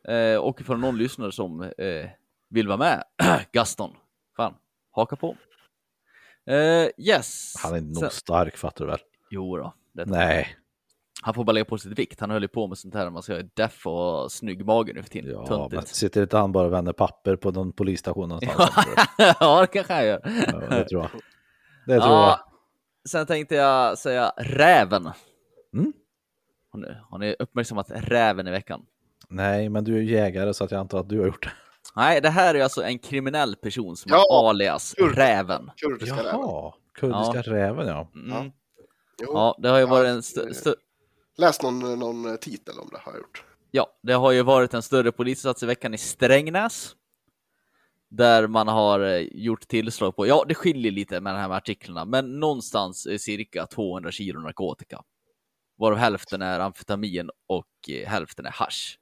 Eh, 0.08 0.36
och 0.40 0.60
för 0.60 0.76
någon 0.76 0.98
lyssnare 0.98 1.32
som 1.32 1.60
eh, 1.62 2.10
vill 2.50 2.68
vara 2.68 2.78
med, 2.78 3.04
Gaston, 3.52 3.90
fan, 4.36 4.54
haka 4.90 5.16
på. 5.16 5.36
Eh, 6.46 6.88
yes. 7.06 7.54
Han 7.62 7.74
är 7.74 7.80
nog 7.80 7.96
Sen- 7.96 8.10
stark 8.10 8.56
fattar 8.56 8.84
du 8.84 8.90
väl? 8.90 9.00
Jo 9.30 9.56
då, 9.56 9.74
Nej. 10.06 10.56
Han 11.22 11.34
får 11.34 11.44
bara 11.44 11.52
lägga 11.52 11.64
på 11.64 11.78
sitt 11.78 11.98
vikt. 11.98 12.20
Han 12.20 12.30
höll 12.30 12.42
ju 12.42 12.48
på 12.48 12.66
med 12.66 12.78
sånt 12.78 12.94
här, 12.94 13.10
man 13.10 13.22
ska 13.22 13.42
deff 13.54 13.86
och 13.86 14.32
snygg 14.32 14.64
mage 14.66 14.92
nu 14.92 15.02
för 15.02 15.10
tiden. 15.10 15.30
Ja, 15.30 15.38
men 15.40 15.48
Töntigt. 15.70 15.94
sitter 15.94 16.22
inte 16.22 16.36
han 16.36 16.52
bara 16.52 16.66
och 16.66 16.72
vänder 16.72 16.92
papper 16.92 17.36
på 17.36 17.50
någon 17.50 17.72
polisstation 17.72 18.28
någonstans? 18.28 18.70
ja, 19.40 19.60
det 19.60 19.66
kanske 19.66 19.92
han 19.94 20.06
gör. 20.06 20.20
ja, 20.52 20.60
det 20.76 20.84
tror 20.84 21.02
jag. 21.02 21.10
Det 21.86 22.00
tror 22.00 22.12
jag. 22.12 22.22
Ja, 22.22 22.52
sen 23.08 23.26
tänkte 23.26 23.54
jag 23.54 23.98
säga 23.98 24.32
räven. 24.36 25.10
Mm. 25.74 25.92
Har 26.72 26.80
ni, 26.80 26.86
har 27.10 27.18
ni 27.18 27.36
uppmärksammat 27.38 27.90
räven 27.94 28.46
i 28.48 28.50
veckan? 28.50 28.86
Nej, 29.28 29.68
men 29.68 29.84
du 29.84 29.96
är 29.96 30.02
jägare 30.02 30.54
så 30.54 30.64
att 30.64 30.70
jag 30.70 30.78
antar 30.80 31.00
att 31.00 31.08
du 31.08 31.18
har 31.18 31.26
gjort 31.26 31.42
det. 31.42 31.52
Nej, 31.96 32.20
det 32.20 32.30
här 32.30 32.54
är 32.54 32.62
alltså 32.62 32.82
en 32.82 32.98
kriminell 32.98 33.56
person 33.56 33.96
som 33.96 34.10
Ja, 34.12 34.24
har 34.30 34.48
alias 34.50 34.94
kul. 34.98 35.14
Räven. 35.14 35.70
Kurdiska 35.76 36.16
räven. 36.16 36.40
Jaha, 36.40 36.72
kurdiska 36.94 37.42
räven 37.52 37.86
ja. 37.86 38.08
Mm. 38.14 38.30
Ja. 38.30 38.44
Ja. 39.18 39.54
Jo, 39.56 39.62
det 39.62 39.68
har 39.68 39.76
ju 39.78 39.84
Ja, 39.84 39.90
varit 39.90 40.08
en 40.08 40.20
stö- 40.20 40.46
det- 40.46 40.52
stö- 40.52 40.74
Läs 41.38 41.62
någon, 41.62 41.98
någon 41.98 42.38
titel 42.38 42.78
om 42.78 42.88
det 42.92 42.98
har 42.98 43.12
jag 43.12 43.18
gjort. 43.18 43.44
Ja, 43.70 43.98
det 44.02 44.12
har 44.12 44.30
ju 44.32 44.42
varit 44.42 44.74
en 44.74 44.82
större 44.82 45.12
polisinsats 45.12 45.62
i 45.62 45.66
veckan 45.66 45.94
i 45.94 45.98
Strängnäs. 45.98 46.94
Där 48.08 48.46
man 48.46 48.68
har 48.68 49.00
eh, 49.00 49.18
gjort 49.32 49.68
tillslag 49.68 50.16
på, 50.16 50.26
ja 50.26 50.44
det 50.48 50.54
skiljer 50.54 50.92
lite 50.92 51.20
med 51.20 51.34
de 51.34 51.38
här 51.38 51.50
artiklarna, 51.50 52.04
men 52.04 52.40
någonstans 52.40 53.02
cirka 53.22 53.66
200 53.66 54.10
kilo 54.12 54.40
narkotika. 54.40 55.02
Varav 55.78 55.98
hälften 55.98 56.42
är 56.42 56.60
amfetamin 56.60 57.30
och 57.46 57.66
eh, 57.90 58.08
hälften 58.08 58.46
är 58.46 58.50
hasch. 58.50 58.98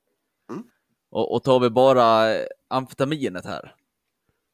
Mm. 1.12 1.22
Och, 1.22 1.34
och 1.34 1.42
tar 1.42 1.60
vi 1.60 1.70
bara 1.70 2.34
eh, 2.34 2.46
amfetaminet 2.68 3.44
här, 3.44 3.74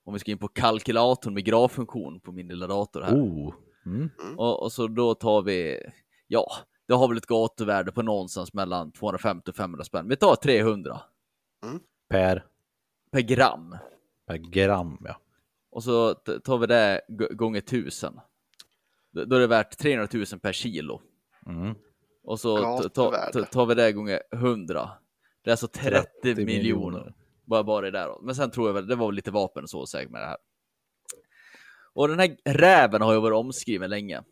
om 0.05 0.12
vi 0.12 0.21
ska 0.21 0.31
in 0.31 0.38
på 0.38 0.49
kalkylatorn 0.49 1.35
med 1.35 1.45
graffunktion 1.45 2.21
på 2.21 2.33
min 2.33 2.49
lilla 2.49 2.67
dator 2.67 3.03
här. 3.03 3.14
Oh. 3.14 3.55
Mm. 3.87 4.11
Och, 4.37 4.62
och 4.62 4.73
så 4.73 4.87
då 4.87 5.14
tar 5.14 5.43
vi, 5.43 5.81
ja, 6.27 6.47
det 6.88 6.95
har 6.95 7.09
väl 7.09 7.17
ett 7.17 7.27
gatuvärde 7.27 7.93
på 7.93 8.03
någonstans 8.03 8.55
mellan 8.55 8.93
250 8.93 9.51
och 9.51 9.57
500 9.57 9.85
spänn. 9.85 10.09
Vi 10.09 10.17
tar 10.17 10.37
300 10.37 11.01
Per, 12.09 12.45
per 13.12 13.21
gram. 13.21 13.77
per 14.27 14.37
gram 14.37 14.99
ja. 15.05 15.17
Och 15.71 15.85
så 15.85 16.14
tar 16.14 16.59
vi 16.59 16.67
det 16.67 17.01
gånger 17.31 17.59
1000. 17.59 18.21
Då 19.12 19.37
är 19.37 19.40
det 19.40 19.47
värt 19.47 19.79
300 19.79 20.09
000 20.12 20.40
per 20.40 20.53
kilo. 20.53 21.01
Mm. 21.47 21.75
Och 22.25 22.40
så 22.40 22.88
tar 22.88 23.67
vi 23.67 23.75
det 23.75 23.93
gånger 23.93 24.23
100. 24.33 24.90
Det 25.44 25.50
är 25.50 25.52
alltså 25.52 25.68
30, 25.68 26.07
30 26.22 26.44
miljoner. 26.44 27.14
Bara, 27.44 27.64
bara 27.64 27.80
det 27.85 27.90
där. 27.90 28.22
Men 28.22 28.35
sen 28.35 28.50
tror 28.50 28.68
jag 28.68 28.74
väl, 28.74 28.87
det 28.87 28.96
var 28.96 29.12
lite 29.12 29.30
vapen 29.30 29.62
och 29.62 29.70
så 29.70 29.87
säkert 29.87 30.11
med 30.11 30.20
det 30.22 30.26
här. 30.26 30.37
Och 31.92 32.09
den 32.09 32.18
här 32.18 32.37
räven 32.44 33.02
har 33.02 33.12
ju 33.12 33.20
varit 33.20 33.37
omskriven 33.37 33.90
länge. 33.90 34.22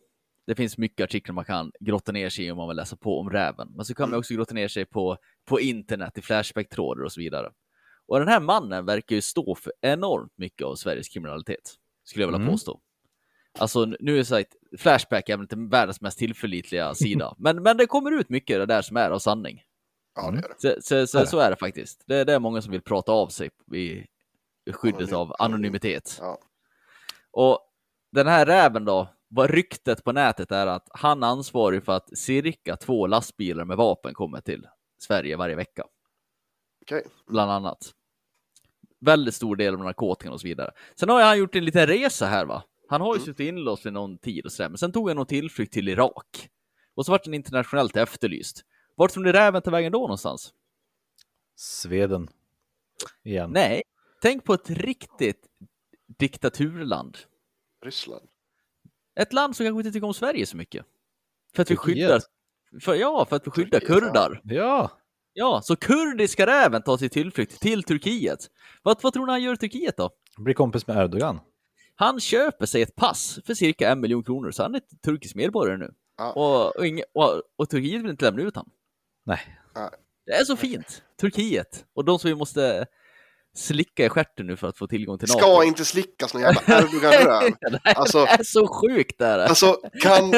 Det 0.47 0.55
finns 0.55 0.77
mycket 0.77 1.03
artiklar 1.03 1.33
man 1.33 1.45
kan 1.45 1.71
grotta 1.79 2.11
ner 2.11 2.29
sig 2.29 2.45
i 2.45 2.51
om 2.51 2.57
man 2.57 2.67
vill 2.67 2.77
läsa 2.77 2.95
på 2.95 3.19
om 3.19 3.29
räven. 3.29 3.71
Men 3.75 3.85
så 3.85 3.93
kan 3.95 4.09
man 4.09 4.19
också 4.19 4.33
grotta 4.33 4.53
ner 4.53 4.67
sig 4.67 4.85
på, 4.85 5.17
på 5.45 5.59
internet, 5.59 6.17
i 6.17 6.21
Flashback-trådar 6.21 7.03
och 7.03 7.11
så 7.11 7.21
vidare. 7.21 7.51
Och 8.07 8.19
den 8.19 8.27
här 8.27 8.39
mannen 8.39 8.85
verkar 8.85 9.15
ju 9.15 9.21
stå 9.21 9.55
för 9.55 9.73
enormt 9.81 10.37
mycket 10.37 10.65
av 10.67 10.75
Sveriges 10.75 11.09
kriminalitet, 11.09 11.73
skulle 12.03 12.23
jag 12.23 12.27
vilja 12.27 12.41
Mm. 12.41 12.51
påstå. 12.51 12.79
Alltså 13.59 13.85
nu 13.85 14.19
är 14.19 14.39
att 14.39 14.47
Flashback 14.79 15.29
är 15.29 15.37
väl 15.37 15.43
inte 15.43 15.55
världens 15.55 16.01
mest 16.01 16.19
tillförlitliga 16.19 16.93
sida, 16.93 17.35
men, 17.39 17.63
men 17.63 17.77
det 17.77 17.85
kommer 17.85 18.11
ut 18.11 18.29
mycket 18.29 18.59
det 18.59 18.65
där 18.65 18.81
som 18.81 18.97
är 18.97 19.09
av 19.11 19.19
sanning. 19.19 19.61
Ja, 20.15 20.31
det 20.31 20.37
är 20.37 20.71
det. 20.71 20.83
Så, 20.83 21.07
så, 21.07 21.25
så, 21.25 21.39
är 21.39 21.49
det 21.49 21.55
faktiskt. 21.55 22.03
Det, 22.07 22.23
det 22.23 22.33
är 22.33 22.39
många 22.39 22.61
som 22.61 22.71
vill 22.71 22.81
prata 22.81 23.11
av 23.11 23.27
sig 23.27 23.49
i, 23.73 24.05
skyddet 24.71 25.09
Anonym- 25.09 25.15
av 25.15 25.35
anonymitet. 25.39 26.17
Ja. 26.21 26.39
Och 27.31 27.59
den 28.11 28.27
här 28.27 28.45
räven 28.45 28.85
då, 28.85 29.07
vad 29.27 29.49
ryktet 29.49 30.03
på 30.03 30.11
nätet 30.11 30.51
är 30.51 30.67
att 30.67 30.87
han 30.91 31.23
är 31.23 31.27
ansvarig 31.27 31.83
för 31.83 31.93
att 31.93 32.17
cirka 32.17 32.75
två 32.75 33.07
lastbilar 33.07 33.65
med 33.65 33.77
vapen 33.77 34.13
kommer 34.13 34.41
till 34.41 34.67
Sverige 34.99 35.35
varje 35.35 35.55
vecka, 35.55 35.83
Okej. 36.81 37.05
bland 37.27 37.51
annat. 37.51 37.93
Väldigt 38.99 39.35
stor 39.35 39.55
del 39.55 39.73
av 39.73 39.79
narkotikan 39.79 40.33
och 40.33 40.41
så 40.41 40.47
vidare. 40.47 40.71
Sen 40.95 41.09
har 41.09 41.21
han 41.21 41.39
gjort 41.39 41.55
en 41.55 41.65
liten 41.65 41.87
resa 41.87 42.25
här 42.25 42.45
va. 42.45 42.63
Han 42.87 43.01
har 43.01 43.15
ju 43.15 43.21
suttit 43.21 43.47
inlåst 43.47 43.85
i 43.85 43.91
någon 43.91 44.17
tid 44.17 44.45
och 44.45 44.51
sådär, 44.51 44.69
men 44.69 44.77
sen 44.77 44.91
tog 44.91 45.09
han 45.09 45.15
någon 45.15 45.25
tillflykt 45.25 45.73
till 45.73 45.89
Irak. 45.89 46.49
Och 46.95 47.05
så 47.05 47.11
vart 47.11 47.23
den 47.23 47.33
internationellt 47.33 47.97
efterlyst. 47.97 48.65
Vart 48.95 49.11
tror 49.11 49.23
ni 49.23 49.31
räven 49.31 49.61
tar 49.61 49.71
vägen 49.71 49.91
då 49.91 49.99
någonstans? 49.99 50.53
Sveden. 51.55 52.29
Igen. 53.23 53.51
Nej, 53.51 53.83
tänk 54.21 54.43
på 54.43 54.53
ett 54.53 54.69
riktigt 54.69 55.47
diktaturland. 56.19 57.17
Ryssland. 57.85 58.29
Ett 59.15 59.33
land 59.33 59.55
som 59.55 59.65
kanske 59.65 59.79
inte 59.79 59.91
tycker 59.91 60.07
om 60.07 60.13
Sverige 60.13 60.45
så 60.45 60.57
mycket. 60.57 60.85
För 61.55 61.61
att 61.61 61.71
vi 61.71 61.75
skyddar... 61.75 62.21
För, 62.81 62.95
ja, 62.95 63.25
för 63.25 63.35
att 63.35 63.47
vi 63.47 63.51
skyddar 63.51 63.79
Turkiet, 63.79 63.89
ja. 63.89 63.99
kurdar. 63.99 64.41
Ja, 64.43 64.91
Ja, 65.33 65.61
så 65.63 65.75
kurdiska 65.75 66.47
räven 66.47 66.81
tar 66.81 66.97
sig 66.97 67.09
tillflykt 67.09 67.59
till 67.59 67.83
Turkiet. 67.83 68.39
Vad, 68.83 68.97
vad 69.03 69.13
tror 69.13 69.25
ni 69.25 69.31
han 69.31 69.41
gör 69.43 69.53
i 69.53 69.57
Turkiet 69.57 69.97
då? 69.97 70.09
blir 70.37 70.53
kompis 70.53 70.87
med 70.87 70.97
Erdogan. 70.97 71.39
Han 71.95 72.19
köper 72.19 72.65
sig 72.65 72.81
ett 72.81 72.95
pass 72.95 73.39
för 73.45 73.53
cirka 73.53 73.91
en 73.91 74.01
miljon 74.01 74.23
kronor, 74.23 74.51
så 74.51 74.63
han 74.63 74.75
är 74.75 74.81
turkisk 75.05 75.35
medborgare 75.35 75.77
nu. 75.77 75.93
Ja. 76.17 76.33
Och, 76.33 76.75
och, 76.75 76.87
inge, 76.87 77.03
och, 77.13 77.41
och 77.55 77.69
Turkiet 77.69 78.01
vill 78.03 78.09
inte 78.09 78.25
lämna 78.25 78.41
ut 78.41 78.55
honom. 78.55 78.71
Nej. 79.25 79.57
Det 80.25 80.31
är 80.33 80.43
så 80.45 80.55
fint. 80.55 81.03
Turkiet. 81.21 81.85
Och 81.95 82.05
de 82.05 82.19
som 82.19 82.27
vi 82.29 82.35
måste 82.35 82.85
slicka 83.55 84.05
i 84.05 84.09
stjärten 84.09 84.47
nu 84.47 84.57
för 84.57 84.67
att 84.67 84.77
få 84.77 84.87
tillgång 84.87 85.17
till 85.19 85.27
NATO. 85.27 85.39
Ska 85.39 85.63
inte 85.63 85.85
slickas 85.85 86.33
någon 86.33 86.43
jävla 86.43 86.61
Erdogan-röv. 86.79 87.53
Alltså, 87.95 88.25
Det 88.25 88.31
är 88.31 88.43
så 88.43 88.67
sjukt 88.67 89.19
det 89.19 89.25
här. 89.25 89.39
alltså 89.39 89.73
kan, 90.01 90.31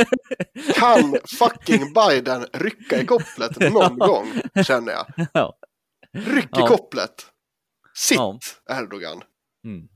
kan 0.76 1.18
fucking 1.40 1.94
Biden 1.94 2.46
rycka 2.54 3.02
i 3.02 3.06
kopplet 3.06 3.60
någon 3.74 3.98
gång, 4.00 4.42
känner 4.64 4.92
jag. 4.92 5.28
Ja. 5.34 5.58
Ryck 6.14 6.46
i 6.46 6.50
Ja. 6.52 6.68
kopplet. 6.68 7.26
Sitt. 7.96 8.20
Erdogan. 8.72 9.22
Mm. 9.66 9.88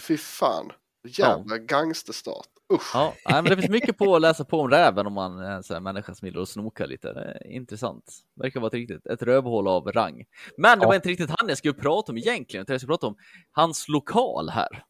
Fy 0.00 0.16
fan. 0.16 0.72
Jävla 1.08 1.58
gangsterstat. 1.58 2.49
Usch. 2.72 2.90
Ja, 2.94 3.14
nej, 3.28 3.42
men 3.42 3.44
det 3.44 3.56
finns 3.56 3.68
mycket 3.70 3.98
på 3.98 4.16
att 4.16 4.22
läsa 4.22 4.44
på 4.44 4.60
om 4.60 4.70
räven 4.70 5.06
om 5.06 5.12
man 5.12 5.38
är 5.38 5.50
en 5.50 5.62
sån 5.62 5.74
här 5.74 5.80
människa 5.80 6.14
som 6.14 6.28
gillar 6.28 6.42
att 6.42 6.48
snoka 6.48 6.86
lite. 6.86 7.38
Intressant. 7.44 8.04
Verkar 8.36 8.60
vara 8.60 8.68
ett 8.68 8.74
riktigt 8.74 9.06
ett 9.06 9.22
rövhål 9.22 9.68
av 9.68 9.92
rang. 9.92 10.24
Men 10.56 10.78
det 10.78 10.84
Ja. 10.84 10.88
var 10.88 10.94
inte 10.94 11.08
riktigt 11.08 11.30
han 11.38 11.48
jag 11.48 11.58
skulle 11.58 11.74
prata 11.74 12.12
om 12.12 12.18
egentligen. 12.18 12.62
utan 12.62 12.74
Jag 12.74 12.80
skulle 12.80 12.92
prata 12.92 13.06
om 13.06 13.16
hans 13.52 13.88
lokal 13.88 14.48
här. 14.48 14.84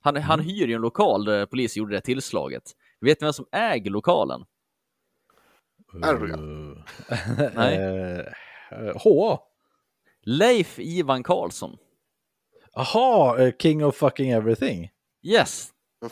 Han, 0.00 0.16
han 0.16 0.40
Mm. 0.40 0.46
hyr 0.52 0.66
ju 0.68 0.74
en 0.74 0.80
lokal 0.80 1.24
där 1.24 1.46
polisen 1.46 1.80
gjorde 1.80 1.94
det 1.94 2.00
tillslaget. 2.00 2.62
Vet 3.00 3.20
ni 3.20 3.24
vem 3.24 3.32
som 3.32 3.46
äger 3.52 3.90
lokalen? 3.90 4.44
Erdogan. 6.04 6.84
Nej. 7.54 7.76
Eh, 7.76 8.96
H. 8.96 9.38
Leif 10.22 10.78
Ivan 10.78 11.22
Karlsson. 11.22 11.76
Jaha, 12.72 13.38
eh, 13.42 13.52
King 13.58 13.84
of 13.84 13.96
fucking 13.96 14.30
everything. 14.30 14.90
Yes, 15.22 15.68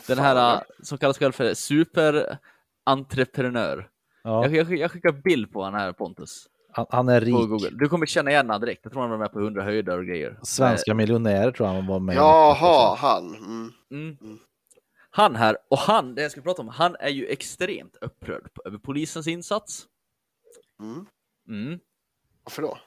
den 0.07 0.17
här 0.17 0.55
äh, 0.55 0.61
som 0.83 0.97
kallas 0.97 1.17
själv 1.17 1.31
för 1.31 1.53
superentreprenör. 1.53 3.89
Ja, 4.23 4.43
Jag, 4.43 4.55
jag, 4.55 4.77
jag 4.77 4.91
skickar 4.91 5.11
bild 5.11 5.51
på 5.53 5.63
han 5.63 5.73
här 5.73 5.93
Pontus. 5.93 6.47
han, 6.71 6.85
han 6.89 7.09
är 7.09 7.19
På 7.19 7.25
rik. 7.25 7.33
Google. 7.49 7.69
Du 7.71 7.89
kommer 7.89 8.05
känna 8.05 8.31
igen 8.31 8.45
honom 8.47 8.61
direkt. 8.61 8.79
Jag 8.83 8.91
tror 8.93 9.01
han 9.01 9.11
var 9.11 9.17
med 9.17 9.31
på 9.31 9.39
100 9.39 9.63
höjder 9.63 9.97
och 9.97 10.05
grejer. 10.05 10.39
Svenska 10.43 10.93
miljonärer 10.93 11.51
tror 11.51 11.67
jag 11.69 11.75
han 11.75 11.87
var 11.87 11.99
med. 11.99 12.15
Jaha, 12.15 12.95
han. 12.95 13.35
Mm. 13.35 13.71
Mm. 13.91 14.17
Han 15.09 15.35
här, 15.35 15.57
och 15.69 15.77
han, 15.77 16.15
det 16.15 16.21
jag 16.21 16.31
ska 16.31 16.41
prata 16.41 16.61
om, 16.61 16.67
han 16.67 16.95
är 16.99 17.09
ju 17.09 17.27
extremt 17.27 17.95
upprörd 18.01 18.53
på- 18.53 18.61
över 18.65 18.77
polisens 18.77 19.27
insats. 19.27 19.85
Mm. 20.79 21.05
Mm. 21.49 21.79
Varför 22.43 22.61
då? 22.61 22.77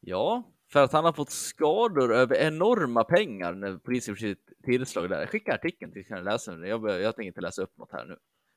Ja, 0.00 0.42
för 0.72 0.82
att 0.82 0.92
han 0.92 1.04
har 1.04 1.12
fått 1.12 1.30
skador 1.30 2.14
över 2.14 2.36
enorma 2.36 3.04
pengar 3.04 3.54
när 3.54 3.76
polisen 3.76 4.12
gjort 4.12 4.18
sitt 4.18 4.48
tillslag 4.64 5.10
där. 5.10 5.20
Jag 5.20 5.30
skickar 5.30 5.54
artikeln 5.54 5.92
till 5.92 6.04
er 6.10 6.22
läsa 6.22 6.52
den. 6.52 6.68
Jag, 6.68 6.90
jag 7.02 7.16
tänker 7.16 7.26
inte 7.26 7.40
läsa 7.40 7.62
upp 7.62 7.78
något 7.78 7.92
här 7.92 8.04
nu. 8.04 8.16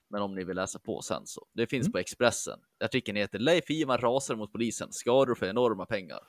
Men 0.10 0.22
om 0.22 0.36
ni 0.36 0.44
vill 0.44 0.56
läsa 0.56 0.80
på 0.80 1.02
sen 1.02 1.22
så. 1.26 1.46
Det 1.54 1.68
finns 1.68 1.92
på 1.92 1.98
Expressen. 1.98 2.60
Artikeln 2.84 3.18
heter 3.18 3.40
Leif 3.40 3.70
Ivan 3.70 3.98
rasar 3.98 4.36
mot 4.36 4.52
polisen. 4.52 4.92
Skador 4.92 5.36
för 5.36 5.46
enorma 5.46 5.86
pengar. 5.86 6.20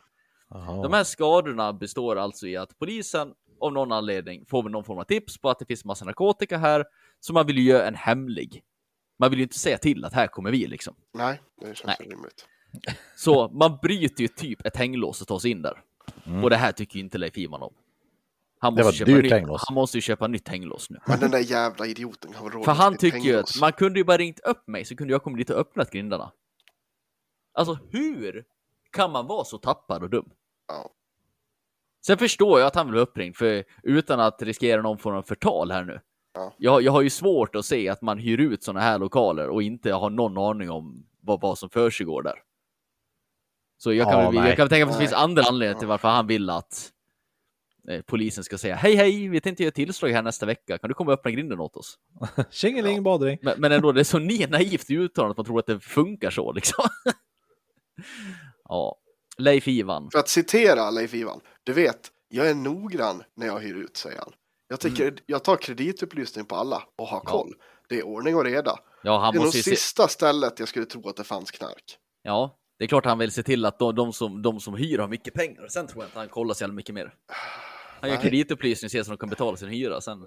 Jaha. 0.50 0.82
De 0.82 0.92
här 0.92 1.04
skadorna 1.04 1.72
består 1.72 2.16
alltså 2.16 2.46
i 2.46 2.56
att 2.56 2.78
polisen 2.78 3.34
av 3.60 3.72
någon 3.72 3.92
anledning 3.92 4.46
får 4.46 4.62
väl 4.62 4.72
någon 4.72 4.84
form 4.84 4.98
av 4.98 5.04
tips 5.04 5.38
på 5.38 5.50
att 5.50 5.58
det 5.58 5.66
finns 5.66 5.84
massa 5.84 6.04
narkotika 6.04 6.58
här. 6.58 6.84
Så 7.20 7.32
man 7.32 7.46
vill 7.46 7.58
ju 7.58 7.64
göra 7.64 7.86
en 7.88 7.94
hemlig. 7.94 8.62
Man 9.18 9.30
vill 9.30 9.38
ju 9.38 9.42
inte 9.42 9.58
säga 9.58 9.78
till 9.78 10.04
att 10.04 10.12
här 10.12 10.26
kommer 10.26 10.50
vi 10.50 10.66
liksom. 10.66 10.94
Nej, 11.14 11.40
det 11.60 11.66
känns 11.66 11.98
Nej. 12.00 12.08
rimligt. 12.10 12.46
Så 13.16 13.48
man 13.48 13.78
bryter 13.82 14.22
ju 14.22 14.28
typ 14.28 14.66
ett 14.66 14.76
hänglås 14.76 15.20
och 15.22 15.28
tar 15.28 15.38
sig 15.38 15.50
in 15.50 15.62
där. 15.62 15.82
Och 16.42 16.50
det 16.50 16.56
här 16.56 16.72
tycker 16.72 16.96
ju 16.96 17.00
inte 17.04 17.18
Leif 17.18 17.38
Ivan 17.38 17.62
om. 17.62 17.74
Han 18.58 18.74
Det 18.74 18.84
måste, 18.84 18.84
var 18.84 18.92
köpa 18.92 19.10
dyrt 19.10 19.22
nytt, 19.22 19.32
hänglås. 19.32 19.62
han 19.66 19.74
måste 19.74 19.96
ju 19.96 20.00
köpa 20.00 20.26
nytt 20.26 20.48
hänglås 20.48 20.90
nu. 20.90 20.98
Men 21.06 21.20
den 21.20 21.30
där 21.30 21.38
jävla 21.38 21.86
idioten 21.86 22.34
har 22.34 22.50
råd 22.50 22.64
För 22.64 22.72
han 22.72 22.96
tycker 22.96 23.18
ju 23.18 23.38
att 23.38 23.60
man 23.60 23.72
kunde 23.72 23.98
ju 24.00 24.04
bara 24.04 24.16
ringt 24.16 24.40
upp 24.40 24.66
mig 24.66 24.84
så 24.84 24.96
kunde 24.96 25.12
jag 25.12 25.22
kommit 25.22 25.38
dit 25.38 25.50
och 25.50 25.60
öppnat 25.60 25.90
grindarna. 25.90 26.32
Alltså 27.54 27.78
hur 27.90 28.44
kan 28.92 29.12
man 29.12 29.26
vara 29.26 29.44
så 29.44 29.58
tappad 29.58 30.02
och 30.02 30.10
dum? 30.10 30.30
Ja. 30.68 30.90
Sen 32.06 32.18
förstår 32.18 32.60
jag 32.60 32.66
att 32.66 32.74
han 32.74 32.86
vill 32.86 32.94
vara 32.94 33.02
uppringd, 33.02 33.36
för 33.36 33.64
utan 33.82 34.20
att 34.20 34.42
riskera 34.42 34.82
någon 34.82 34.98
form 34.98 35.16
av 35.16 35.22
förtal 35.22 35.70
här 35.70 35.84
nu. 35.84 36.00
Ja. 36.34 36.54
Jag, 36.58 36.82
jag 36.82 36.92
har 36.92 37.02
ju 37.02 37.10
svårt 37.10 37.56
att 37.56 37.64
se 37.64 37.88
att 37.88 38.02
man 38.02 38.18
hyr 38.18 38.40
ut 38.40 38.62
sådana 38.62 38.80
här 38.80 38.98
lokaler 38.98 39.48
och 39.48 39.62
inte 39.62 39.92
har 39.92 40.10
någon 40.10 40.38
aning 40.38 40.70
om 40.70 41.06
vad, 41.20 41.40
vad 41.40 41.58
som 41.58 41.70
försiggår 41.70 42.22
där. 42.22 42.42
Så 43.78 43.92
jag 43.92 44.10
kan, 44.10 44.20
Ja, 44.20 44.30
nej. 44.30 44.48
jag 44.48 44.56
kan 44.56 44.68
tänka 44.68 44.86
mig 44.86 44.92
att 44.92 44.98
det 45.00 45.06
finns 45.06 45.18
andra 45.20 45.42
anledningar 45.42 45.78
till 45.78 45.88
varför 45.88 46.08
han 46.08 46.26
vill 46.26 46.50
att 46.50 46.92
eh, 47.88 48.00
polisen 48.02 48.44
ska 48.44 48.58
säga 48.58 48.74
hej 48.74 48.94
hej, 48.94 49.28
vi 49.28 49.40
tänkte 49.40 49.62
göra 49.62 49.72
tillslag 49.72 50.08
här 50.10 50.22
nästa 50.22 50.46
vecka, 50.46 50.78
kan 50.78 50.88
du 50.88 50.94
komma 50.94 51.12
och 51.12 51.18
öppna 51.18 51.30
grinden 51.30 51.60
åt 51.60 51.76
oss? 51.76 51.98
Tjingeling 52.50 53.02
badring. 53.02 53.38
Men, 53.42 53.60
men 53.60 53.72
ändå, 53.72 53.92
det 53.92 54.00
är 54.00 54.04
så 54.04 54.18
ni- 54.18 54.46
naivt 54.46 54.90
uttalat 54.90 55.30
att 55.30 55.36
man 55.36 55.46
tror 55.46 55.58
att 55.58 55.66
det 55.66 55.80
funkar 55.80 56.30
så 56.30 56.52
liksom. 56.52 56.84
ja, 58.68 58.96
Leif 59.38 59.68
Ivan. 59.68 60.10
För 60.10 60.18
att 60.18 60.28
citera 60.28 60.90
Leif 60.90 61.14
Ivan. 61.14 61.40
Du 61.64 61.72
vet, 61.72 62.10
jag 62.28 62.50
är 62.50 62.54
noggrann 62.54 63.22
när 63.36 63.46
jag 63.46 63.60
hyr 63.60 63.74
ut, 63.74 63.96
säger 63.96 64.18
han. 64.18 64.32
Jag, 64.68 64.80
tycker, 64.80 65.14
jag 65.26 65.44
tar 65.44 65.56
kreditupplysning 65.56 66.44
på 66.44 66.56
alla 66.56 66.82
och 66.98 67.06
har 67.06 67.20
Ja. 67.24 67.30
koll. 67.30 67.54
Det 67.88 67.98
är 67.98 68.06
ordning 68.06 68.36
och 68.36 68.44
reda. 68.44 68.78
Ja, 69.02 69.18
han 69.18 69.32
det 69.34 69.38
är 69.38 69.42
nog 69.42 69.52
se... 69.52 69.62
sista 69.62 70.08
stället 70.08 70.58
jag 70.58 70.68
skulle 70.68 70.84
tro 70.86 71.08
att 71.08 71.16
det 71.16 71.24
fanns 71.24 71.50
knark. 71.50 71.98
Ja, 72.22 72.58
det 72.78 72.84
är 72.84 72.88
klart 72.88 73.04
han 73.04 73.18
vill 73.18 73.30
se 73.30 73.42
till 73.42 73.64
att 73.64 73.78
de, 73.78 73.94
de, 73.94 74.12
som, 74.12 74.42
de 74.42 74.60
som 74.60 74.74
hyr 74.74 74.98
har 74.98 75.08
mycket 75.08 75.34
pengar. 75.34 75.68
Sen 75.68 75.86
tror 75.86 76.02
jag 76.02 76.08
inte 76.08 76.18
han 76.18 76.28
kollar 76.28 76.54
så 76.54 76.62
jävla 76.62 76.74
mycket 76.74 76.94
mer. 76.94 77.14
Han 78.00 78.10
gör 78.10 78.16
Nej. 78.16 78.22
kreditupplysning, 78.22 78.90
ser 78.90 79.02
så 79.02 79.10
de 79.10 79.18
kan 79.18 79.28
betala 79.28 79.56
sin 79.56 79.68
hyra, 79.68 80.00
sen 80.00 80.26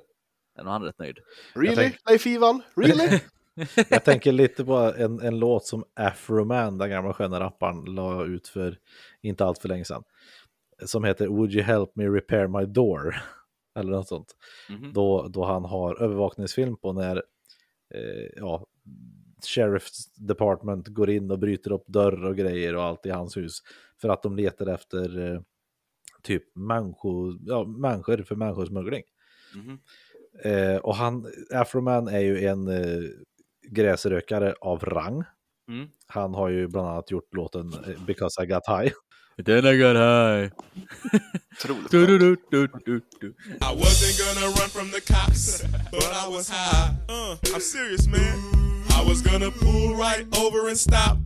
är 0.60 0.64
nog 0.64 0.74
han 0.74 0.84
rätt 0.84 1.00
nöjd. 1.00 1.18
Really, 1.56 1.76
tänk- 1.76 1.96
Leif 2.10 2.28
Ivan? 2.28 2.62
Really? 2.76 3.20
Jag 3.90 4.04
tänker 4.06 4.32
lite 4.32 4.66
på 4.66 4.76
en, 4.76 5.20
en 5.20 5.40
låt 5.40 5.66
som 5.66 5.84
Afroman, 5.96 6.78
den 6.78 6.90
gamla 6.90 7.14
sköna 7.14 7.40
rapparen, 7.40 7.86
la 7.96 8.26
ut 8.26 8.48
för 8.48 8.78
inte 9.22 9.46
allt 9.46 9.60
för 9.60 9.68
länge 9.68 9.86
sedan. 9.86 10.04
Som 10.86 11.04
heter 11.04 11.28
Would 11.28 11.54
you 11.54 11.64
help 11.64 11.96
me 11.96 12.04
repair 12.08 12.48
my 12.48 12.66
door? 12.66 13.16
Eller 13.80 13.92
något 13.92 14.08
sånt. 14.08 14.36
Mhm. 14.70 14.94
Då, 14.94 15.28
då 15.28 15.46
han 15.46 15.66
har 15.66 16.02
övervakningsfilm 16.04 16.78
på 16.78 16.94
när 16.94 17.16
eh, 17.96 18.30
ja, 18.36 18.66
Sheriff's 19.46 20.06
Department 20.16 20.88
går 20.88 21.10
in 21.10 21.32
och 21.32 21.40
bryter 21.40 21.72
upp 21.72 21.88
dörrar 21.88 22.26
och 22.26 22.38
grejer 22.38 22.76
och 22.76 22.84
allt 22.84 23.06
i 23.06 23.10
hans 23.10 23.38
hus. 23.38 23.60
För 24.02 24.10
att 24.10 24.24
de 24.24 24.36
letar 24.36 24.68
efter 24.68 25.34
eh, 25.34 25.42
typ 26.24 26.56
människor, 26.56 27.38
ja, 27.42 27.64
människor 27.64 28.24
för 28.24 28.36
människosmuggling. 28.36 29.04
Mhm. 29.56 29.80
Eh, 30.44 30.78
och 30.78 30.96
han, 30.96 31.26
Afroman 31.54 32.08
är 32.08 32.20
ju 32.20 32.46
en 32.46 32.68
eh, 32.68 33.02
gräsrökare 33.68 34.56
av 34.62 34.80
rang. 34.80 35.24
Mm. 35.68 35.88
Han 36.08 36.34
har 36.34 36.50
ju 36.50 36.68
bland 36.68 36.88
annat 36.88 37.12
gjort 37.12 37.34
låten 37.34 37.74
eh, 37.74 38.06
Because 38.06 38.44
I 38.44 38.46
Got 38.46 38.68
High. 38.68 38.94
Then 39.46 39.66
I 39.66 39.78
got 39.78 39.96
high. 39.96 40.52
Otroligt 41.56 41.92
du, 41.92 42.06
du, 42.06 42.38
du, 42.52 42.68
du, 42.86 43.02
du. 43.22 43.28
I 43.62 43.74
wasn't 43.74 44.18
gonna 44.18 44.48
run 44.48 44.70
from 44.70 44.92
the 44.92 45.00
cops, 45.00 45.64
but 45.92 46.04
I 46.04 46.28
was 46.28 46.50
high. 46.50 46.92
Uh, 47.10 47.38
I'm 47.54 47.62
serious, 47.62 48.08
man. 48.08 48.69
I 48.98 49.04
was 49.08 49.22
gonna 49.22 49.52
pull 49.52 49.96
right 49.96 50.26
over 50.38 50.68
and 50.68 50.78
stop, 50.78 51.18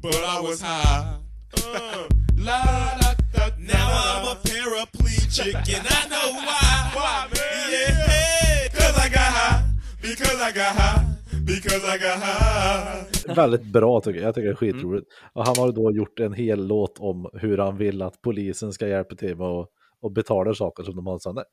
but 0.00 0.14
I 0.14 0.40
was 0.40 0.60
high. 0.60 1.16
Uh, 1.56 2.08
la, 2.38 2.62
da, 3.00 3.14
da, 3.34 3.50
now 3.58 3.88
I'm 4.08 4.24
a 4.32 4.36
paraplegic 4.44 5.54
and 5.54 5.86
I 5.98 6.08
know 6.08 6.28
why. 6.46 6.90
Why, 6.96 7.28
man? 7.34 7.70
Yeah, 7.70 8.68
cause 8.68 8.96
I 9.06 9.08
got 9.08 9.32
high, 9.38 9.62
because 10.02 10.40
I 10.40 10.52
got 10.52 10.76
high, 10.76 11.04
because 11.44 11.84
I 11.84 11.98
got 11.98 12.18
high. 12.22 13.34
Väldigt 13.34 13.64
bra 13.64 14.00
tycker 14.00 14.20
jag, 14.20 14.28
jag 14.28 14.34
tycker 14.34 14.46
det 14.48 14.52
är 14.52 14.56
skitroligt. 14.56 15.06
Och 15.32 15.46
han 15.46 15.54
har 15.58 15.72
då 15.72 15.92
gjort 15.92 16.20
en 16.20 16.32
hel 16.32 16.66
låt 16.66 16.98
om 16.98 17.30
hur 17.32 17.58
han 17.58 17.76
vill 17.76 18.02
att 18.02 18.22
polisen 18.22 18.72
ska 18.72 18.88
hjälpa 18.88 19.14
till 19.14 19.36
med 19.36 19.46
att 19.46 19.68
och 20.02 20.12
betala 20.12 20.54
saker 20.54 20.82
som 20.82 20.96
de 20.96 21.06
har 21.06 21.18
sönder. 21.18 21.44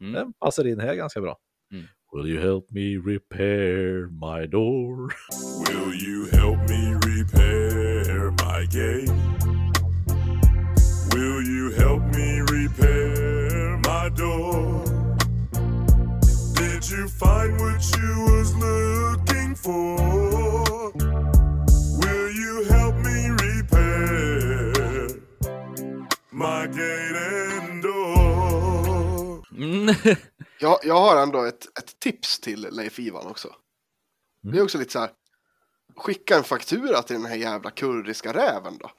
Mm. 0.00 0.12
Den 0.12 0.32
passar 0.32 0.66
in 0.66 0.80
här 0.80 0.94
ganska 0.94 1.20
bra. 1.20 1.36
Will 2.16 2.26
you 2.26 2.40
help 2.40 2.72
me 2.72 2.96
repair 2.96 4.08
my 4.08 4.46
door? 4.46 5.10
Will 5.68 5.94
you 5.94 6.24
help 6.32 6.58
me 6.66 6.94
repair 7.04 8.30
my 8.30 8.64
gate? 8.70 9.10
Will 11.12 11.42
you 11.42 11.72
help 11.76 12.02
me 12.14 12.40
repair 12.40 13.76
my 13.84 14.08
door? 14.08 14.82
Did 16.54 16.88
you 16.88 17.06
find 17.06 17.60
what 17.60 17.84
you 17.94 18.24
was 18.30 18.54
looking 18.56 19.54
for? 19.54 20.92
Will 22.00 22.30
you 22.32 22.64
help 22.70 22.94
me 22.96 23.28
repair 23.28 24.72
my 26.32 26.66
gate 26.66 27.14
and 27.14 27.82
door? 27.82 29.42
Jag, 30.58 30.78
jag 30.82 31.00
har 31.00 31.22
ändå 31.22 31.44
ett, 31.44 31.78
ett 31.78 31.98
tips 31.98 32.40
till 32.40 32.68
Leif 32.70 32.98
Ivan 32.98 33.26
också. 33.26 33.48
Det 34.42 34.58
är 34.58 34.62
också 34.62 34.78
lite 34.78 34.92
så 34.92 34.98
här. 34.98 35.10
Skicka 35.96 36.36
en 36.36 36.44
faktura 36.44 37.02
till 37.02 37.16
den 37.16 37.24
här 37.26 37.36
jävla 37.36 37.70
kurdiska 37.70 38.32
räven 38.32 38.78
då. 38.78 38.90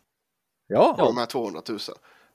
Ja, 0.67 0.95
På 0.99 1.05
de 1.05 1.17
här 1.17 1.25
200 1.25 1.61
000. 1.69 1.79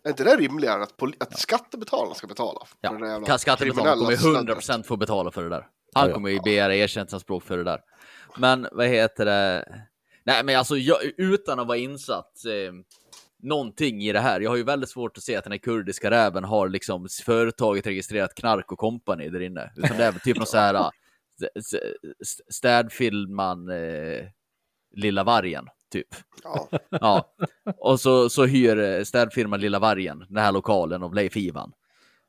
Är 0.04 0.10
inte 0.10 0.24
det 0.24 0.36
rimligare 0.36 0.82
att, 0.82 0.94
att 1.20 1.38
skattebetalarna 1.38 2.14
ska 2.14 2.26
betala? 2.26 2.64
För 2.64 2.76
Ja, 2.80 2.90
den 2.92 3.08
jävla 3.08 3.38
Skattebetalarna 3.38 3.96
kommer 3.96 4.16
kriminella 4.16 4.54
100% 4.54 4.82
få 4.82 4.96
betala 4.96 5.30
för 5.30 5.42
det 5.42 5.48
där. 5.48 5.68
Han 5.94 6.08
Ja, 6.08 6.14
kommer 6.14 6.28
ju 6.28 6.40
begära 6.40 6.74
ersättningsanspråk 6.74 7.44
för 7.44 7.56
det 7.56 7.64
där. 7.64 7.80
Men 8.36 8.68
vad 8.72 8.86
heter 8.86 9.24
det? 9.24 9.64
Nej, 10.24 10.44
men 10.44 10.58
alltså 10.58 10.76
jag, 10.76 10.98
utan 11.16 11.60
att 11.60 11.66
vara 11.66 11.78
insatt 11.78 12.44
eh, 12.44 12.72
någonting 13.43 14.03
i 14.03 14.12
det 14.12 14.20
här. 14.20 14.40
Jag 14.40 14.51
har 14.51 14.57
ju 14.57 14.62
väldigt 14.64 14.90
svårt 14.90 15.16
att 15.16 15.22
se 15.22 15.36
att 15.36 15.45
den 15.45 15.53
här 15.53 15.59
kurdiska 15.59 16.11
räven 16.11 16.45
har 16.45 16.68
liksom 16.68 17.09
företaget 17.24 17.86
registrerat 17.86 18.34
knark 18.34 18.72
och 18.72 18.78
kompani 18.78 19.28
där 19.28 19.40
inne. 19.40 19.72
Utan 19.76 19.97
det 19.97 20.05
är 20.05 20.12
väl 20.12 20.20
typ 20.20 20.36
någon 20.36 20.47
så 20.47 20.57
här 20.59 20.74
s- 21.59 22.40
städfilman 22.49 23.68
eh, 23.68 24.24
Lilla 24.95 25.24
Vargen, 25.24 25.66
typ. 25.93 26.09
Ja, 26.45 26.68
Ja, 26.90 27.34
och 27.76 28.01
så, 28.01 28.28
så 28.30 28.45
hyr 28.47 28.78
eh, 28.78 29.03
städfirman 29.05 29.61
Lilla 29.61 29.78
Vargen 29.78 30.24
den 30.28 30.43
här 30.45 30.53
lokalen 30.53 31.03
av 31.03 31.14
Leif 31.14 31.36
Ivan. 31.36 31.72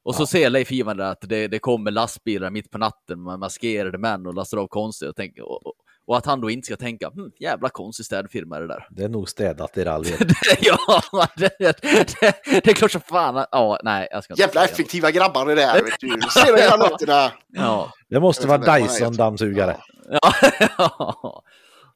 Och 0.04 0.16
så 0.16 0.26
ser 0.26 0.50
Leif 0.50 0.72
Ivan 0.72 1.00
att 1.02 1.22
det, 1.22 1.48
det 1.48 1.60
kommer 1.60 1.92
lastbilar 1.92 2.50
mitt 2.50 2.72
på 2.72 2.78
natten 2.78 3.24
med 3.24 3.40
maskerade 3.40 3.98
män 3.98 4.26
och 4.26 4.34
lastar 4.34 4.58
av 4.58 4.68
konster 4.68 5.10
och, 5.10 5.16
tänker, 5.16 5.44
och, 5.44 5.74
och, 6.08 6.18
att 6.18 6.26
han 6.26 6.42
då 6.42 6.50
inte 6.50 6.66
ska 6.66 6.76
tänka, 6.76 7.10
hm, 7.10 7.32
jävla 7.40 7.70
konstig 7.70 8.06
städfirma 8.06 8.58
är 8.58 8.62
det 8.62 8.68
där. 8.68 8.88
Det 8.90 9.04
är 9.04 9.10
nog 9.10 9.30
städat 9.30 9.78
i 9.78 9.84
raljet. 9.84 10.20
ja, 10.62 11.04
det, 11.36 11.56
det, 11.60 11.82
det, 11.82 12.36
det 12.46 12.68
är 12.68 12.74
klart 12.74 12.92
som 12.92 13.02
fan. 13.02 13.46
Ja, 13.52 13.80
nej, 13.84 14.08
jag 14.12 14.24
ska 14.24 14.34
inte 14.34 14.42
jävla 14.42 14.62
säga 14.62 14.74
effektiva 14.74 15.12
grabbar 15.12 15.46
det 15.46 15.56
där. 15.56 15.84
Vet 15.84 16.00
du. 16.00 16.22
Ser 16.30 16.54
du 16.56 16.62
hela 16.62 16.78
nätterna? 16.78 17.32
Ja, 17.48 17.92
Det 18.10 18.20
måste 18.20 18.48
vara. 18.48 18.78
Dyson-dammsugare. 18.78 19.78
ja, 20.22 20.34
ja. 20.78 21.44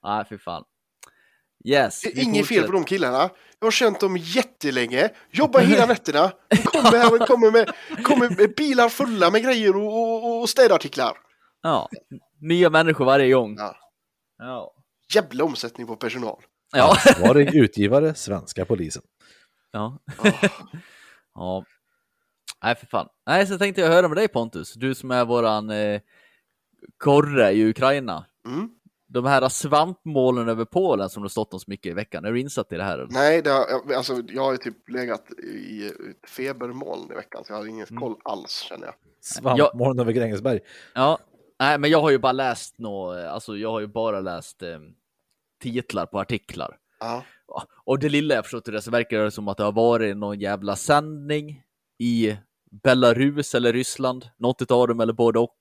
Nej, 0.04 0.26
fy 0.30 0.38
fan. 0.38 0.64
Yes. 1.66 2.02
Det 2.02 2.18
är 2.18 2.24
inget 2.24 2.48
fel 2.48 2.64
på 2.64 2.72
de 2.72 2.84
killarna. 2.84 3.30
Jag 3.60 3.66
har 3.66 3.72
känt 3.72 4.00
dem 4.00 4.18
jättelänge. 4.18 5.10
Jobbar 5.32 5.60
hela 5.60 5.86
nätterna. 5.86 6.32
De 6.50 6.58
kommer 6.58 6.98
här 6.98 7.22
och 7.22 7.28
kommer 7.28 7.52
med, 7.52 7.72
kommer 8.04 8.30
med 8.30 8.54
bilar 8.56 8.90
fulla 8.90 9.32
med 9.32 9.44
grejer 9.44 9.76
och, 9.76 9.84
och, 9.86 10.42
och 10.42 10.50
städartiklar. 10.50 11.18
Ja, 11.62 11.90
nya 12.42 12.70
människor 12.70 13.06
varje 13.06 13.34
gång. 13.34 13.56
Ja. 13.58 13.76
Ja. 14.38 14.74
Jävla 15.16 15.44
omsättning 15.44 15.88
på 15.88 15.96
personal. 15.96 16.42
Ja. 16.74 16.90
Ansvarig 17.08 17.56
utgivare, 17.56 18.14
svenska 18.16 18.66
polisen. 18.66 19.04
Ja. 19.72 20.00
ja. 21.34 21.64
Nej, 22.64 22.76
för 22.76 22.86
fan. 22.88 23.08
Nej, 23.26 23.48
så 23.48 23.58
tänkte 23.58 23.82
jag 23.82 23.90
höra 23.90 24.08
med 24.08 24.18
dig 24.18 24.28
Pontus, 24.28 24.74
du 24.74 24.96
som 24.96 25.12
är 25.12 25.26
våran 25.26 25.70
eh, 25.70 26.02
korre 26.98 27.52
i 27.52 27.70
Ukraina. 27.70 28.26
Mm. 28.46 28.70
De 29.10 29.26
här 29.26 29.50
svampmålen 29.50 30.50
över 30.50 30.66
Polen 30.66 31.10
som 31.10 31.24
det 31.24 31.30
stått 31.30 31.54
om 31.54 31.60
så 31.60 31.66
mycket 31.68 31.90
i 31.92 31.94
veckan, 31.94 32.26
är 32.26 32.32
du 32.32 32.40
insatt 32.40 32.72
i 32.72 32.76
det 32.76 32.84
här? 32.84 33.00
Eller? 33.00 33.12
Nej, 33.12 33.42
det 33.42 33.50
har, 33.50 33.94
alltså, 33.96 34.22
jag 34.28 34.42
har 34.44 34.52
ju 34.52 34.58
typ 34.58 34.90
legat 34.90 35.32
i 35.32 35.92
febermoln 36.28 37.12
i 37.12 37.16
veckan 37.16 37.44
så 37.46 37.54
jag 37.54 37.58
har 37.58 37.66
ingen 37.66 37.88
Mm. 37.90 38.02
koll 38.02 38.16
alls 38.24 38.60
känner 38.60 38.86
jag. 38.86 38.96
Svampmoln 39.22 40.00
över 40.00 40.12
Grängesberg. 40.12 40.60
Ja, 40.96 41.20
nej, 41.60 41.80
men 41.80 41.90
jag 41.90 42.02
har 42.02 42.10
ju 42.10 42.18
bara 42.18 42.32
läst 42.32 42.76
nå, 42.78 43.12
alltså 43.12 43.58
jag 43.58 43.72
har 43.72 43.80
ju 43.80 43.88
bara 43.88 44.20
läst 44.20 44.64
eh, 44.64 44.80
titlar 45.62 46.06
på 46.06 46.20
artiklar. 46.20 46.78
Ja. 47.00 47.24
Och 47.86 48.00
det 48.00 48.10
lilla 48.10 48.36
jag 48.36 48.46
förstått 48.46 48.66
det 48.66 48.82
så 48.82 48.92
verkar 48.92 49.20
det 49.20 49.32
som 49.32 49.48
att 49.48 49.58
det 49.58 49.64
har 49.64 49.72
varit 49.72 50.18
någon 50.18 50.40
jävla 50.40 50.76
sändning 50.76 51.64
i 52.00 52.38
Belarus 52.72 53.56
eller 53.56 53.74
Ryssland, 53.74 54.30
något 54.38 54.72
av 54.72 54.88
dem 54.88 55.00
eller 55.00 55.14
både 55.14 55.40
och. 55.40 55.60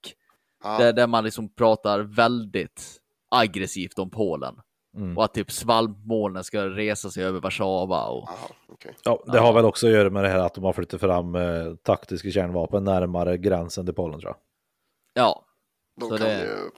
Ja. 0.64 0.78
Där, 0.78 0.92
där 0.92 1.06
man 1.06 1.24
liksom 1.24 1.48
pratar 1.48 2.00
väldigt 2.00 3.00
aggressivt 3.30 3.98
om 3.98 4.10
Polen. 4.10 4.60
Mm. 4.96 5.18
Och 5.18 5.24
att 5.24 5.34
typ 5.34 5.50
svalpmolnen 5.50 6.44
ska 6.44 6.64
resa 6.64 7.10
sig 7.10 7.24
över 7.24 7.40
Warszawa. 7.40 8.06
Och... 8.06 8.28
Aha, 8.28 8.48
okej. 8.68 8.94
Ja, 9.04 9.24
det 9.26 9.38
har 9.38 9.52
väl 9.52 9.64
också 9.64 9.86
att 9.86 9.92
göra 9.92 10.10
med 10.10 10.24
det 10.24 10.28
här 10.28 10.38
att 10.38 10.54
de 10.54 10.64
har 10.64 10.72
flyttat 10.72 11.00
fram 11.00 11.34
eh, 11.34 11.74
taktiska 11.82 12.30
kärnvapen 12.30 12.84
närmare 12.84 13.38
gränsen 13.38 13.86
till 13.86 13.94
Polen 13.94 14.20
tror 14.20 14.30
jag. 14.30 14.38
Ja, 15.24 15.45
De, 16.00 16.08
Så 16.08 16.18
kan 16.18 16.26
det- 16.26 16.42
ju, 16.44 16.70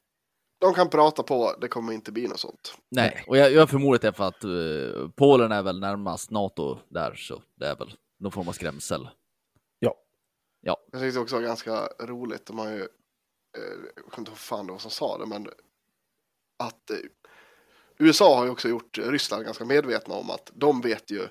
de 0.60 0.74
kan 0.74 0.90
prata 0.90 1.22
på, 1.22 1.54
det 1.60 1.68
kommer 1.68 1.92
inte 1.92 2.12
bli 2.12 2.28
något 2.28 2.40
sånt. 2.40 2.74
nej. 2.88 3.24
Och 3.28 3.36
jag, 3.36 3.52
jag 3.52 3.70
förmodar 3.70 3.98
det 3.98 4.12
för 4.12 4.24
att 4.24 4.44
eh, 4.44 5.10
Polen 5.16 5.52
är 5.52 5.62
väl 5.62 5.80
närmast 5.80 6.30
NATO 6.30 6.78
där, 6.88 7.14
så 7.14 7.42
det 7.54 7.66
är 7.66 7.76
väl 7.76 7.94
någon 8.20 8.32
form 8.32 8.48
av 8.48 8.52
skrämsel. 8.52 9.08
Ja. 9.78 9.94
Ja, 10.60 10.76
Jag 10.92 11.00
tyckte 11.00 11.20
också 11.20 11.34
det 11.36 11.40
var 11.42 11.48
ganska 11.48 11.88
roligt, 12.00 12.46
de 12.46 12.58
har 12.58 12.70
ju, 12.70 12.80
eh, 12.80 12.86
jag 13.96 14.04
kommer 14.04 14.18
inte 14.18 14.30
ihåg 14.30 14.38
fan 14.38 14.66
det 14.66 14.72
var 14.72 14.78
som 14.78 14.90
sa 14.90 15.18
det, 15.18 15.26
men 15.26 15.48
att 16.58 16.90
eh, 16.90 16.96
USA 17.98 18.36
har 18.36 18.44
ju 18.44 18.50
också 18.50 18.68
gjort 18.68 18.98
Ryssland 18.98 19.44
ganska 19.44 19.64
medvetna 19.64 20.14
om 20.14 20.30
att 20.30 20.50
de 20.54 20.80
vet 20.80 21.10
ju, 21.10 21.28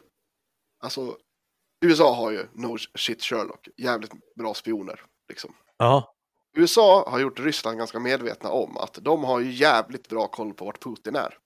alltså 0.79 1.17
USA 1.85 2.15
har 2.15 2.31
ju 2.31 2.45
no 2.53 2.77
shit 2.77 3.23
Sherlock, 3.23 3.67
jävligt 3.77 4.11
bra 4.35 4.53
spioner 4.53 5.01
liksom. 5.29 5.55
Ja, 5.77 6.15
USA 6.57 7.09
har 7.09 7.19
gjort 7.19 7.39
Ryssland 7.39 7.77
ganska 7.77 7.99
medvetna 7.99 8.49
om 8.51 8.77
att 8.77 8.93
de 9.01 9.23
har 9.23 9.39
ju 9.39 9.51
jävligt 9.51 10.09
bra 10.09 10.27
koll 10.27 10.53
på 10.53 10.65
vart 10.65 10.83
Putin 10.83 11.15
är. 11.15 11.37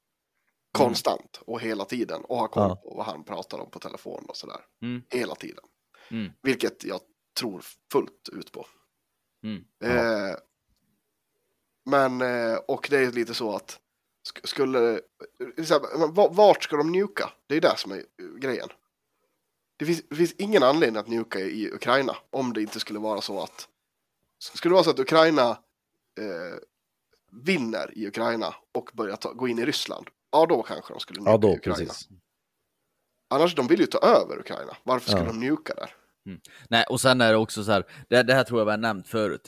Konstant 0.71 1.39
och 1.45 1.61
hela 1.61 1.85
tiden 1.85 2.21
och 2.25 2.37
har 2.37 2.47
koll 2.47 2.69
Ja. 2.69 2.75
på 2.75 2.93
vad 2.97 3.05
han 3.05 3.23
pratar 3.23 3.59
om 3.59 3.69
på 3.71 3.79
telefon 3.79 4.25
och 4.27 4.37
sådär. 4.37 4.59
Mm. 4.81 5.01
Hela 5.09 5.35
tiden. 5.35 5.63
Mm. 6.11 6.31
Vilket 6.41 6.83
jag 6.83 6.99
tror 7.39 7.63
fullt 7.91 8.29
ut 8.31 8.51
på. 8.51 8.65
Mm. 9.43 9.63
Eh, 9.83 10.35
men, 11.85 12.21
eh, 12.21 12.55
och 12.67 12.87
det 12.91 12.97
är 12.97 13.11
lite 13.11 13.33
så 13.33 13.55
att 13.55 13.79
sk- 14.33 14.47
skulle, 14.47 14.93
eh, 14.93 16.29
vart 16.31 16.63
ska 16.63 16.77
de 16.77 16.91
njuka? 16.91 17.29
Det 17.47 17.55
är 17.55 17.61
det 17.61 17.77
som 17.77 17.91
är 17.91 17.97
eh, 17.97 18.39
grejen. 18.39 18.69
Det 19.77 19.85
finns, 19.85 20.03
det 20.09 20.15
finns 20.15 20.33
ingen 20.33 20.63
anledning 20.63 20.99
att 20.99 21.07
njuka 21.07 21.39
i 21.39 21.71
Ukraina 21.73 22.15
om 22.29 22.53
det 22.53 22.61
inte 22.61 22.79
skulle 22.79 22.99
vara 22.99 23.21
så 23.21 23.41
att 23.43 23.67
skulle 24.41 24.71
det 24.71 24.73
vara 24.75 24.83
så 24.83 24.89
att 24.89 24.99
Ukraina 24.99 25.49
eh, 26.19 26.57
vinner 27.45 27.97
i 27.97 28.07
Ukraina 28.07 28.55
och 28.77 28.89
börjar 28.93 29.15
ta, 29.15 29.33
gå 29.33 29.47
in 29.47 29.59
i 29.59 29.65
Ryssland, 29.65 30.07
ja 30.31 30.45
då 30.45 30.61
kanske 30.63 30.93
de 30.93 30.99
skulle 30.99 31.19
njuka 31.19 31.31
ja 31.31 31.37
då 31.37 31.53
Ukraina. 31.53 31.77
precis. 31.77 32.07
Annars, 33.33 33.55
de 33.55 33.67
vill 33.67 33.79
ju 33.79 33.85
ta 33.85 33.97
över 33.97 34.39
Ukraina. 34.39 34.77
Varför 34.83 35.09
skulle 35.11 35.23
Ja. 35.25 35.31
de 35.31 35.39
njuka 35.39 35.73
där? 35.73 35.93
Nej, 36.69 36.85
och 36.89 37.01
sen 37.01 37.21
är 37.21 37.31
det 37.31 37.37
också 37.37 37.63
så 37.63 37.71
här, 37.71 37.83
det, 38.09 38.23
det 38.23 38.33
här 38.33 38.43
tror 38.43 38.59
jag 38.59 38.65
vi 38.65 38.71
har 38.71 38.77
nämnt 38.77 39.07
förut. 39.07 39.41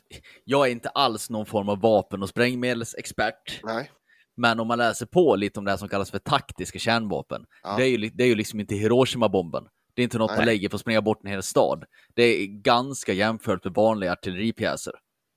Jag 0.44 0.68
är 0.68 0.72
inte 0.72 0.89
alls 0.89 1.30
någon 1.30 1.46
form 1.46 1.70
av 1.70 1.82
vapen 1.82 2.24
och 2.24 2.30
sprängmedelsexpert, 2.30 3.60
Nej. 3.64 3.91
men 4.38 4.60
om 4.60 4.68
man 4.68 4.78
läser 4.78 5.06
på 5.06 5.36
lite 5.36 5.60
om 5.60 5.66
det 5.66 5.72
här 5.72 5.78
som 5.78 5.89
kallas 5.89 6.12
för 6.12 6.20
taktiska 6.20 6.80
kärnvapen, 6.80 7.46
Ja. 7.64 7.76
det, 7.78 7.84
är 7.84 7.88
ju, 7.89 8.10
det 8.10 8.24
är 8.24 8.28
ju 8.28 8.36
liksom 8.36 8.60
inte 8.60 8.76
Hiroshima-bomben. 8.76 9.68
Det 9.94 10.02
är 10.02 10.04
inte 10.04 10.18
något 10.18 10.30
man 10.32 10.38
Nej. 10.38 10.46
lägger 10.46 10.70
för 10.70 10.76
att 10.78 10.82
spränga 10.82 11.02
bort 11.02 11.20
en 11.24 11.30
hel 11.32 11.44
stad. 11.44 11.84
Det 12.14 12.24
är 12.24 12.46
ganska 12.48 13.14
jämfört 13.14 13.64
med 13.64 13.74
vanliga 13.74 14.12
artilleripjäser. 14.12 14.94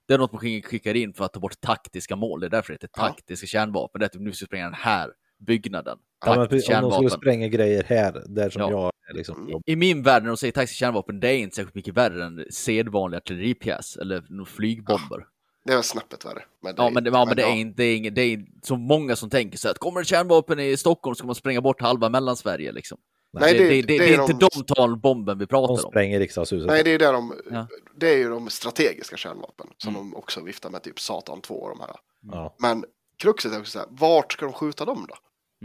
Det 0.09 0.15
är 0.15 0.19
något 0.19 0.33
man 0.33 0.41
skick- 0.41 0.67
skickar 0.67 0.95
in 0.95 1.15
för 1.15 1.25
att 1.25 1.33
ta 1.33 1.41
bort 1.41 1.61
taktiska 1.61 2.17
mål. 2.17 2.41
Det 2.41 2.47
är 2.47 2.51
därför 2.51 2.69
det 2.73 2.75
heter 2.75 2.91
Ja. 2.97 3.03
taktiska 3.03 3.47
kärnvapen. 3.47 3.99
Det 3.99 4.05
är 4.05 4.07
att 4.07 4.15
nu 4.23 4.33
ska 4.33 4.43
vi 4.45 4.47
spränga 4.47 4.65
den 4.65 4.75
här 4.75 5.11
byggnaden. 5.47 5.99
Ja, 6.25 6.31
men, 6.31 6.39
Taktiskt 6.49 6.69
om 6.71 6.83
de 6.83 6.93
skulle 6.93 7.11
spränga 7.11 7.49
grejer 7.49 7.85
här, 7.89 8.23
där 8.29 8.51
som 8.51 8.63
Ja. 8.63 8.71
jag 8.71 8.93
är 9.11 9.15
liksom. 9.15 9.63
I 9.67 9.77
min 9.77 10.03
värld, 10.03 10.23
när 10.23 10.29
de 10.31 10.37
säger 10.37 10.53
taktiska 10.53 10.85
kärnvapen, 10.87 11.21
det 11.21 11.29
är 11.29 11.39
inte 11.39 11.57
särskilt 11.57 11.75
mycket 11.75 11.95
värre 11.95 12.25
än 12.25 12.45
sedvanlig 12.51 13.17
artilleripjäs 13.17 13.97
eller 13.97 14.45
flygbomber. 14.45 15.27
Det 15.65 15.73
är 15.73 15.83
snäppet 15.83 16.25
värre. 16.25 16.43
Men 16.63 16.75
Ja, 16.77 16.91
men, 16.91 17.05
det, 17.05 17.11
ja, 17.11 17.25
men 17.25 17.37
det, 17.37 17.43
ja. 17.43 17.49
är 17.49 17.55
inte, 17.57 17.83
det, 17.83 17.85
är 17.89 17.97
inget, 17.97 18.15
det 18.15 18.23
är 18.23 18.45
så 18.63 18.77
många 18.77 19.17
som 19.17 19.31
tänker 19.31 19.59
så 19.59 19.69
att 19.69 19.79
kommer 19.79 20.01
det 20.01 20.07
kärnvapen 20.07 20.61
i 20.61 20.77
Stockholm 20.77 21.15
så 21.15 21.19
ska 21.19 21.27
man 21.27 21.35
spränga 21.35 21.61
bort 21.61 21.81
halva 21.81 22.09
Mellansverige. 22.09 22.73
Liksom. 22.73 22.99
Nej, 23.41 23.53
det, 23.59 23.59
det- 23.59 23.69
det, 23.69 23.75
det, 23.83 23.83
det 23.83 23.99
det 23.99 24.15
är 24.15 24.19
är 24.19 24.31
inte 24.31 24.49
de 24.57 24.65
talbomben 24.75 25.39
vi 25.39 25.45
De 25.45 25.49
pratar 25.49 25.73
om. 25.73 25.79
spränger 25.79 26.19
riksdagshuset. 26.19 26.67
Nej, 26.67 26.85
det 26.85 26.91
är, 26.91 26.99
där 26.99 27.13
de, 27.13 27.35
Ja. 27.51 27.67
det 27.97 28.09
är 28.09 28.17
ju 28.17 28.29
de 28.29 28.51
strategiska 28.51 29.17
kärnvapen 29.17 29.67
som 29.77 29.97
Mm. 29.97 30.11
de 30.11 30.17
också 30.17 30.41
viftar 30.41 30.71
med, 30.71 30.83
typ 30.83 31.01
Satan 31.01 31.41
2 31.41 31.55
och 31.55 31.69
de 31.69 31.81
här. 31.81 31.97
Ja. 32.23 32.57
Men 32.59 32.85
kruxet 33.19 33.53
är 33.53 33.61
också 33.61 33.71
så 33.71 33.79
här, 33.79 33.89
vart 33.91 34.33
ska 34.33 34.45
de 34.45 34.53
skjuta 34.53 34.85
dem 34.85 35.07
då? 35.09 35.15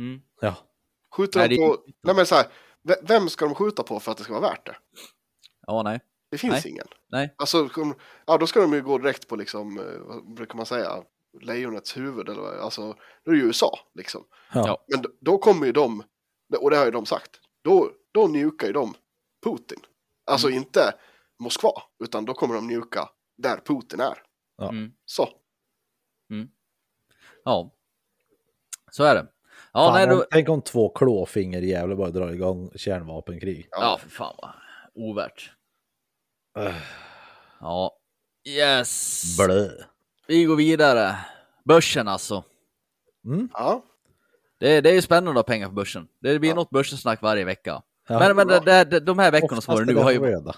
Mm. 0.02 0.22
ja. 0.42 0.56
Skjuter 1.18 1.40
Nej, 1.40 1.50
de 1.50 1.56
det 1.56 1.68
på, 1.68 1.78
nej 2.04 2.16
men 2.16 2.26
så 2.26 2.36
här, 2.36 2.46
ve- 2.84 3.02
vem 3.04 3.30
ska 3.30 3.46
de 3.46 3.56
skjuta 3.56 3.84
på 3.84 4.00
för 4.00 4.12
att 4.12 4.18
det 4.18 4.24
ska 4.24 4.34
vara 4.34 4.50
värt 4.50 4.66
det? 4.66 4.76
Ja, 5.68 5.84
nej. 5.84 6.00
Det 6.32 6.38
finns 6.38 6.66
ingen. 6.66 6.88
Nej. 7.12 7.36
Alltså, 7.38 7.70
ja 8.26 8.38
då 8.38 8.48
ska 8.48 8.62
de 8.62 8.74
ju 8.74 8.82
gå 8.82 8.98
direkt 8.98 9.28
på 9.28 9.36
liksom, 9.36 9.80
eh, 9.80 9.86
vad 10.00 10.34
brukar 10.36 10.56
man 10.56 10.66
säga, 10.66 11.04
lejonets 11.42 11.98
huvud 11.98 12.30
eller 12.30 12.42
vad, 12.42 12.60
alltså, 12.60 12.82
då 13.26 13.32
är 13.32 13.36
det 13.36 13.38
ju 13.42 13.46
USA 13.48 13.80
liksom. 13.96 14.24
Ja. 14.54 14.86
Men 14.88 15.02
då, 15.02 15.10
då 15.22 15.38
kommer 15.38 15.66
ju 15.66 15.72
de, 15.72 16.04
och 16.60 16.70
det 16.72 16.78
har 16.78 16.86
ju 16.86 16.92
de 16.92 17.06
sagt, 17.06 17.30
då, 17.64 17.92
då 18.12 18.28
njukar 18.28 18.68
ju 18.68 18.74
de 18.74 18.94
Putin. 19.44 19.80
Alltså 20.26 20.48
Mm. 20.48 20.58
inte 20.58 20.94
Moskva, 21.40 21.72
utan 22.04 22.26
då 22.26 22.34
kommer 22.34 22.56
de 22.56 22.68
njuka 22.68 23.10
där 23.38 23.58
Putin 23.66 24.00
är. 24.00 24.18
Ja. 24.58 24.70
Mm. 24.70 24.92
Så. 25.06 25.30
Ja, 27.44 27.72
så 28.92 29.04
är 29.04 29.16
det. 29.16 29.28
Ja, 29.74 29.80
Fan, 29.88 29.94
nej, 29.94 30.08
då... 30.18 30.26
Tänk 30.32 30.50
om 30.50 30.62
två 30.62 30.90
klåfingerjävlar 30.90 31.96
bara 31.96 32.10
drar 32.10 32.32
igång 32.32 32.72
kärnvapenkrig. 32.76 33.68
ja 33.72 33.98
för 34.02 34.10
fan 34.10 34.36
vad 34.42 34.52
ovärt. 34.94 35.52
Äh, 36.58 36.76
Ja. 37.60 37.98
Yes. 38.48 39.24
Blö. 39.38 39.70
Vi 40.28 40.44
går 40.44 40.56
vidare. 40.56 41.16
Börsen 41.66 42.08
alltså. 42.08 42.44
Ja, 43.54 43.82
Det 44.62 44.70
är, 44.70 44.82
det 44.82 44.90
är 44.90 44.94
ju 44.94 45.02
spännande 45.02 45.30
att 45.40 45.48
ha 45.48 45.54
pengar 45.54 45.68
på 45.68 45.74
börsen. 45.74 46.08
Det 46.20 46.40
blir 46.40 46.50
Ja. 46.50 46.56
något 46.56 46.70
börsensnack 46.70 47.22
varje 47.22 47.46
vecka. 47.46 47.82
Ja. 48.10 48.20
men 48.20 48.36
men 48.36 48.48
det, 48.48 48.84
det, 48.84 49.00
de 49.00 49.20
här 49.20 49.32
veckorna 49.32 49.62
som 49.62 49.76
var 49.76 49.86
nu 49.86 49.96
har 49.96 50.12
ju... 50.12 50.20
röda. 50.20 50.56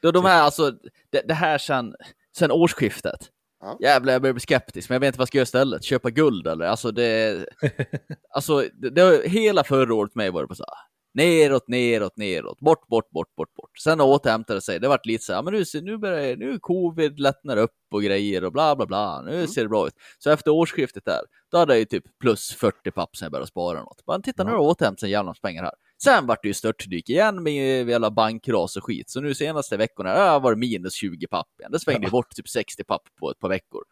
De, 0.00 0.24
här, 0.24 0.42
alltså, 0.42 0.70
det, 1.10 1.22
det 1.28 1.34
här 1.34 1.58
sen, 1.58 1.94
sen 2.36 2.50
årsskiftet. 2.50 3.18
Ja. 3.60 3.76
Jävlar, 3.80 4.12
jag 4.12 4.22
börjar 4.22 4.32
bli 4.34 4.40
skeptisk, 4.40 4.88
men 4.88 4.94
jag 4.94 5.00
vet 5.00 5.06
inte 5.06 5.18
vad 5.18 5.22
jag 5.22 5.28
ska 5.28 5.38
göra 5.38 5.42
istället. 5.42 5.84
Köpa 5.84 6.10
guld 6.10 6.46
eller? 6.46 6.66
Alltså 6.66 6.90
det... 6.90 7.44
alltså, 8.34 8.64
det, 8.72 8.90
det 8.90 9.28
hela 9.28 9.64
förra 9.64 9.94
året 9.94 10.14
med 10.14 10.32
var 10.32 10.42
det 10.42 10.48
på 10.48 10.54
så 10.54 10.64
här. 10.68 10.76
Neråt, 11.14 11.68
neråt, 11.68 12.16
neråt, 12.16 12.58
bort, 12.60 12.86
bort, 12.88 13.10
bort, 13.10 13.34
bort, 13.36 13.54
bort. 13.54 13.78
Sen 13.78 14.00
återhämtade 14.00 14.56
det 14.56 14.62
sig. 14.62 14.80
Det 14.80 14.88
vart 14.88 15.06
lite 15.06 15.24
så 15.24 15.32
här, 15.32 15.42
men 15.42 15.52
nu, 15.54 15.64
ser- 15.64 15.82
nu 15.82 15.98
börjar 15.98 16.36
nu 16.36 16.58
covid 16.58 17.20
lättnar 17.20 17.56
upp 17.56 17.74
och 17.90 18.02
grejer 18.02 18.44
och 18.44 18.52
bla 18.52 18.76
bla 18.76 18.86
bla. 18.86 19.22
Nu 19.22 19.46
ser 19.46 19.62
det 19.62 19.68
bra 19.68 19.86
ut. 19.86 19.94
Så 20.18 20.30
efter 20.30 20.50
årsskiftet 20.50 21.04
där, 21.04 21.20
då 21.50 21.58
hade 21.58 21.72
jag 21.72 21.78
ju 21.78 21.84
typ 21.84 22.04
plus 22.20 22.54
40 22.54 22.90
papp 22.90 23.16
sen 23.16 23.26
jag 23.26 23.32
började 23.32 23.46
spara 23.48 23.80
något. 23.82 24.04
Bara 24.04 24.20
titta, 24.20 24.44
nu 24.44 24.50
har 24.50 24.56
jag 24.58 24.66
återhämtat 24.66 25.00
sig 25.00 25.10
jävla 25.10 25.34
pengar 25.42 25.62
här. 25.62 25.72
Sen 26.02 26.26
vart 26.26 26.42
det 26.42 26.48
ju 26.48 26.54
störtdyk 26.54 27.08
igen 27.10 27.42
med 27.42 27.88
jävla 27.88 28.10
bankras 28.10 28.76
och 28.76 28.84
skit. 28.84 29.10
Så 29.10 29.20
nu 29.20 29.34
senaste 29.34 29.76
veckorna 29.76 30.10
har 30.10 30.24
jag 30.26 30.40
varit 30.40 30.58
minus 30.58 30.94
20 30.94 31.26
papp 31.26 31.48
igen. 31.60 31.72
Det 31.72 31.80
svängde 31.80 32.06
ju 32.06 32.10
bort 32.10 32.30
typ 32.30 32.48
60 32.48 32.84
papp 32.84 33.02
på 33.20 33.30
ett 33.30 33.38
par 33.38 33.48
veckor. 33.48 33.82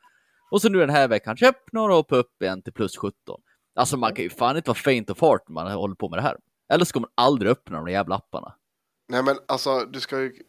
Och 0.50 0.62
så 0.62 0.68
nu 0.68 0.78
den 0.78 0.90
här 0.90 1.08
veckan, 1.08 1.36
köp 1.36 1.56
några 1.72 1.94
upp 1.96 2.06
upp 2.12 2.42
igen 2.42 2.62
till 2.62 2.72
plus 2.72 2.96
17. 2.96 3.14
Alltså 3.74 3.96
man 3.96 4.14
kan 4.14 4.22
ju 4.24 4.30
fan 4.30 4.56
inte 4.56 4.70
vara 4.70 4.78
faint 4.78 5.10
of 5.10 5.20
heart 5.20 5.42
när 5.48 5.54
man 5.54 5.72
håller 5.72 5.94
på 5.94 6.08
med 6.08 6.18
det 6.18 6.22
här. 6.22 6.36
Eller 6.70 6.84
ska 6.84 7.00
man 7.00 7.10
aldrig 7.14 7.50
öppna 7.52 7.76
de 7.76 7.84
där 7.84 7.92
jävla 7.92 8.14
apparna. 8.16 8.54
nej 9.08 9.22
men 9.22 9.36
alltså 9.48 9.84
du 9.84 10.00
ska 10.00 10.20
ju... 10.20 10.42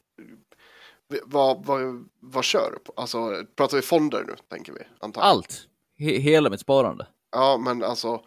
Vad, 1.26 1.65
vad, 1.65 2.09
vad 2.19 2.43
kör 2.43 2.72
du 2.72 2.80
på? 2.80 2.93
Alltså, 2.95 3.45
pratar 3.55 3.78
vi 3.78 3.82
fonder 3.84 4.24
nu, 4.28 4.36
tänker 4.49 4.74
vi? 4.74 4.80
Antar. 4.99 5.22
jag. 5.22 5.28
Allt. 5.30 5.67
He 5.97 6.05
hela 6.11 6.49
mitt 6.49 6.59
sparande. 6.59 7.07
Ja, 7.32 7.57
men 7.57 7.84
alltså. 7.84 8.24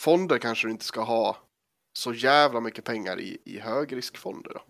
Fonder 0.00 0.38
kanske 0.38 0.66
du 0.66 0.70
inte 0.70 0.84
ska 0.84 1.00
ha 1.02 1.36
så 1.92 2.12
jävla 2.14 2.60
mycket 2.60 2.84
pengar 2.84 3.20
i, 3.20 3.38
i 3.44 3.58
högriskfonder 3.60 4.50
då. 4.54 4.60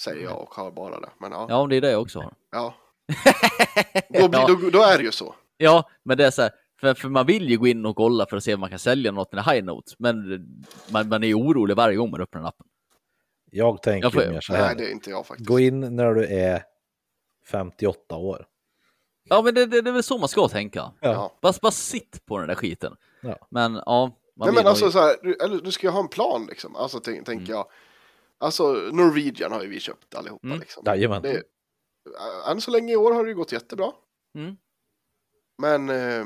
Säger 0.00 0.22
jag 0.24 0.40
och 0.42 0.54
har 0.54 0.70
bara 0.70 1.00
det. 1.00 1.10
Men 1.18 1.32
ja. 1.32 1.46
Ja, 1.48 1.56
om 1.56 1.68
det 1.68 1.76
är 1.76 1.80
det 1.80 1.90
jag 1.90 2.02
också 2.02 2.20
har. 2.20 2.34
ja. 2.50 2.74
Då, 4.08 4.28
blir, 4.28 4.40
Ja. 4.40 4.46
då, 4.48 4.70
då 4.70 4.82
är 4.82 4.98
det 4.98 5.04
ju 5.04 5.12
så. 5.12 5.34
Ja, 5.56 5.90
men 6.02 6.16
det 6.18 6.26
är 6.26 6.30
så 6.30 6.42
här, 6.42 6.52
för, 6.82 6.94
för 6.94 7.08
man 7.08 7.26
vill 7.26 7.50
ju 7.50 7.58
gå 7.58 7.66
in 7.66 7.86
och 7.86 7.96
kolla 7.96 8.26
för 8.26 8.36
att 8.36 8.44
se 8.44 8.54
om 8.54 8.60
man 8.60 8.70
kan 8.70 8.78
sälja 8.78 9.12
något 9.12 9.32
med 9.32 9.38
en 9.46 9.52
high 9.54 9.64
note, 9.64 9.92
men 9.98 10.16
man, 10.92 11.08
man 11.08 11.22
är 11.22 11.26
ju 11.28 11.34
orolig 11.34 11.76
varje 11.76 11.96
gång 11.96 12.10
man 12.10 12.20
öppnar 12.20 12.40
den 12.40 12.48
appen. 12.48 12.66
Jag 13.50 13.82
tänker 13.82 14.06
Jag 14.06 14.12
får- 14.12 14.32
mer 14.32 14.40
så 14.40 14.52
Nej, 14.52 14.62
här. 14.62 14.74
det 14.74 14.86
är 14.88 14.90
inte 14.92 15.10
jag 15.10 15.26
faktiskt. 15.26 15.48
Gå 15.48 15.58
in 15.60 15.96
när 15.96 16.14
du 16.14 16.26
är 16.26 16.62
58 17.50 18.16
år. 18.16 18.46
Ja, 19.28 19.42
men 19.42 19.54
det, 19.54 19.66
det, 19.66 19.80
det 19.80 19.90
är 19.90 19.94
väl 19.94 20.02
så 20.02 20.18
man 20.18 20.28
ska 20.28 20.48
tänka. 20.48 20.92
Ja. 21.00 21.38
Bara, 21.42 21.52
bara 21.62 21.72
sitt 21.72 22.26
på 22.26 22.38
den 22.38 22.48
där 22.48 22.54
skiten. 22.54 22.96
Ja. 23.22 23.38
Men 23.50 23.74
ja, 23.86 24.16
man 24.36 24.46
Nej, 24.46 24.54
men 24.54 24.66
alltså 24.66 24.90
så 24.90 24.98
här, 24.98 25.16
du- 25.22 25.34
eller 25.34 25.60
du 25.60 25.72
ska 25.72 25.86
ju 25.86 25.90
ha 25.90 26.00
en 26.00 26.08
plan 26.08 26.46
liksom. 26.48 26.76
Alltså 26.76 27.00
tänk, 27.00 27.26
tänker 27.26 27.52
jag. 27.52 27.66
Alltså 28.38 28.72
Norwegian 28.72 29.52
har 29.52 29.62
ju 29.62 29.68
vi 29.68 29.80
köpt 29.80 30.14
allihopa 30.14 30.46
Mm. 30.46 30.60
liksom. 30.60 30.82
Jajamän. 30.86 31.22
Det, 31.22 31.42
än 32.50 32.60
så 32.60 32.70
länge 32.70 32.92
i 32.92 32.96
år 32.96 33.12
har 33.12 33.24
det 33.24 33.30
ju 33.30 33.36
gått 33.36 33.52
jättebra. 33.52 33.92
Mm. 34.38 34.56
Men 35.58 35.88
eh, 35.88 36.24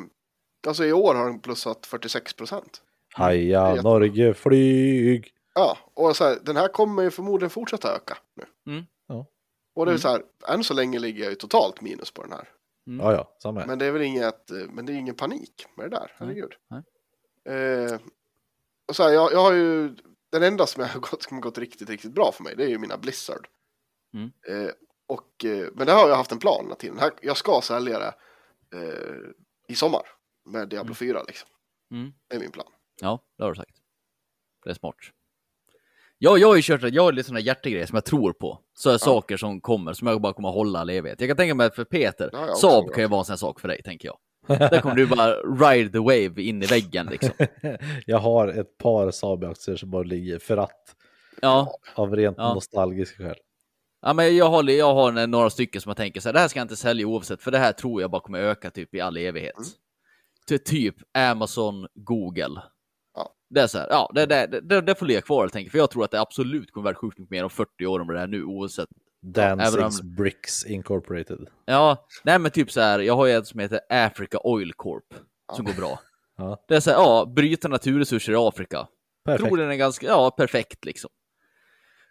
alltså 0.66 0.84
i 0.84 0.92
år 0.92 1.14
har 1.14 1.24
den 1.26 1.40
plussat 1.40 1.86
46 1.86 2.32
procent. 2.34 2.82
Haja. 3.14 3.74
Norge, 3.82 4.34
flyg! 4.34 5.32
Ja, 5.54 5.78
och 5.94 6.16
så 6.16 6.24
här, 6.24 6.38
den 6.42 6.56
här 6.56 6.68
kommer 6.68 7.02
ju 7.02 7.10
förmodligen 7.10 7.50
fortsätta 7.50 7.94
öka 7.96 8.18
nu. 8.34 8.72
Mm. 8.72 8.84
Ja. 9.06 9.26
Och 9.74 9.86
det 9.86 9.90
är 9.90 9.92
Mm. 9.92 10.00
så 10.00 10.08
här, 10.08 10.22
än 10.48 10.64
så 10.64 10.74
länge 10.74 10.98
ligger 10.98 11.22
jag 11.22 11.30
ju 11.30 11.36
totalt 11.36 11.80
minus 11.80 12.10
på 12.10 12.22
den 12.22 12.32
här. 12.32 12.48
Ja, 12.84 13.12
ja, 13.12 13.36
samma 13.42 13.60
här. 13.60 13.66
Men 13.66 13.78
det 13.78 13.86
är 13.86 13.90
väl 13.92 14.02
inget, 14.02 14.50
eh, 14.50 14.56
men 14.70 14.86
det 14.86 14.92
är 14.92 14.94
ingen 14.94 15.14
panik 15.14 15.66
med 15.76 15.90
det 15.90 15.96
där, 15.96 16.12
herregud. 16.16 16.52
Nej. 16.70 16.82
Eh, 17.56 17.98
och 18.88 18.96
så 18.96 19.02
här, 19.02 19.10
jag, 19.10 19.32
jag 19.32 19.38
har 19.42 19.52
ju, 19.52 19.96
den 20.32 20.42
enda 20.42 20.66
som 20.66 20.82
har 20.92 21.00
gått, 21.00 21.22
som 21.22 21.36
har 21.36 21.42
gått 21.42 21.58
riktigt, 21.58 21.90
riktigt 21.90 22.12
bra 22.12 22.32
för 22.32 22.42
mig, 22.44 22.54
det 22.56 22.64
är 22.64 22.68
ju 22.68 22.78
mina 22.78 22.96
Blizzard. 22.96 23.48
Mm. 24.14 24.30
Eh, 24.48 24.70
och, 25.06 25.44
eh, 25.44 25.68
men 25.74 25.86
det 25.86 25.92
har 25.92 26.08
jag 26.08 26.16
haft 26.16 26.32
en 26.32 26.38
plan 26.38 26.74
till. 26.78 26.90
Den 26.90 26.98
här, 26.98 27.12
jag 27.20 27.36
ska 27.36 27.60
sälja 27.60 27.98
det 27.98 28.14
eh, 28.78 29.16
i 29.68 29.74
sommar 29.74 30.02
med 30.46 30.68
Diablo 30.68 30.94
4 30.94 31.22
liksom. 31.26 31.48
Mm. 31.90 32.12
Det 32.28 32.36
är 32.36 32.40
min 32.40 32.50
plan. 32.50 32.66
Ja, 33.00 33.22
det 33.38 33.44
har 33.44 33.50
du 33.50 33.56
sagt. 33.56 33.76
Det 34.64 34.70
är 34.70 34.74
smart. 34.74 34.94
Ja, 36.18 36.38
jag 36.38 36.48
har 36.48 36.56
ju 36.56 36.62
kört, 36.62 36.82
jag 36.82 37.02
har 37.02 37.12
lite 37.12 37.26
sådana 37.26 37.40
hjärtegrejer 37.40 37.86
som 37.86 37.94
jag 37.96 38.04
tror 38.04 38.32
på. 38.32 38.60
Så 38.74 38.90
är 38.90 38.98
saker 38.98 39.36
som 39.36 39.60
kommer, 39.60 39.92
som 39.92 40.06
jag 40.08 40.20
bara 40.20 40.32
kommer 40.32 40.48
att 40.48 40.54
hålla 40.54 40.78
all 40.78 40.90
evighet. 40.90 41.20
Jag 41.20 41.30
kan 41.30 41.36
tänka 41.36 41.54
mig 41.54 41.66
att 41.66 41.74
för 41.74 41.84
Peter, 41.84 42.30
också 42.50 42.56
Saab 42.70 42.92
kan 42.94 43.02
ju 43.04 43.08
vara 43.08 43.18
en 43.18 43.24
sån 43.24 43.38
sak 43.38 43.60
för 43.60 43.68
dig, 43.68 43.82
tänker 43.82 44.08
jag. 44.08 44.18
Där 44.58 44.80
kommer 44.80 44.94
du 44.94 45.06
bara 45.06 45.34
ride 45.36 45.92
the 45.92 45.98
wave 45.98 46.42
in 46.42 46.62
i 46.62 46.66
väggen 46.66 47.06
liksom. 47.06 47.34
Jag 48.06 48.18
har 48.18 48.48
ett 48.48 48.78
par 48.78 49.10
Saab-aktier 49.10 49.76
som 49.76 49.90
bara 49.90 50.02
ligger 50.02 50.38
för 50.38 50.56
att 50.56 50.96
Ja, 51.42 51.78
av 51.94 52.16
rent 52.16 52.36
Ja. 52.38 52.54
nostalgiska 52.54 53.16
skäl. 53.24 53.36
ja 54.02 54.12
men 54.12 54.36
jag 54.36 54.48
har, 54.50 54.70
jag 54.70 54.94
har 54.94 55.26
några 55.26 55.50
stycken 55.50 55.80
som 55.80 55.90
jag 55.90 55.96
tänker 55.96 56.20
så 56.20 56.28
här, 56.28 56.32
det 56.32 56.38
här 56.40 56.48
ska 56.48 56.58
jag 56.58 56.64
inte 56.64 56.76
sälja 56.76 57.06
oavsett, 57.06 57.42
för 57.42 57.50
det 57.50 57.58
här 57.58 57.72
tror 57.72 58.00
jag 58.00 58.10
bara 58.10 58.20
kommer 58.22 58.38
öka 58.38 58.70
typ 58.70 58.94
i 58.94 59.00
all 59.00 59.16
evighet. 59.16 59.54
Ty- 60.48 60.58
Typ 60.58 60.94
Amazon, 61.18 61.86
Google. 61.94 62.62
Ja. 63.14 63.32
Det 63.50 63.60
är 63.60 63.66
så 63.66 63.78
här, 63.78 63.86
ja, 63.90 64.10
det, 64.14 64.26
det, 64.26 64.60
det, 64.60 64.80
det 64.80 64.94
får 64.94 65.06
ligga 65.06 65.20
kvar 65.20 65.42
helt 65.42 65.56
enkelt, 65.56 65.72
för 65.72 65.78
jag 65.78 65.90
tror 65.90 66.04
att 66.04 66.10
det 66.10 66.20
absolut 66.20 66.70
kommer 66.72 66.84
vara 66.84 66.94
sjukt 66.94 67.18
mycket 67.18 67.30
mer 67.30 67.44
om 67.44 67.50
40 67.50 67.86
år 67.86 68.00
än 68.00 68.06
vad 68.06 68.16
det 68.16 68.22
är 68.22 68.26
nu, 68.26 68.44
oavsett 68.44 68.88
Danzigs 69.22 69.74
även 70.00 70.14
Bricks 70.16 70.64
Incorporated. 70.66 71.48
Ja, 71.64 72.06
nej 72.24 72.38
men 72.38 72.50
typ 72.50 72.70
så 72.70 72.80
här, 72.80 72.98
jag 72.98 73.16
har 73.16 73.26
ju 73.26 73.32
ett 73.32 73.46
som 73.46 73.60
heter 73.60 73.80
Africa 73.88 74.38
Oil 74.44 74.72
Corp 74.72 75.14
som 75.56 75.64
går 75.64 75.72
bra. 75.74 76.00
Ja. 76.36 76.64
Det 76.68 76.76
är 76.76 76.80
så 76.80 76.90
här, 76.90 76.96
ja, 76.98 77.32
bryta 77.36 77.68
naturresurser 77.68 78.32
i 78.32 78.36
Afrika. 78.36 78.88
Perfekt. 79.24 79.48
Tror 79.48 79.56
den 79.58 79.70
är 79.70 79.74
ganska, 79.76 80.06
ja, 80.06 80.30
perfekt 80.30 80.84
liksom. 80.84 81.10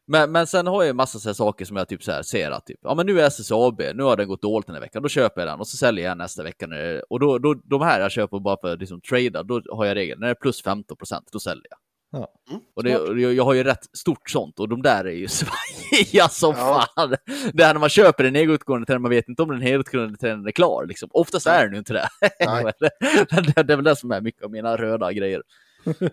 Men, 0.07 0.31
men 0.31 0.47
sen 0.47 0.67
har 0.67 0.83
jag 0.83 0.87
ju 0.87 0.93
massa 0.93 1.19
så 1.19 1.29
här 1.29 1.33
saker 1.33 1.65
som 1.65 1.77
jag 1.77 1.87
typ 1.87 2.03
så 2.03 2.11
här 2.11 2.21
ser 2.23 2.51
att 2.51 2.65
typ, 2.65 2.79
ja 2.83 2.95
men 2.95 3.05
nu 3.05 3.21
är 3.21 3.27
SSAB, 3.27 3.81
nu 3.95 4.03
har 4.03 4.17
den 4.17 4.27
gått 4.27 4.41
dåligt 4.41 4.67
den 4.67 4.75
här 4.75 4.81
veckan, 4.81 5.03
då 5.03 5.09
köper 5.09 5.41
jag 5.41 5.47
den 5.47 5.59
och 5.59 5.67
så 5.67 5.77
säljer 5.77 6.05
jag 6.05 6.17
nästa 6.17 6.43
vecka. 6.43 6.67
När 6.67 6.77
det, 6.77 7.01
och 7.09 7.19
då, 7.19 7.37
då, 7.39 7.53
de 7.53 7.81
här 7.81 7.99
jag 8.01 8.11
köper 8.11 8.39
bara 8.39 8.57
för 8.61 8.73
att 8.73 8.79
liksom 8.79 9.01
trada, 9.01 9.43
då 9.43 9.61
har 9.71 9.85
jag 9.85 9.95
regeln, 9.95 10.19
när 10.19 10.27
det 10.27 10.31
är 10.31 10.35
plus 10.35 10.63
15% 10.63 10.85
då 11.31 11.39
säljer 11.39 11.65
jag. 11.69 11.79
Ja. 12.11 12.27
Och 12.75 12.83
det, 12.83 12.89
jag, 12.89 13.33
jag 13.33 13.43
har 13.43 13.53
ju 13.53 13.63
rätt 13.63 13.97
stort 13.97 14.29
sånt 14.29 14.59
och 14.59 14.69
de 14.69 14.81
där 14.81 15.05
är 15.05 15.11
ju 15.11 15.27
svajiga 15.27 16.27
som 16.29 16.53
Ja. 16.57 16.85
fan. 16.95 17.15
Det 17.53 17.63
här 17.63 17.73
när 17.73 17.79
man 17.79 17.89
köper 17.89 18.23
en 18.23 18.33
nedåtgående 18.33 18.85
trend, 18.85 19.01
man 19.01 19.09
vet 19.11 19.29
inte 19.29 19.43
om 19.43 19.49
den 19.49 19.59
nedåtgående 19.59 20.17
trenden 20.17 20.47
är 20.47 20.51
klar. 20.51 20.85
Liksom. 20.85 21.09
Oftast 21.13 21.47
är 21.47 21.63
den 21.63 21.73
ju 21.73 21.79
inte 21.79 21.93
det. 21.93 22.07
Nej. 22.45 22.63
det. 22.79 23.63
Det 23.63 23.73
är 23.73 23.75
väl 23.75 23.85
det 23.85 23.95
som 23.95 24.11
är 24.11 24.21
mycket 24.21 24.43
av 24.43 24.51
mina 24.51 24.77
röda 24.77 25.13
grejer. 25.13 25.41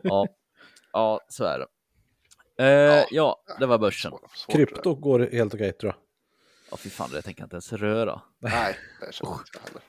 Ja, 0.02 0.26
ja 0.92 1.20
så 1.28 1.44
är 1.44 1.58
det. 1.58 1.66
Eh, 2.62 3.04
ja, 3.10 3.36
det 3.58 3.66
var 3.66 3.78
börsen. 3.78 4.12
Svår-. 4.34 4.52
Krypto 4.52 4.94
går 4.94 5.28
helt 5.32 5.54
okej 5.54 5.72
tror 5.72 5.92
jag. 5.92 5.98
Ja, 6.70 6.76
fy 6.76 6.90
fan, 6.90 7.10
det 7.12 7.22
tänker 7.22 7.40
jag 7.42 7.46
inte 7.46 7.54
ens 7.54 7.72
röra. 7.72 8.20
Nej, 8.40 8.76
det 9.00 9.14
känner 9.14 9.32
inte 9.32 9.44
jag 9.54 9.60
heller. 9.60 9.82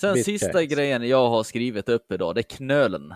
Sen 0.00 0.14
Bitcoins. 0.14 0.40
sista 0.40 0.64
grejen 0.64 1.08
jag 1.08 1.28
har 1.28 1.42
skrivit 1.42 1.88
upp 1.88 2.12
idag, 2.12 2.34
det 2.34 2.40
är 2.40 2.56
knölen. 2.56 3.14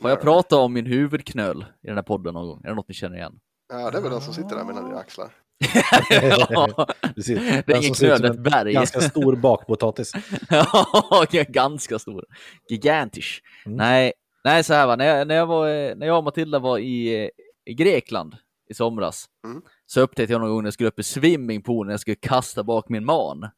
Har 0.00 0.10
jag 0.10 0.20
pratat 0.20 0.52
om 0.52 0.72
min 0.72 0.86
huvudknöl 0.86 1.64
i 1.82 1.86
den 1.86 1.96
här 1.96 2.02
podden 2.02 2.34
någon 2.34 2.46
gång? 2.46 2.60
Är 2.64 2.68
det 2.68 2.74
något 2.74 2.88
ni 2.88 2.94
känner 2.94 3.16
igen? 3.16 3.38
Ja, 3.68 3.90
det 3.90 3.98
är 3.98 4.02
väl 4.02 4.10
den 4.10 4.20
som 4.20 4.34
sitter 4.34 4.56
där 4.56 4.64
mellan 4.64 4.84
dina 4.84 4.98
axlar. 4.98 5.30
ja, 6.50 6.86
Precis. 7.14 7.38
det 7.38 7.72
är 7.72 7.76
ingen 7.76 7.94
knöl, 7.94 8.20
det 8.22 8.28
är 8.28 8.30
ett 8.30 8.36
en 8.36 8.42
berg. 8.42 8.72
Ganska 8.72 9.00
stor 9.00 9.36
bakpotatis. 9.36 10.12
Ja, 10.50 11.26
ganska 11.48 11.98
stor. 11.98 12.24
Gigantisch. 12.70 13.42
Mm. 13.66 13.76
Nej, 13.76 14.12
nej, 14.46 14.64
så 14.64 14.74
här 14.74 14.86
va. 14.86 14.96
När 14.96 15.04
jag, 15.06 15.28
när 15.28 15.34
jag, 15.34 15.46
var, 15.46 15.94
när 15.94 16.06
jag 16.06 16.18
och 16.18 16.24
Matilda 16.24 16.58
var 16.58 16.78
i, 16.78 17.30
i 17.64 17.74
Grekland 17.74 18.36
i 18.68 18.74
somras 18.74 19.26
Mm. 19.44 19.62
så 19.86 20.00
upptäckte 20.00 20.32
jag 20.32 20.40
någon 20.40 20.50
gång 20.50 20.62
när 20.62 20.66
jag 20.66 20.74
skulle 20.74 20.88
upp 20.88 20.98
i 20.98 21.02
swimmingpoolen 21.02 21.86
när 21.86 21.92
jag 21.92 22.00
skulle 22.00 22.14
kasta 22.14 22.64
bak 22.64 22.88
min 22.88 23.04
man 23.04 23.48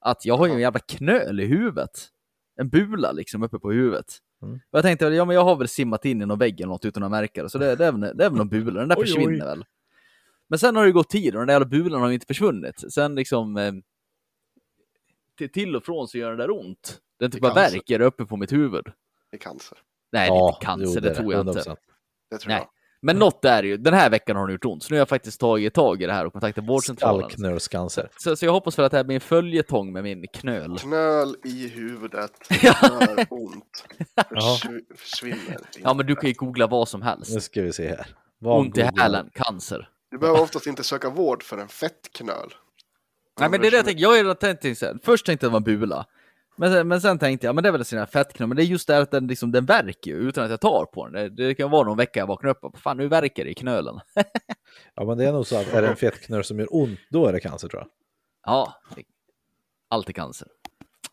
att 0.00 0.24
jag 0.24 0.36
har 0.36 0.46
ju 0.46 0.52
en 0.52 0.60
jävla 0.60 0.80
knöl 0.80 1.40
i 1.40 1.46
huvudet. 1.46 2.08
En 2.56 2.68
bula 2.68 3.12
liksom 3.12 3.42
uppe 3.42 3.58
på 3.58 3.70
huvudet. 3.72 4.18
Mm. 4.42 4.60
Jag 4.70 4.82
tänkte, 4.82 5.06
ja 5.06 5.24
men 5.24 5.34
jag 5.36 5.44
har 5.44 5.56
väl 5.56 5.68
simmat 5.68 6.04
in 6.04 6.22
i 6.22 6.26
någon 6.26 6.38
vägg 6.38 6.60
eller 6.60 6.68
något 6.72 6.84
utan 6.84 7.02
att 7.02 7.10
märka 7.10 7.42
det, 7.42 7.50
så 7.50 7.58
det, 7.58 7.76
det, 7.76 7.86
är, 7.86 7.92
väl, 7.92 8.00
det 8.00 8.24
är 8.24 8.30
väl 8.30 8.38
någon 8.38 8.48
bula, 8.64 8.80
den 8.80 8.88
där 8.88 8.96
Oj, 8.96 9.02
oj. 9.02 9.06
försvinner 9.06 9.44
väl. 9.46 9.64
Men 10.48 10.58
sen 10.58 10.76
har 10.76 10.86
det 10.86 10.92
gått 10.92 11.10
tid 11.10 11.34
och 11.34 11.40
den 11.40 11.46
där 11.46 11.54
jävla 11.54 11.66
bulan 11.66 12.00
har 12.00 12.10
inte 12.10 12.26
försvunnit. 12.26 12.92
Sen 12.92 13.14
liksom 13.14 13.56
eh, 13.56 13.72
till, 15.52 15.76
och 15.76 15.84
från 15.84 16.08
så 16.08 16.18
gör 16.18 16.30
den 16.30 16.38
där 16.38 16.50
ont. 16.50 17.00
Den 17.18 17.30
typ 17.30 17.40
Det 17.42 17.48
bara 17.48 17.54
verkar 17.54 18.00
uppe 18.00 18.26
på 18.26 18.36
mitt 18.36 18.52
huvud. 18.52 18.84
Det 19.30 19.36
är 19.36 19.38
cancer. 19.38 19.78
Nej, 20.12 20.30
det 20.30 20.36
är 20.36 20.48
inte 20.48 20.64
cancer, 20.66 20.94
jo, 20.94 21.00
det, 21.00 21.10
är 21.10 21.14
tror 21.14 21.32
jag 21.32 21.48
inte. 21.48 21.60
100%. 21.60 21.76
Det 22.30 22.38
tror 22.38 22.48
Nej. 22.48 22.58
jag. 22.58 22.68
Men 23.02 23.16
något 23.18 23.44
är 23.44 23.62
det 23.62 23.68
ju. 23.68 23.76
Den 23.76 23.94
här 23.94 24.10
veckan 24.10 24.36
har 24.36 24.46
den 24.46 24.52
gjort 24.54 24.64
ont, 24.64 24.82
så 24.82 24.88
nu 24.90 24.96
har 24.96 25.00
jag 25.00 25.08
faktiskt 25.08 25.40
tagit 25.40 25.74
tag 25.74 26.02
i 26.02 26.06
det 26.06 26.12
här 26.12 26.26
och 26.26 26.32
kontaktat 26.32 26.64
vårdcentralen. 26.64 27.30
Skallknölscancer. 27.30 28.08
Så, 28.16 28.36
så 28.36 28.44
jag 28.46 28.52
hoppas 28.52 28.76
för 28.76 28.82
att 28.82 28.90
det 28.90 28.96
här 28.96 29.04
blir 29.04 29.14
en 29.14 29.20
följetong 29.20 29.92
med 29.92 30.02
min 30.02 30.26
knöl. 30.32 30.78
Knöl 30.78 31.36
i 31.44 31.68
huvudet, 31.68 32.32
Ja. 32.62 32.74
gör 32.82 33.26
ont, 33.30 33.84
Ja. 34.14 34.24
Försv- 34.30 34.80
försvinner. 34.96 35.60
Ja, 35.82 35.94
men 35.94 36.06
du 36.06 36.16
kan 36.16 36.28
ju 36.28 36.34
googla 36.34 36.66
vad 36.66 36.88
som 36.88 37.02
helst. 37.02 37.34
Nu 37.34 37.40
ska 37.40 37.62
vi 37.62 37.72
se 37.72 37.88
här. 37.88 38.06
Vad 38.38 38.58
Ont 38.60 38.78
i 38.78 38.80
googlar- 38.82 39.02
hälen, 39.02 39.30
cancer. 39.34 39.88
Du 40.10 40.18
behöver 40.18 40.40
oftast 40.40 40.66
inte 40.66 40.84
söka 40.84 41.10
vård 41.10 41.42
för 41.42 41.58
en 41.58 41.68
fettknöl. 41.68 42.54
Nej 43.40 43.50
men 43.50 43.60
det 43.60 43.66
är 43.66 43.70
det 43.70 43.76
jag 43.76 43.86
tänker, 43.86 44.02
jag 44.02 44.08
har 44.08 44.16
redan 44.16 44.36
tänkt. 44.36 44.82
Först 45.04 45.26
tänkte 45.26 45.46
jag 45.46 45.56
att 45.56 45.64
det 45.64 45.70
var 45.70 45.74
en 45.74 45.80
bula. 45.80 46.06
Men 46.60 46.72
sen, 46.72 46.88
men 46.88 47.00
sen 47.00 47.18
tänkte 47.18 47.46
jag, 47.46 47.54
men 47.54 47.62
det 47.64 47.68
är 47.68 47.72
väl 47.72 47.84
här 47.92 48.06
fettknull, 48.06 48.48
men 48.48 48.56
det 48.56 48.62
är 48.62 48.66
just 48.66 48.88
det 48.88 48.98
att 48.98 49.10
den, 49.10 49.26
liksom, 49.26 49.52
den 49.52 49.64
värker 49.64 50.10
ju 50.10 50.16
utan 50.16 50.44
att 50.44 50.50
jag 50.50 50.60
tar 50.60 50.84
på 50.84 51.08
den. 51.08 51.36
Det, 51.36 51.46
det 51.46 51.54
kan 51.54 51.70
vara 51.70 51.84
någon 51.86 51.96
vecka 51.96 52.20
jag 52.20 52.26
vaknar 52.26 52.50
upp 52.50 52.64
och 52.64 52.78
fan 52.78 52.96
nu 52.96 53.08
värker 53.08 53.44
det 53.44 53.50
i 53.50 53.54
knölen. 53.54 54.00
Ja, 54.94 55.04
men 55.04 55.18
det 55.18 55.24
är 55.24 55.32
nog 55.32 55.46
så 55.46 55.56
att 55.56 55.74
är 55.74 55.82
det 55.82 55.88
en 55.88 55.96
fettknöl 55.96 56.44
som 56.44 56.58
gör 56.58 56.68
ont, 56.70 56.98
då 57.10 57.26
är 57.26 57.32
det 57.32 57.40
cancer 57.40 57.68
tror 57.68 57.80
jag. 57.82 57.88
Ja, 58.46 58.74
det- 58.96 59.02
alltid 59.88 60.14
cancer. 60.14 60.48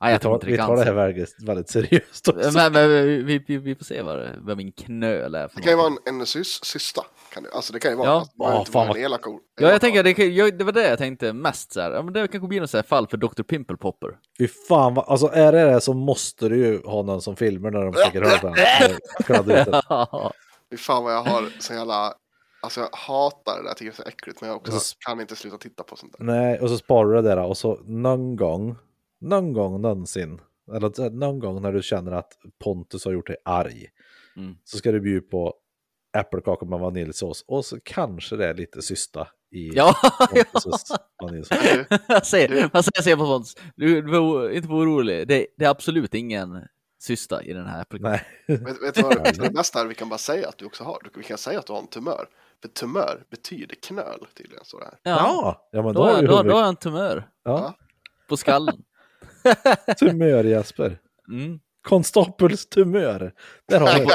Nej, 0.02 0.12
jag 0.12 0.18
vi 0.18 0.22
tror 0.22 0.32
tar, 0.32 0.36
inte 0.36 0.46
det 0.46 0.52
vi 0.52 0.58
är 0.58 0.66
tar 0.66 0.76
det 0.76 0.84
här 0.84 0.94
väldigt, 0.94 1.44
väldigt 1.44 1.70
seriöst 1.70 2.28
också. 2.28 2.52
Men, 2.54 2.74
men 2.74 2.90
vi, 3.26 3.44
vi, 3.48 3.58
vi 3.58 3.76
får 3.76 3.86
se 3.86 4.02
vad, 4.02 4.18
det, 4.20 4.36
vad 4.40 4.58
min 4.58 4.72
knöl 4.72 5.36
är 5.36 5.48
för 5.48 5.56
Det 5.56 5.62
kan 5.62 5.72
ju 5.72 5.78
vara 5.78 5.94
en, 6.08 6.20
en 6.20 6.26
sys, 6.26 6.66
systa. 6.66 7.02
Kan 7.34 7.44
det, 7.44 7.50
alltså 7.52 7.74
det 7.74 7.80
kan 7.80 7.92
ju 7.92 7.98
vara. 7.98 8.08
Ja. 8.08 8.16
Alltså, 8.20 8.34
Ja, 8.38 8.60
inte 8.60 8.72
fan 8.72 8.88
vara 8.88 8.98
en 8.98 9.04
vad- 9.04 9.12
elak. 9.12 9.22
Ja, 9.60 9.72
jag 9.72 9.82
tänker, 9.82 10.04
det, 10.04 10.14
kan- 10.14 10.36
jag, 10.36 10.58
det 10.58 10.64
var 10.64 10.72
det 10.72 10.90
jag 10.90 10.98
tänkte 10.98 11.34
mest 11.34 11.72
så 11.74 11.82
här. 11.82 11.92
Ja, 11.92 12.02
men 12.02 12.14
det 12.14 12.28
kanske 12.28 12.48
blir 12.48 12.62
något 12.62 12.70
så 12.70 12.78
här 12.78 12.84
fall 12.84 13.08
för 13.08 13.18
Dr. 13.18 13.44
Pimple 13.44 13.78
Popper. 13.78 14.18
Fy 14.38 14.48
fan, 14.48 14.94
vad, 14.94 15.06
alltså 15.10 15.28
är 15.34 15.52
det 15.52 15.64
det 15.72 15.82
så 15.82 15.94
måste 15.94 16.50
du 16.50 16.58
ju 16.58 16.82
ha 16.86 17.02
någon 17.04 17.22
som 17.22 17.36
filmer 17.36 17.72
när 17.72 17.82
de 17.86 17.94
försöker 17.94 18.22
höra 18.22 18.54
den. 18.54 18.56
Fy 20.72 20.78
fan 20.78 21.04
vad 21.04 21.14
jag 21.14 21.24
har 21.24 21.46
så 21.60 21.74
jävla... 21.74 22.14
Alltså 22.62 22.80
jag 22.82 22.90
hatar 22.92 23.56
det 23.58 23.62
där, 23.64 23.68
jag 23.70 23.78
tycker 23.78 23.92
det 23.92 23.94
är 23.94 24.04
så 24.04 24.10
äckligt. 24.10 24.42
Men 24.42 24.50
jag 24.50 24.58
också 24.58 24.72
så- 24.80 24.96
kan 25.00 25.22
inte 25.22 25.36
sluta 25.36 25.58
titta 25.58 25.84
på 25.84 25.96
sånt 25.96 26.16
där. 26.18 26.26
Nej, 26.26 26.60
och 26.60 26.70
så 26.70 26.78
sparar 26.78 27.10
du 27.10 27.16
det 27.16 27.22
där 27.22 27.44
och 27.44 27.58
så 27.58 27.80
någon 27.86 28.36
gång, 28.36 28.76
någon 29.22 29.54
gång 29.54 29.82
någonsin, 29.82 30.42
eller 30.76 31.10
någon 31.10 31.40
gång 31.40 31.62
när 31.62 31.72
du 31.72 31.82
känner 31.82 32.12
att 32.12 32.32
Pontus 32.64 33.06
har 33.06 33.12
gjort 33.12 33.28
dig 33.28 33.36
arg, 33.46 33.86
Mm. 34.38 34.56
så 34.64 34.78
ska 34.78 34.92
du 34.92 35.00
bjuda 35.02 35.28
på 35.32 35.54
äppelkakor 36.20 36.68
med 36.68 36.80
vaniljsås 36.80 37.46
och 37.48 37.66
så 37.66 37.78
kanske 37.84 38.36
det 38.36 38.48
är 38.48 38.54
lite 38.54 38.82
systa 38.82 39.28
i 39.52 39.70
Ja, 39.76 39.96
Pontus 40.30 40.92
vaniljsås. 41.24 41.58
jag 42.08 42.26
säger, 42.26 42.70
man 42.74 42.84
säger, 42.84 43.16
på 43.18 43.26
sånt. 43.26 43.62
Du, 43.76 44.02
du 44.02 44.12
var 44.12 44.50
inte 44.50 44.68
vara 44.68 44.80
orolig. 44.80 45.28
Det, 45.28 45.48
det 45.58 45.66
är 45.66 45.70
absolut 45.70 46.14
ingen 46.14 46.68
cysta 47.00 47.44
i 47.44 47.54
den 47.54 47.66
här. 47.66 47.86
Nej, 47.90 48.22
Vet, 48.48 48.62
vet 48.62 48.96
du 48.96 49.02
vad 49.02 49.34
det 49.40 49.50
bästa 49.54 49.82
är? 49.82 49.86
Vi 49.86 49.96
kan 49.96 50.10
bara 50.10 50.18
säga 50.18 50.50
att 50.50 50.58
du 50.58 50.66
också 50.66 50.84
har. 50.84 51.00
Vi 51.16 51.24
kan 51.24 51.38
säga 51.38 51.60
att 51.60 51.68
du 51.68 51.74
har 51.74 51.80
en 51.80 51.88
tumör. 51.88 52.26
För 52.62 52.68
tumör 52.68 53.24
betyder 53.30 53.76
knöl 53.76 54.26
tydligen. 54.38 54.66
Så 54.66 54.80
här. 54.80 54.94
ja, 55.04 55.70
ja 55.72 55.82
men 55.82 55.94
Då, 55.94 56.04
då 56.04 56.10
har 56.10 56.22
då, 56.22 56.44
då 56.44 56.54
har 56.54 56.60
jag 56.60 56.70
en 56.70 56.76
tumör 56.76 57.30
Ja, 57.44 57.74
på 58.30 58.38
skallen. 58.38 58.84
tumör 60.00 60.44
Jesper. 60.44 61.00
Mm. 61.30 61.60
Konstapels 61.82 62.70
tumör. 62.70 63.34
Där 63.68 63.80
har 63.80 64.00
vi 64.00 64.06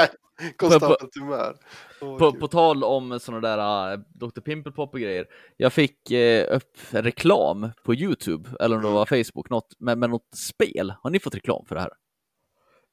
Konstabel 0.57 1.09
tumör. 1.13 1.55
På, 2.19 2.31
på 2.31 2.47
tal 2.47 2.83
om 2.83 3.19
sådana 3.19 3.55
där 3.55 3.93
uh, 3.93 3.99
Dr. 4.13 4.41
Pimple 4.41 4.71
Pop 4.71 4.93
och 4.93 4.99
grejer. 4.99 5.27
Jag 5.57 5.73
fick 5.73 6.11
eh, 6.11 6.55
upp 6.55 6.77
reklam 6.89 7.69
på 7.83 7.95
YouTube, 7.95 8.49
eller 8.59 8.75
om 8.75 8.81
det 8.81 8.89
var 8.89 9.05
Facebook, 9.05 9.49
något, 9.49 9.79
med, 9.79 9.97
med 9.97 10.09
något 10.09 10.35
spel. 10.35 10.93
Har 11.01 11.09
ni 11.09 11.19
fått 11.19 11.35
reklam 11.35 11.65
för 11.65 11.75
det 11.75 11.81
här? 11.81 11.91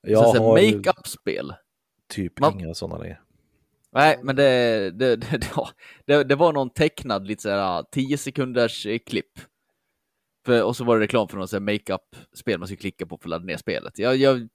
Jag 0.03 0.25
Så, 0.25 0.35
så, 0.35 0.43
har 0.43 0.53
Make-up-spel. 0.53 1.55
typ 2.09 2.41
Man- 2.41 2.61
inga 2.61 2.75
sådana 2.75 2.99
längre. 2.99 3.19
Nej, 3.93 4.19
men 4.23 4.37
det, 4.37 4.91
det, 4.91 5.17
det, 5.31 5.41
det, 6.07 6.25
det 6.25 6.35
var 6.35 6.53
någon 6.53 6.71
tecknad 6.71 7.27
lite 7.27 7.43
såhär 7.43 7.85
10 7.93 8.19
sekunders 8.19 8.87
eh, 8.87 8.99
klipp. 8.99 9.41
För, 10.47 10.63
och 10.63 10.77
så 10.77 10.85
var 10.85 10.97
det 10.99 11.05
reklam 11.05 11.29
för 11.29 11.37
något 11.37 11.63
makeup-spel 11.63 12.59
man 12.59 12.69
skulle 12.69 12.81
klicka 12.81 13.07
på 13.07 13.19
för 13.19 13.25
att 13.25 13.31
ladda 13.31 13.45
ner 13.45 13.57
spelet. 13.57 13.99
Jag, 13.99 14.17
jag 14.17 14.49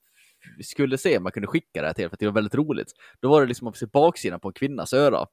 skulle 0.64 0.98
se 0.98 1.18
om 1.18 1.24
man 1.24 1.32
kunde 1.32 1.48
skicka 1.48 1.82
det 1.82 1.88
här 1.88 1.94
till 1.94 2.10
för 2.10 2.18
det 2.20 2.26
var 2.26 2.34
väldigt 2.34 2.56
roligt. 2.56 2.92
Då 3.22 3.30
var 3.30 3.42
det 3.42 3.48
liksom 3.48 3.68
att 3.68 3.78
se 3.78 3.86
baksidan 3.86 4.40
på 4.40 4.48
en 4.48 4.54
kvinnas 4.54 4.94
öra 4.94 5.26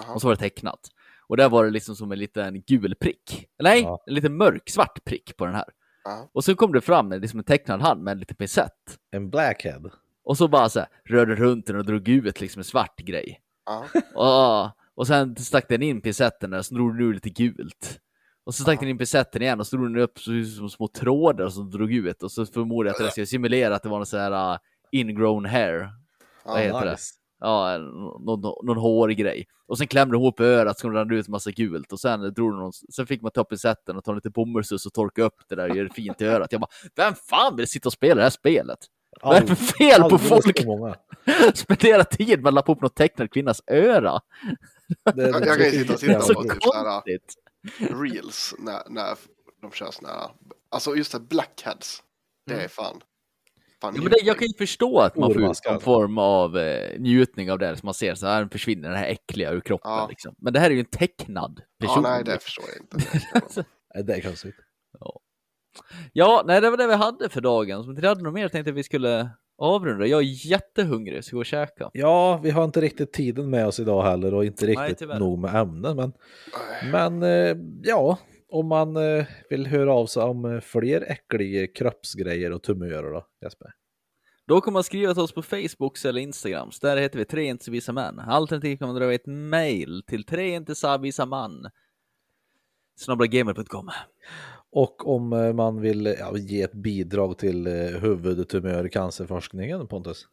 Aha. 0.00 0.14
och 0.14 0.20
så 0.20 0.26
var 0.26 0.34
det 0.34 0.40
tecknat. 0.40 0.80
Och 1.28 1.36
där 1.36 1.48
var 1.48 1.64
det 1.64 1.70
liksom 1.70 1.96
som 1.96 2.12
en 2.12 2.18
liten 2.18 2.62
gul 2.62 2.94
prick. 3.00 3.46
Nej, 3.62 3.82
Ja. 3.82 4.02
en 4.06 4.14
liten 4.14 4.36
mörk 4.36 4.70
svart 4.70 5.04
prick 5.04 5.36
på 5.36 5.46
den 5.46 5.54
här. 5.54 5.64
Ja. 6.04 6.30
Och 6.32 6.44
så 6.44 6.54
kom 6.54 6.72
det 6.72 6.80
fram 6.80 7.12
en, 7.12 7.20
liksom 7.20 7.38
en 7.38 7.44
tecknad 7.44 7.80
hand 7.80 8.02
med 8.02 8.12
en 8.12 8.18
liten 8.18 8.36
pincett. 8.36 8.98
En 9.10 9.30
blackhead. 9.30 9.90
Och 10.24 10.36
så 10.36 10.48
bara 10.48 10.68
så 10.68 10.78
här, 10.78 10.88
rörde 11.04 11.34
runt 11.34 11.66
den 11.66 11.76
och 11.76 11.84
drog 11.84 12.08
ut 12.08 12.40
liksom 12.40 12.60
en 12.60 12.64
svart 12.64 12.98
grej. 12.98 13.40
Ja. 13.66 13.86
Och, 14.14 14.72
och 14.94 15.06
sen 15.06 15.36
stack 15.36 15.68
den 15.68 15.82
in 15.82 16.00
pincetten 16.00 16.50
där, 16.50 16.62
så 16.62 16.74
drog 16.74 16.94
den 16.98 17.06
ur 17.08 17.14
lite 17.14 17.30
gult. 17.30 18.00
Och 18.46 18.54
så 18.54 18.62
stack 18.62 18.80
den 18.80 18.88
in 18.88 18.98
pincetten 18.98 19.42
igen 19.42 19.60
och 19.60 19.66
så 19.66 19.76
drog 19.76 19.94
den 19.94 20.02
upp 20.02 20.18
så, 20.18 20.30
som 20.58 20.70
små 20.70 20.88
trådar 20.88 21.48
som 21.48 21.70
drog 21.70 21.92
ut. 21.92 22.22
Och 22.22 22.32
så 22.32 22.46
förmodade 22.46 22.88
jag 22.88 22.94
att 23.02 23.06
det 23.06 23.10
skulle 23.10 23.26
simulera 23.26 23.74
att 23.76 23.82
det 23.82 23.88
var 23.88 23.96
någon 23.98 24.06
sån 24.06 24.20
här 24.20 24.52
uh, 24.52 24.58
ingrown 24.92 25.44
hair. 25.46 25.90
Vad 26.44 26.60
heter 26.60 26.84
det? 26.84 26.90
nice. 26.90 27.14
Ja, 27.40 27.78
någon, 27.78 28.24
någon, 28.24 28.66
någon 28.66 28.76
hårgrej. 28.78 29.46
Och 29.68 29.78
sen 29.78 29.86
klämde 29.86 30.16
hon 30.16 30.22
ihop 30.24 30.40
örat 30.40 30.78
så 30.78 30.90
rann 30.90 31.08
det 31.08 31.14
ut 31.16 31.28
massa 31.28 31.50
gult. 31.50 31.92
Och 31.92 32.00
sen 32.00 32.20
drog 32.34 32.54
hon, 32.54 32.72
sen 32.72 33.06
fick 33.06 33.22
man 33.22 33.30
ta 33.30 33.44
pincetten 33.44 33.96
och 33.96 34.04
ta 34.04 34.12
lite 34.12 34.30
bomullssuss 34.30 34.86
och 34.86 34.92
torka 34.92 35.22
upp 35.22 35.34
det 35.48 35.54
där 35.54 35.70
och 35.70 35.76
göra 35.76 35.88
det 35.88 35.94
fint 35.94 36.20
i 36.20 36.24
örat. 36.24 36.52
Jag 36.52 36.60
bara, 36.60 36.70
vem 36.96 37.14
fan 37.14 37.56
vill 37.56 37.68
sitta 37.68 37.88
och 37.88 37.92
spela 37.92 38.14
det 38.14 38.22
här 38.22 38.30
spelet? 38.30 38.78
Vad 39.22 39.36
är 39.36 39.40
det 39.40 39.46
för 39.46 39.54
fel 39.54 40.02
på 40.02 40.18
folk? 40.18 40.56
Spendera 41.54 42.04
tid 42.04 42.38
med 42.42 42.48
att 42.48 42.54
lappa 42.54 42.72
upp 42.72 42.80
något 42.80 42.94
tecknat 42.94 43.30
kvinnas 43.30 43.62
öra. 43.66 44.20
Det, 45.14 45.22
Jag- 45.22 45.46
jag 45.46 45.56
kan 45.56 45.64
ju 45.66 45.70
sitta 45.70 45.92
och 45.92 45.98
titta 46.00 46.20
Så 46.20 46.34
på 46.34 46.42
typ 46.42 46.62
så 46.62 46.74
här, 46.74 46.84
konstigt. 46.92 47.34
Reels 47.78 48.54
när, 48.58 48.82
när 48.88 49.18
de 49.62 49.70
kör 49.72 49.90
såna 49.90 50.08
här. 50.08 50.30
Alltså 50.68 50.96
just 50.96 51.12
det, 51.12 51.20
blackheads. 51.20 52.02
Det 52.46 52.54
är 52.54 52.68
fan. 52.68 53.00
fan 53.80 53.94
Ja, 53.96 54.02
men 54.02 54.10
det, 54.10 54.18
jag 54.22 54.38
kan 54.38 54.48
ju 54.48 54.54
förstå 54.58 54.98
att 55.00 55.16
man 55.16 55.32
får 55.34 55.42
ut 55.42 55.60
någon 55.70 55.80
form 55.80 56.18
av 56.18 56.58
eh, 56.58 57.00
njutning 57.00 57.52
av 57.52 57.58
det. 57.58 57.76
Så 57.76 57.86
man 57.86 57.94
ser 57.94 58.14
så 58.14 58.26
här 58.26 58.48
försvinner 58.52 58.90
det 58.90 58.96
här 58.96 59.06
äckliga 59.08 59.50
ur 59.50 59.60
kroppen. 59.60 59.90
Ja. 59.90 60.06
Liksom. 60.08 60.34
Men 60.38 60.52
det 60.52 60.60
här 60.60 60.70
är 60.70 60.74
ju 60.74 60.80
en 60.80 60.84
tecknad 60.86 61.60
Ja, 61.78 61.86
person. 61.88 62.02
nej, 62.02 62.24
det 62.24 62.38
förstår 62.38 62.64
jag 62.68 62.82
inte. 62.82 63.20
Det 64.04 64.12
är 64.16 64.20
konstigt. 64.20 64.54
Ja, 66.12 66.42
nej, 66.46 66.60
det 66.60 66.70
var 66.70 66.76
det 66.76 66.86
vi 66.86 66.94
hade 66.94 67.28
för 67.28 67.40
dagen. 67.40 67.82
Så 67.84 67.90
om 67.90 67.96
inte 67.96 68.08
hade 68.08 68.22
något 68.22 68.34
mer 68.34 68.48
tänkte 68.48 68.72
vi 68.72 68.82
skulle 68.82 69.30
avrunda. 69.58 70.06
Jag 70.06 70.20
är 70.20 70.46
jättehungrig, 70.46 71.24
så 71.24 71.36
gå 71.36 71.40
och 71.40 71.46
käka. 71.46 71.90
Ja, 71.92 72.40
vi 72.42 72.50
har 72.50 72.64
inte 72.64 72.80
riktigt 72.80 73.12
tiden 73.12 73.50
med 73.50 73.66
oss 73.66 73.80
idag 73.80 74.02
heller 74.02 74.34
och 74.34 74.44
inte 74.44 74.66
Nej, 74.66 74.76
riktigt 74.76 74.98
tyvärr. 74.98 75.18
nog 75.18 75.38
med 75.38 75.54
ämnen. 75.54 75.96
Men, 75.96 76.12
men 76.92 77.22
eh, 77.22 77.56
ja, 77.82 78.18
om 78.48 78.66
man 78.66 78.96
eh, 78.96 79.26
vill 79.50 79.66
höra 79.66 79.92
av 79.92 80.06
sig 80.06 80.22
om 80.22 80.44
eh, 80.44 80.60
fler 80.60 81.00
äckliga 81.10 81.66
kroppsgrejer 81.66 82.52
och 82.52 82.62
tumörer 82.62 83.12
då, 83.12 83.26
Jesper? 83.42 83.70
Då 84.48 84.60
kan 84.60 84.72
man 84.72 84.84
skriva 84.84 85.14
till 85.14 85.22
oss 85.22 85.32
på 85.32 85.42
Facebook 85.42 86.04
eller 86.04 86.20
Instagram. 86.20 86.72
Så 86.72 86.86
där 86.86 86.96
heter 86.96 87.18
vi 87.18 87.24
Tre 87.24 87.44
inte 87.44 87.64
så 87.64 87.70
visa 87.70 87.92
män. 87.92 88.18
Alternativt 88.18 88.78
kan 88.78 88.88
man 88.88 88.96
dra 88.96 89.12
ett 89.12 89.26
mail 89.26 90.02
till 90.06 90.24
tre 90.24 90.54
inte 90.54 90.74
så 90.74 90.98
visa 90.98 91.26
man. 91.26 91.70
Snabblagamer.com. 92.98 93.90
Och 94.76 95.08
om 95.08 95.32
eh, 95.32 95.52
man 95.52 95.80
vill 95.80 96.06
eh, 96.06 96.12
ja, 96.12 96.36
ge 96.36 96.62
ett 96.62 96.72
bidrag 96.72 97.38
till 97.38 97.66
eh, 97.66 97.72
huvudtumörcancerforskningen, 97.74 99.88
Pontus? 99.88 100.28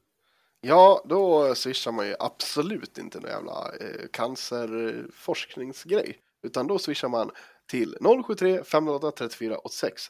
Ja, 0.61 1.03
då 1.05 1.55
swishar 1.55 1.91
man 1.91 2.07
ju 2.07 2.15
absolut 2.19 2.97
inte 2.97 3.19
någon 3.19 3.29
jävla 3.29 3.71
eh, 3.81 4.07
cancerforskningsgrej. 4.11 6.17
Utan 6.43 6.67
då 6.67 6.79
swishar 6.79 7.09
man 7.09 7.31
till 7.67 7.97
073 8.27 8.63
508 8.63 9.11
34 9.11 9.57
86. 9.57 10.03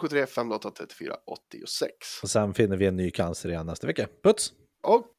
073 0.00 0.26
508 0.26 0.70
34 0.70 1.16
86. 1.26 2.22
Och 2.22 2.30
sen 2.30 2.54
finner 2.54 2.76
vi 2.76 2.86
en 2.86 2.96
ny 2.96 3.10
cancer 3.10 3.48
igen 3.48 3.66
nästa 3.66 3.86
vecka. 3.86 4.08
Puts! 4.22 4.52
Och 4.82 5.12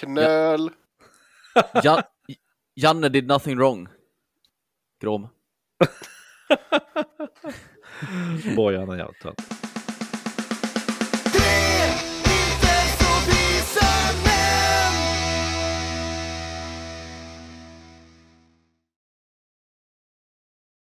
knöl. 0.00 0.70
Jan- 1.82 2.02
Janne 2.74 3.08
did 3.08 3.26
nothing 3.26 3.56
wrong. 3.56 3.88
Grom. 5.00 5.28
Bojan 8.56 8.90
är 8.90 8.96
jävligt 8.96 9.18
tönt. 9.18 9.59